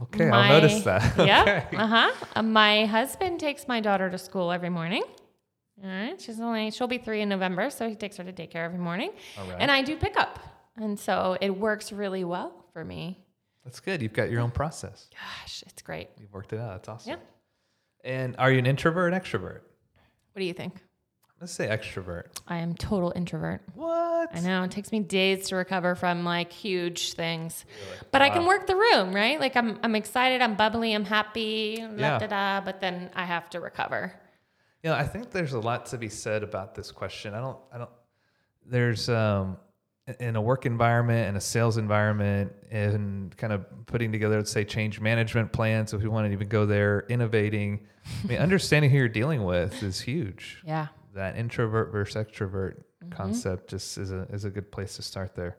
Okay, 0.03 0.29
My- 0.29 0.37
I'll 0.47 0.61
notice 0.61 0.83
that. 0.83 1.17
Yeah. 1.27 1.65
Okay. 1.67 1.77
Uh 1.77 1.87
huh. 1.87 2.41
my 2.41 2.85
husband 2.85 3.39
takes 3.39 3.67
my 3.67 3.79
daughter 3.81 4.09
to 4.09 4.17
school 4.17 4.51
every 4.51 4.69
morning. 4.69 5.03
All 5.83 5.89
right. 5.89 6.19
She's 6.21 6.39
only, 6.39 6.71
she'll 6.71 6.87
be 6.87 6.97
three 6.97 7.21
in 7.21 7.29
November. 7.29 7.69
So 7.69 7.89
he 7.89 7.95
takes 7.95 8.17
her 8.17 8.23
to 8.23 8.31
daycare 8.31 8.63
every 8.65 8.79
morning. 8.79 9.11
All 9.37 9.45
right. 9.47 9.57
And 9.59 9.69
I 9.69 9.81
do 9.81 9.97
pick 9.97 10.15
up. 10.17 10.39
And 10.77 10.97
so 10.97 11.37
it 11.41 11.49
works 11.49 11.91
really 11.91 12.23
well 12.23 12.65
for 12.71 12.85
me. 12.85 13.19
That's 13.63 13.79
good. 13.79 14.01
You've 14.01 14.13
got 14.13 14.29
your 14.29 14.41
own 14.41 14.51
process. 14.51 15.09
Gosh, 15.13 15.63
it's 15.67 15.81
great. 15.81 16.09
You've 16.19 16.33
worked 16.33 16.53
it 16.53 16.59
out. 16.59 16.71
That's 16.73 16.89
awesome. 16.89 17.11
Yeah. 17.11 17.17
And 18.03 18.35
are 18.37 18.51
you 18.51 18.59
an 18.59 18.65
introvert 18.65 19.05
or 19.05 19.07
an 19.15 19.19
extrovert? 19.19 19.61
What 20.33 20.39
do 20.39 20.43
you 20.43 20.53
think? 20.53 20.73
Let's 21.39 21.53
say 21.53 21.67
extrovert. 21.67 22.27
I 22.47 22.57
am 22.59 22.73
total 22.73 23.11
introvert. 23.15 23.61
What? 23.73 24.29
I 24.33 24.39
know 24.39 24.63
it 24.63 24.71
takes 24.71 24.91
me 24.93 24.99
days 25.01 25.49
to 25.49 25.57
recover 25.57 25.93
from 25.95 26.23
like 26.23 26.53
huge 26.53 27.13
things, 27.13 27.65
but 28.11 28.21
I 28.21 28.29
can 28.29 28.45
work 28.45 28.65
the 28.65 28.75
room, 28.77 29.13
right? 29.13 29.39
Like 29.39 29.57
I'm, 29.57 29.77
I'm 29.83 29.95
excited, 29.95 30.41
I'm 30.41 30.55
bubbly, 30.55 30.93
I'm 30.93 31.03
happy, 31.03 31.77
Yeah. 31.79 32.17
da 32.17 32.27
da. 32.27 32.61
But 32.61 32.79
then 32.79 33.09
I 33.13 33.25
have 33.25 33.49
to 33.51 33.59
recover. 33.59 34.13
You 34.83 34.89
know, 34.91 34.95
I 34.95 35.03
think 35.03 35.31
there's 35.31 35.51
a 35.53 35.59
lot 35.59 35.85
to 35.87 35.97
be 35.97 36.07
said 36.09 36.43
about 36.43 36.75
this 36.75 36.91
question. 36.91 37.33
I 37.33 37.39
don't, 37.41 37.57
I 37.73 37.77
don't, 37.77 37.89
there's, 38.65 39.09
um, 39.09 39.57
in 40.19 40.35
a 40.35 40.41
work 40.41 40.65
environment 40.65 41.29
and 41.29 41.37
a 41.37 41.41
sales 41.41 41.77
environment 41.77 42.51
and 42.71 43.35
kind 43.37 43.53
of 43.53 43.65
putting 43.85 44.11
together, 44.11 44.37
let's 44.37 44.51
say, 44.51 44.65
change 44.65 44.99
management 44.99 45.51
plans. 45.51 45.93
If 45.93 46.01
we 46.01 46.09
want 46.09 46.27
to 46.27 46.33
even 46.33 46.49
go 46.49 46.65
there, 46.65 47.05
innovating, 47.09 47.87
I 48.23 48.27
mean, 48.27 48.37
understanding 48.39 48.91
who 48.91 48.97
you're 48.97 49.07
dealing 49.07 49.45
with 49.45 49.81
is 49.81 50.01
huge. 50.01 50.61
Yeah. 50.65 50.87
That 51.15 51.37
introvert 51.37 51.91
versus 51.91 52.15
extrovert 52.15 52.83
concept 53.11 53.69
just 53.69 53.97
is 53.97 54.11
a, 54.11 54.23
is 54.23 54.45
a 54.45 54.49
good 54.49 54.71
place 54.71 54.95
to 54.97 55.01
start 55.01 55.35
there. 55.35 55.57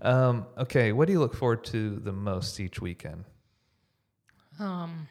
Um, 0.00 0.46
okay. 0.56 0.92
What 0.92 1.06
do 1.06 1.12
you 1.12 1.20
look 1.20 1.34
forward 1.34 1.64
to 1.64 1.96
the 1.96 2.12
most 2.12 2.60
each 2.60 2.80
weekend? 2.80 3.24
Um, 4.58 5.08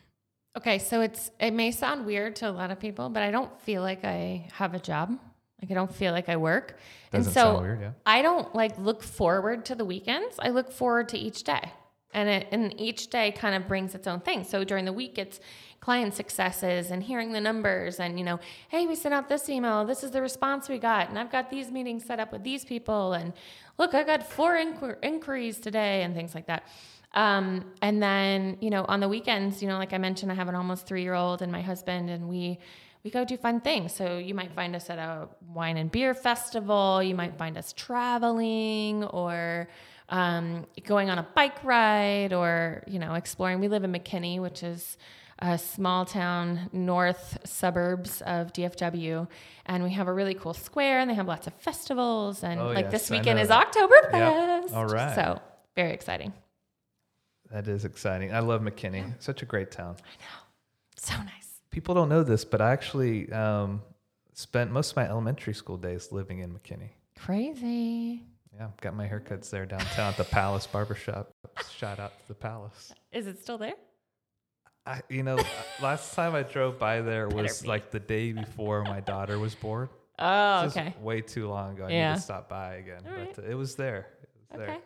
okay, 0.58 0.80
so 0.80 1.02
it's 1.02 1.32
it 1.40 1.52
may 1.52 1.72
sound 1.72 2.06
weird 2.06 2.38
to 2.38 2.50
a 2.50 2.52
lot 2.52 2.72
of 2.72 2.80
people, 2.80 3.10
but 3.10 3.24
I 3.24 3.30
don't 3.30 3.62
feel 3.62 3.82
like 3.82 4.06
I 4.06 4.48
have 4.54 4.74
a 4.74 4.80
job. 4.80 5.20
Like 5.64 5.72
I 5.72 5.76
don't 5.76 5.96
feel 5.96 6.12
like 6.12 6.28
I 6.28 6.36
work. 6.36 6.78
Doesn't 7.12 7.28
and 7.28 7.34
so 7.34 7.62
weird, 7.62 7.80
yeah. 7.80 7.92
I 8.06 8.22
don't 8.22 8.54
like 8.54 8.78
look 8.78 9.02
forward 9.02 9.64
to 9.66 9.76
the 9.76 9.86
weekends. 9.86 10.36
I 10.38 10.50
look 10.50 10.74
forward 10.74 11.08
to 11.10 11.18
each 11.18 11.46
day. 11.46 11.72
And 12.14 12.28
it 12.28 12.48
and 12.52 12.78
each 12.78 13.10
day 13.10 13.32
kind 13.32 13.56
of 13.56 13.66
brings 13.66 13.96
its 13.96 14.06
own 14.06 14.20
thing. 14.20 14.44
So 14.44 14.66
during 14.66 14.84
the 14.84 14.92
week 14.92 15.18
it's 15.18 15.40
client 15.80 16.14
successes 16.14 16.92
and 16.92 17.02
hearing 17.02 17.32
the 17.32 17.40
numbers 17.40 18.02
and 18.02 18.20
you 18.20 18.26
know, 18.26 18.42
hey, 18.68 18.88
we 18.88 18.96
sent 18.96 19.14
out 19.14 19.30
this 19.30 19.48
email, 19.48 19.86
this 19.86 20.04
is 20.04 20.12
the 20.12 20.22
response 20.22 20.68
we 20.68 20.80
got, 20.80 21.08
and 21.08 21.18
I've 21.18 21.32
got 21.32 21.50
these 21.50 21.72
meetings 21.72 22.04
set 22.04 22.20
up 22.20 22.34
with 22.34 22.44
these 22.44 22.66
people 22.66 23.14
and 23.14 23.32
look, 23.78 23.94
I 23.94 24.04
got 24.04 24.22
four 24.30 24.56
inquir- 24.58 24.98
inquiries 25.02 25.60
today 25.60 26.04
and 26.04 26.14
things 26.14 26.36
like 26.36 26.48
that. 26.48 26.68
Um, 27.14 27.72
and 27.82 28.04
then, 28.04 28.58
you 28.60 28.70
know, 28.70 28.86
on 28.86 29.00
the 29.00 29.08
weekends, 29.08 29.62
you 29.62 29.70
know, 29.70 29.78
like 29.78 29.94
I 29.94 29.98
mentioned, 29.98 30.32
I 30.32 30.36
have 30.36 30.50
an 30.50 30.56
almost 30.56 30.88
three 30.88 31.04
year 31.04 31.14
old 31.14 31.42
and 31.42 31.52
my 31.52 31.62
husband, 31.62 32.10
and 32.10 32.28
we 32.28 32.60
we 33.04 33.12
go 33.12 33.26
do 33.26 33.36
fun 33.38 33.60
things. 33.62 33.94
So 33.94 34.18
you 34.18 34.34
might 34.34 34.54
find 34.54 34.76
us 34.76 34.90
at 34.90 34.98
a 34.98 35.28
wine 35.48 35.78
and 35.78 35.92
beer 35.92 36.14
festival. 36.14 37.04
You 37.04 37.16
might 37.16 37.38
find 37.38 37.58
us 37.58 37.74
traveling, 37.74 39.04
or 39.04 39.68
um, 40.10 40.66
going 40.86 41.10
on 41.10 41.18
a 41.20 41.28
bike 41.36 41.64
ride 41.64 42.34
or, 42.34 42.84
you 42.88 43.00
know, 43.00 43.14
exploring. 43.16 43.60
We 43.60 43.68
live 43.68 43.84
in 43.84 43.92
McKinney, 43.92 44.40
which 44.40 44.64
is 44.64 44.98
a 45.40 45.58
small 45.58 46.06
town 46.06 46.70
north 46.72 47.40
suburbs 47.44 48.22
of 48.22 48.54
DFW. 48.54 49.28
And 49.66 49.84
we 49.84 49.92
have 49.92 50.08
a 50.08 50.14
really 50.14 50.36
cool 50.36 50.54
square 50.54 51.00
and 51.00 51.10
they 51.10 51.16
have 51.16 51.28
lots 51.28 51.48
of 51.48 51.54
festivals. 51.56 52.44
And 52.44 52.60
Oh, 52.60 52.68
like 52.68 52.86
yes, 52.86 52.92
this 52.92 53.10
weekend 53.10 53.40
is. 53.40 53.50
Oktoberfest. 53.50 54.74
All 54.74 54.86
right. 54.86 55.16
So 55.16 55.42
very 55.76 55.92
exciting. 55.92 56.32
That 57.52 57.68
is 57.68 57.84
exciting. 57.84 58.34
I 58.34 58.40
love 58.40 58.62
McKinney. 58.62 59.14
Such 59.20 59.42
a 59.42 59.46
great 59.46 59.72
town. 59.72 59.96
I 60.00 60.16
know, 60.24 60.40
so 60.96 61.16
nice. 61.18 61.43
People 61.74 61.96
don't 61.96 62.08
know 62.08 62.22
this, 62.24 62.46
but 62.46 62.62
I 62.62 62.72
actually 62.72 63.32
um, 63.32 63.82
spent 64.34 64.70
most 64.72 64.92
of 64.92 64.96
my 64.96 65.10
elementary 65.10 65.56
school 65.56 65.76
days 65.76 66.12
living 66.12 66.38
in 66.40 66.52
McKinney. 66.54 66.90
Crazy. 67.18 68.22
Yeah, 68.56 68.68
got 68.80 68.96
my 68.96 69.08
haircuts 69.08 69.50
there 69.50 69.66
downtown 69.66 70.12
at 70.12 70.18
the 70.18 70.24
Palace 70.24 70.68
Barbershop. 70.68 71.32
Shout 71.76 72.00
out 72.00 72.12
to 72.22 72.28
the 72.28 72.36
Palace. 72.36 72.94
Is 73.12 73.26
it 73.26 73.42
still 73.42 73.58
there? 73.58 73.74
I, 74.86 75.02
you 75.10 75.24
know, 75.24 75.40
last 75.82 76.14
time 76.14 76.36
I 76.36 76.44
drove 76.44 76.78
by 76.78 77.02
there 77.02 77.28
was 77.28 77.64
be. 77.64 77.68
like 77.70 77.90
the 77.90 78.00
day 78.00 78.34
before 78.34 78.84
my 78.84 79.00
daughter 79.00 79.40
was 79.40 79.56
born. 79.56 79.90
Oh, 80.20 80.62
This 80.66 80.74
is 80.74 80.78
okay. 80.78 80.94
way 81.02 81.22
too 81.22 81.50
long 81.50 81.74
ago. 81.74 81.86
I 81.86 81.90
Yeah. 81.90 82.10
need 82.12 82.16
to 82.18 82.22
stop 82.22 82.50
by 82.50 82.76
again, 82.76 83.02
All 83.10 83.16
right. 83.18 83.36
but 83.36 83.44
uh, 83.46 83.50
it 83.50 83.56
was 83.56 83.74
there. 83.74 84.10
It 84.22 84.30
was 84.52 84.60
there. 84.60 84.70
Okay. 84.76 84.80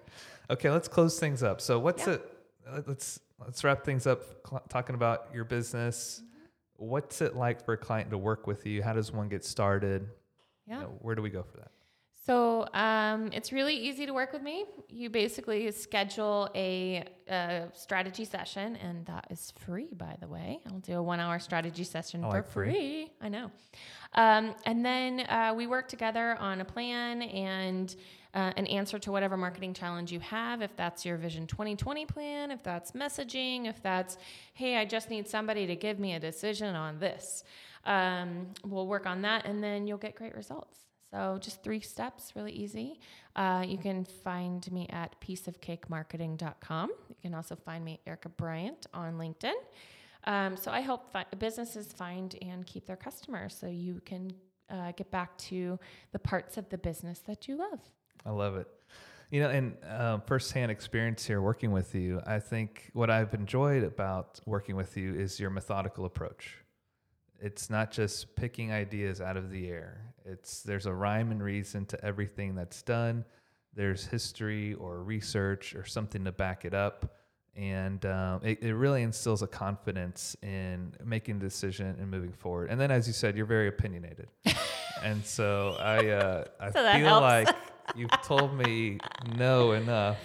Okay, 0.52 0.70
let's 0.70 0.88
close 0.88 1.20
things 1.20 1.44
up. 1.44 1.60
So, 1.60 1.80
what's 1.80 2.08
Yeah. 2.08 2.14
it? 2.14 2.88
Let's 2.88 3.20
let's 3.44 3.62
wrap 3.66 3.84
things 3.84 4.08
up. 4.08 4.22
Cl- 4.48 4.64
talking 4.70 4.96
about 4.96 5.28
your 5.34 5.44
business. 5.44 6.22
Mm-hmm. 6.24 6.37
What's 6.78 7.22
it 7.22 7.36
like 7.36 7.64
for 7.64 7.74
a 7.74 7.78
client 7.78 8.10
to 8.12 8.18
work 8.18 8.48
with 8.48 8.66
you? 8.66 8.82
How 8.84 8.94
does 8.94 9.12
one 9.12 9.28
get 9.30 9.44
started? 9.44 10.04
You 10.66 10.74
Yeah. 10.76 10.82
know, 10.82 10.98
where 11.02 11.16
do 11.16 11.22
we 11.22 11.30
go 11.30 11.44
for 11.44 11.58
that? 11.58 11.72
So 12.26 12.68
um, 12.74 13.30
it's 13.32 13.54
really 13.54 13.74
easy 13.76 14.06
to 14.06 14.12
work 14.14 14.34
with 14.34 14.42
me. 14.42 14.66
You 14.90 15.10
basically 15.10 15.72
schedule 15.72 16.50
a, 16.56 17.06
a 17.30 17.68
strategy 17.74 18.26
session, 18.26 18.76
and 18.76 19.06
that 19.06 19.28
is 19.30 19.54
free, 19.66 19.88
by 19.94 20.18
the 20.20 20.28
way. 20.28 20.60
I'll 20.70 20.80
do 20.80 20.98
a 20.98 21.02
one-hour 21.02 21.40
strategy 21.40 21.86
session 21.86 22.26
I 22.26 22.28
for 22.30 22.34
like 22.38 22.48
free. 22.48 22.72
free. 22.72 23.12
I 23.22 23.30
know. 23.30 23.50
Um, 24.14 24.56
and 24.66 24.86
then 24.86 25.22
uh, 25.22 25.54
we 25.56 25.68
work 25.68 25.88
together 25.88 26.36
on 26.40 26.60
a 26.60 26.66
plan 26.66 27.22
and 27.22 27.96
uh, 28.38 28.54
an 28.56 28.68
answer 28.68 29.00
to 29.00 29.12
whatever 29.12 29.36
marketing 29.36 29.74
challenge 29.74 30.12
you 30.12 30.20
have. 30.20 30.62
If 30.62 30.76
that's 30.76 31.04
your 31.04 31.18
Vision 31.18 31.48
2020 31.48 32.06
plan, 32.06 32.52
if 32.52 32.62
that's 32.62 32.92
messaging, 32.92 33.66
if 33.66 33.82
that's, 33.82 34.20
hey, 34.54 34.78
I 34.78 34.86
just 34.86 35.10
need 35.10 35.28
somebody 35.28 35.66
to 35.66 35.76
give 35.76 35.98
me 35.98 36.14
a 36.14 36.20
decision 36.20 36.76
on 36.76 37.00
this. 37.00 37.44
Um, 37.84 38.50
we'll 38.64 38.86
work 38.86 39.08
on 39.08 39.24
that, 39.24 39.48
and 39.48 39.64
then 39.64 39.88
you'll 39.88 39.98
get 39.98 40.14
great 40.14 40.36
results. 40.36 40.78
So 41.10 41.40
just 41.42 41.64
three 41.64 41.80
steps, 41.80 42.34
really 42.36 42.52
easy. 42.52 43.00
Uh, 43.36 43.64
you 43.66 43.80
can 43.80 44.06
find 44.06 44.72
me 44.72 44.86
at 44.92 45.20
pieceofcakemarketing.com. 45.20 46.92
You 47.10 47.16
can 47.20 47.34
also 47.34 47.56
find 47.56 47.84
me 47.84 48.02
Erika 48.06 48.30
Bryant 48.30 48.86
on 48.94 49.16
LinkedIn. 49.16 49.56
Um, 50.26 50.56
so 50.58 50.70
I 50.70 50.82
help 50.82 51.12
fi- 51.12 51.26
businesses 51.40 51.92
find 51.92 52.36
and 52.44 52.68
keep 52.68 52.86
their 52.86 52.98
customers, 52.98 53.58
so 53.60 53.66
you 53.66 54.00
can 54.06 54.32
uh, 54.70 54.92
get 54.92 55.10
back 55.10 55.36
to 55.40 55.80
the 56.12 56.20
parts 56.20 56.58
of 56.58 56.70
the 56.70 56.78
business 56.78 57.18
that 57.22 57.48
you 57.48 57.58
love. 57.58 57.80
I 58.28 58.32
love 58.32 58.58
it. 58.58 58.68
You 59.32 59.42
know, 59.42 59.50
and 59.50 59.78
um, 59.90 60.22
firsthand 60.26 60.72
experience 60.72 61.26
here 61.26 61.42
working 61.42 61.72
with 61.72 61.96
you, 61.96 62.22
I 62.26 62.40
think 62.40 62.90
what 62.94 63.10
I've 63.10 63.34
enjoyed 63.34 63.84
about 63.84 64.40
working 64.46 64.76
with 64.76 64.96
you 64.98 65.16
is 65.16 65.40
your 65.40 65.50
methodical 65.50 66.06
approach. 66.06 66.56
It's 67.40 67.70
not 67.70 67.92
just 67.92 68.36
picking 68.36 68.72
ideas 68.72 69.22
out 69.22 69.38
of 69.38 69.52
the 69.52 69.70
air. 69.70 70.14
It's 70.26 70.64
there's 70.64 70.86
a 70.86 70.94
rhyme 70.94 71.32
and 71.32 71.42
reason 71.44 71.86
to 71.88 72.06
everything 72.06 72.56
that's 72.56 72.82
done. 72.82 73.26
There's 73.74 74.06
history 74.06 74.74
or 74.76 75.04
research 75.04 75.76
or 75.76 75.86
something 75.86 76.24
to 76.26 76.32
back 76.32 76.66
it 76.66 76.74
up, 76.74 77.16
and 77.56 78.04
um, 78.08 78.42
it, 78.44 78.64
it 78.64 78.74
really 78.74 79.04
instills 79.04 79.42
a 79.44 79.48
confidence 79.48 80.36
in 80.42 80.94
making 81.04 81.36
a 81.36 81.40
decision 81.40 81.96
and 82.00 82.10
moving 82.10 82.32
forward. 82.34 82.72
And 82.72 82.80
then, 82.82 82.92
as 82.92 83.08
you 83.08 83.14
said, 83.14 83.38
you're 83.38 83.46
very 83.46 83.68
opinionated, 83.68 84.30
and 85.04 85.24
so 85.24 85.76
I 85.80 86.08
uh, 86.08 86.46
I 86.60 86.72
So 86.72 86.82
feel 86.94 87.06
helps. 87.22 87.22
like 87.52 87.56
you've 87.96 88.12
told 88.24 88.54
me 88.54 89.00
no 89.38 89.72
enough 89.74 90.18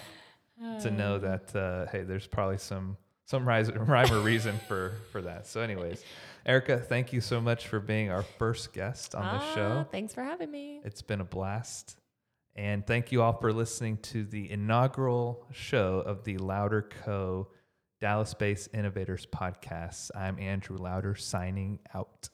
to 0.81 0.91
know 0.91 1.19
that 1.19 1.55
uh, 1.55 1.87
hey, 1.91 2.03
there's 2.03 2.27
probably 2.27 2.57
some 2.57 2.97
some 3.25 3.47
rise, 3.47 3.71
rhyme 3.71 4.11
or 4.11 4.19
reason 4.19 4.57
for 4.67 4.93
for 5.11 5.21
that. 5.21 5.47
So, 5.47 5.61
anyways, 5.61 6.03
Erika, 6.45 6.77
thank 6.77 7.13
you 7.13 7.21
so 7.21 7.39
much 7.41 7.67
for 7.67 7.79
being 7.79 8.09
our 8.11 8.23
first 8.23 8.73
guest 8.73 9.15
on 9.15 9.23
the 9.23 9.43
Ah, 9.43 9.51
show. 9.55 9.85
Thanks 9.91 10.13
for 10.13 10.23
having 10.23 10.51
me. 10.51 10.81
It's 10.83 11.01
been 11.01 11.21
a 11.21 11.25
blast. 11.25 11.97
And 12.55 12.85
thank 12.85 13.11
you 13.11 13.23
all 13.23 13.33
for 13.33 13.51
listening 13.51 13.97
to 14.03 14.23
the 14.25 14.51
inaugural 14.51 15.47
show 15.51 16.03
of 16.05 16.23
the 16.23 16.37
Louder 16.37 16.87
Co. 17.03 17.47
Dallas 17.99 18.33
based 18.35 18.69
Innovators 18.73 19.25
podcast. 19.25 20.11
I'm 20.15 20.37
Andrew 20.37 20.77
Louder 20.77 21.15
signing 21.15 21.79
out. 21.95 22.29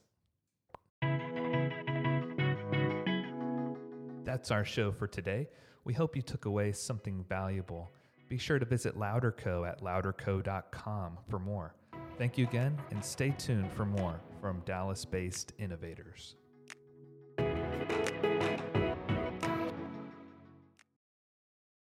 That's 4.29 4.51
our 4.51 4.63
show 4.63 4.91
for 4.91 5.07
today. 5.07 5.47
We 5.85 5.93
hope 5.95 6.15
you 6.15 6.21
took 6.21 6.45
away 6.45 6.71
something 6.71 7.25
valuable. 7.27 7.89
Be 8.27 8.37
sure 8.37 8.59
to 8.59 8.65
visit 8.65 8.95
LouderCo 8.95 9.67
at 9.67 9.81
louderco.com 9.81 11.17
for 11.27 11.39
more. 11.39 11.73
Thank 12.19 12.37
you 12.37 12.45
again, 12.45 12.79
and 12.91 13.03
stay 13.03 13.33
tuned 13.39 13.73
for 13.73 13.85
more 13.85 14.21
from 14.39 14.61
Dallas 14.67 15.03
based 15.03 15.53
innovators. 15.57 16.35